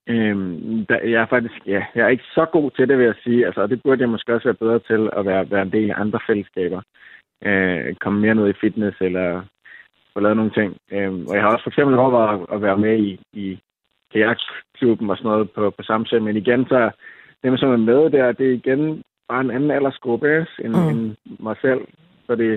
Øhm, 0.08 0.86
der, 0.86 1.00
jeg 1.00 1.22
er 1.22 1.26
faktisk, 1.26 1.56
ja, 1.66 1.86
jeg 1.96 2.04
er 2.06 2.08
ikke 2.08 2.30
så 2.36 2.46
god 2.46 2.72
til 2.72 2.88
det, 2.88 2.98
vil 2.98 3.06
jeg 3.06 3.16
sige. 3.24 3.46
Altså, 3.46 3.68
det 3.68 3.84
burde 3.84 4.02
jeg 4.02 4.10
måske 4.10 4.34
også 4.34 4.48
være 4.48 4.62
bedre 4.64 4.80
til 4.80 5.10
at 5.18 5.26
være, 5.26 5.52
være 5.52 5.62
en 5.62 5.72
del 5.72 5.92
af 5.92 6.00
andre 6.00 6.20
fællesskaber. 6.28 6.82
Øh, 7.46 7.96
komme 7.96 8.20
mere 8.20 8.36
ned 8.36 8.50
i 8.50 8.60
fitness, 8.62 8.98
eller 9.02 9.44
få 10.14 10.20
lavet 10.20 10.38
nogle 10.38 10.52
ting. 10.60 10.78
Øhm, 10.92 11.28
og 11.28 11.36
jeg 11.36 11.44
har 11.44 11.52
også 11.52 11.64
for 11.64 11.70
eksempel 11.70 11.98
overvejet 11.98 12.46
at 12.54 12.62
være 12.62 12.78
med 12.78 12.96
i, 13.08 13.20
i 13.34 13.60
kajakklubben 14.12 15.10
og 15.10 15.18
sådan 15.18 15.32
noget 15.32 15.52
på, 15.52 15.70
på 15.78 15.84
Samsø, 15.84 16.20
men 16.20 16.38
igen, 16.38 16.66
så 16.66 16.92
dem, 17.44 17.58
som 17.58 17.70
er 17.70 17.78
med 17.78 18.10
der, 18.16 18.32
det 18.32 18.48
er 18.48 18.60
igen 18.62 19.04
bare 19.30 19.42
en 19.42 19.52
anden 19.52 19.72
aldersgruppe 19.72 20.48
end, 20.64 20.74
mm. 20.76 20.90
end 20.90 21.16
mig 21.40 21.56
selv. 21.62 21.82
Så 22.26 22.36
det, 22.36 22.52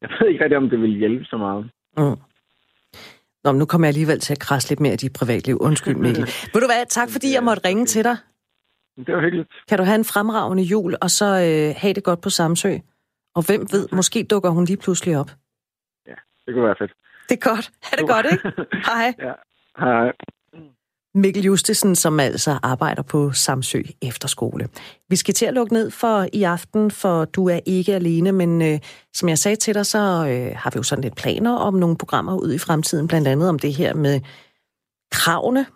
jeg 0.00 0.08
ved 0.10 0.28
ikke 0.28 0.44
rigtig, 0.44 0.56
om 0.56 0.70
det 0.70 0.80
vil 0.80 0.98
hjælpe 0.98 1.24
så 1.24 1.36
meget. 1.36 1.64
Mm. 1.96 2.18
Nå, 3.44 3.52
men 3.52 3.58
nu 3.58 3.64
kommer 3.64 3.86
jeg 3.86 3.94
alligevel 3.94 4.20
til 4.20 4.32
at 4.32 4.38
krasse 4.38 4.70
lidt 4.70 4.80
mere 4.80 4.92
i 4.92 4.96
dit 4.96 5.12
privatliv. 5.12 5.56
Undskyld, 5.60 5.96
Mikkel. 6.04 6.24
Ved 6.52 6.60
du 6.60 6.68
hvad, 6.72 6.86
tak 6.88 7.08
fordi 7.10 7.34
jeg 7.34 7.42
måtte 7.42 7.68
ringe 7.68 7.86
til 7.86 8.04
dig. 8.04 8.16
Det 9.06 9.14
var 9.14 9.20
hyggeligt. 9.20 9.48
Kan 9.68 9.78
du 9.78 9.84
have 9.84 9.94
en 9.94 10.04
fremragende 10.04 10.62
jul, 10.62 10.94
og 11.02 11.10
så 11.10 11.24
øh, 11.24 11.74
have 11.82 11.94
det 11.94 12.04
godt 12.04 12.20
på 12.20 12.30
Samsø? 12.30 12.72
Og 13.34 13.46
hvem 13.46 13.60
ved, 13.72 13.88
måske 13.92 14.26
dukker 14.30 14.50
hun 14.50 14.64
lige 14.64 14.76
pludselig 14.76 15.18
op. 15.18 15.30
Det 16.46 16.54
kunne 16.54 16.64
være 16.64 16.76
fedt. 16.78 16.92
Det 17.28 17.34
er 17.34 17.48
godt. 17.50 17.70
Ha' 17.82 17.96
det 17.96 18.08
godt, 18.08 18.26
ikke? 18.32 18.52
Hej. 18.90 19.14
Ja. 19.18 19.32
Hej. 19.78 20.12
Mikkel 21.14 21.42
Justesen, 21.42 21.96
som 21.96 22.20
altså 22.20 22.58
arbejder 22.62 23.02
på 23.02 23.32
Samsø 23.32 23.82
Efterskole. 24.02 24.68
Vi 25.08 25.16
skal 25.16 25.34
til 25.34 25.46
at 25.46 25.54
lukke 25.54 25.72
ned 25.72 25.90
for 25.90 26.26
i 26.32 26.42
aften, 26.42 26.90
for 26.90 27.24
du 27.24 27.48
er 27.48 27.60
ikke 27.66 27.94
alene, 27.94 28.32
men 28.32 28.62
øh, 28.62 28.78
som 29.12 29.28
jeg 29.28 29.38
sagde 29.38 29.56
til 29.56 29.74
dig, 29.74 29.86
så 29.86 29.98
øh, 29.98 30.56
har 30.56 30.70
vi 30.70 30.76
jo 30.76 30.82
sådan 30.82 31.02
lidt 31.02 31.16
planer 31.16 31.56
om 31.56 31.74
nogle 31.74 31.96
programmer 31.96 32.36
ud 32.36 32.52
i 32.52 32.58
fremtiden, 32.58 33.08
blandt 33.08 33.28
andet 33.28 33.48
om 33.48 33.58
det 33.58 33.74
her 33.74 33.94
med 33.94 34.20
kravene. 35.10 35.66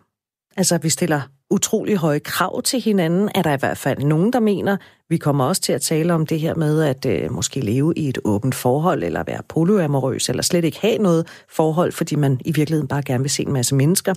Altså, 0.56 0.78
vi 0.78 0.88
stiller 0.88 1.20
utrolig 1.50 1.96
høje 1.96 2.18
krav 2.18 2.62
til 2.62 2.80
hinanden, 2.80 3.30
er 3.34 3.42
der 3.42 3.52
i 3.52 3.58
hvert 3.58 3.78
fald 3.78 3.98
nogen, 3.98 4.32
der 4.32 4.40
mener. 4.40 4.76
Vi 5.08 5.16
kommer 5.16 5.44
også 5.44 5.62
til 5.62 5.72
at 5.72 5.82
tale 5.82 6.14
om 6.14 6.26
det 6.26 6.40
her 6.40 6.54
med 6.54 6.82
at 6.82 7.06
øh, 7.06 7.32
måske 7.32 7.60
leve 7.60 7.92
i 7.96 8.08
et 8.08 8.18
åbent 8.24 8.54
forhold, 8.54 9.02
eller 9.02 9.22
være 9.26 9.42
polyamorøs, 9.48 10.28
eller 10.28 10.42
slet 10.42 10.64
ikke 10.64 10.80
have 10.80 10.98
noget 10.98 11.26
forhold, 11.48 11.92
fordi 11.92 12.16
man 12.16 12.40
i 12.44 12.52
virkeligheden 12.52 12.88
bare 12.88 13.02
gerne 13.02 13.24
vil 13.24 13.30
se 13.30 13.42
en 13.42 13.52
masse 13.52 13.74
mennesker. 13.74 14.14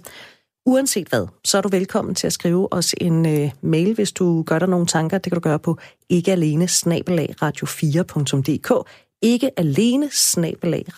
Uanset 0.66 1.08
hvad, 1.08 1.28
så 1.46 1.58
er 1.58 1.62
du 1.62 1.70
velkommen 1.70 2.16
til 2.16 2.28
at 2.28 2.34
skrive 2.34 2.74
os 2.74 2.96
en 2.98 3.26
øh, 3.26 3.52
mail, 3.62 3.94
hvis 3.94 4.12
du 4.12 4.44
gør 4.44 4.60
dig 4.60 4.70
nogle 4.70 4.86
tanker. 4.86 5.18
Det 5.18 5.32
kan 5.32 5.42
du 5.42 5.50
gøre 5.50 5.60
på 5.60 5.78
ikke 6.10 6.32
alene 6.32 6.66
radio4.dk. 6.66 8.90
Ikke 9.22 9.60
alene 9.60 10.10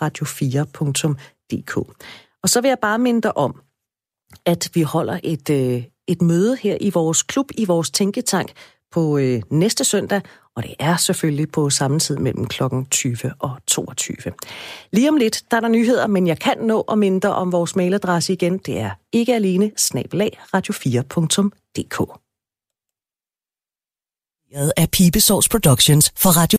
radio4.dk. 0.02 1.78
Og 2.44 2.50
så 2.50 2.62
vil 2.62 2.68
jeg 2.68 2.78
bare 2.82 3.00
minde 3.00 3.22
dig 3.22 3.38
om, 3.38 3.62
at 4.46 4.70
vi 4.74 4.82
holder 4.82 5.20
et, 5.24 5.50
øh, 5.50 5.84
et 6.08 6.22
møde 6.22 6.58
her 6.62 6.78
i 6.82 6.90
vores 6.90 7.24
klub, 7.24 7.52
i 7.58 7.66
vores 7.66 7.92
tænketank 7.92 8.52
på 8.92 9.18
øh, 9.18 9.42
næste 9.50 9.84
søndag, 9.84 10.22
og 10.56 10.64
det 10.64 10.76
er 10.80 10.98
selvfølgelig 10.98 11.52
på 11.52 11.70
samme 11.70 12.00
tid 12.00 12.18
mellem 12.18 12.46
kl. 12.46 12.64
20 12.92 13.18
og 13.40 13.58
22. 13.68 14.18
Lige 14.92 15.10
om 15.10 15.18
lidt, 15.18 15.44
der 15.52 15.58
er 15.58 15.62
der 15.62 15.68
nyheder, 15.68 16.08
men 16.08 16.28
jeg 16.28 16.40
kan 16.40 16.58
nå 16.58 16.82
at 16.82 16.98
minde 16.98 17.22
dig 17.22 17.36
om 17.36 17.52
vores 17.52 17.76
mailadresse 17.76 18.34
igen. 18.34 18.58
Det 18.58 18.80
er 18.80 18.92
ikke 19.12 19.36
alene 19.36 19.72
snabelag 19.78 20.40
radio4.dk. 20.56 22.20
af 24.78 24.92
Pibesovs 24.92 25.50
Productions 25.50 26.14
for 26.18 26.30
Radio 26.30 26.58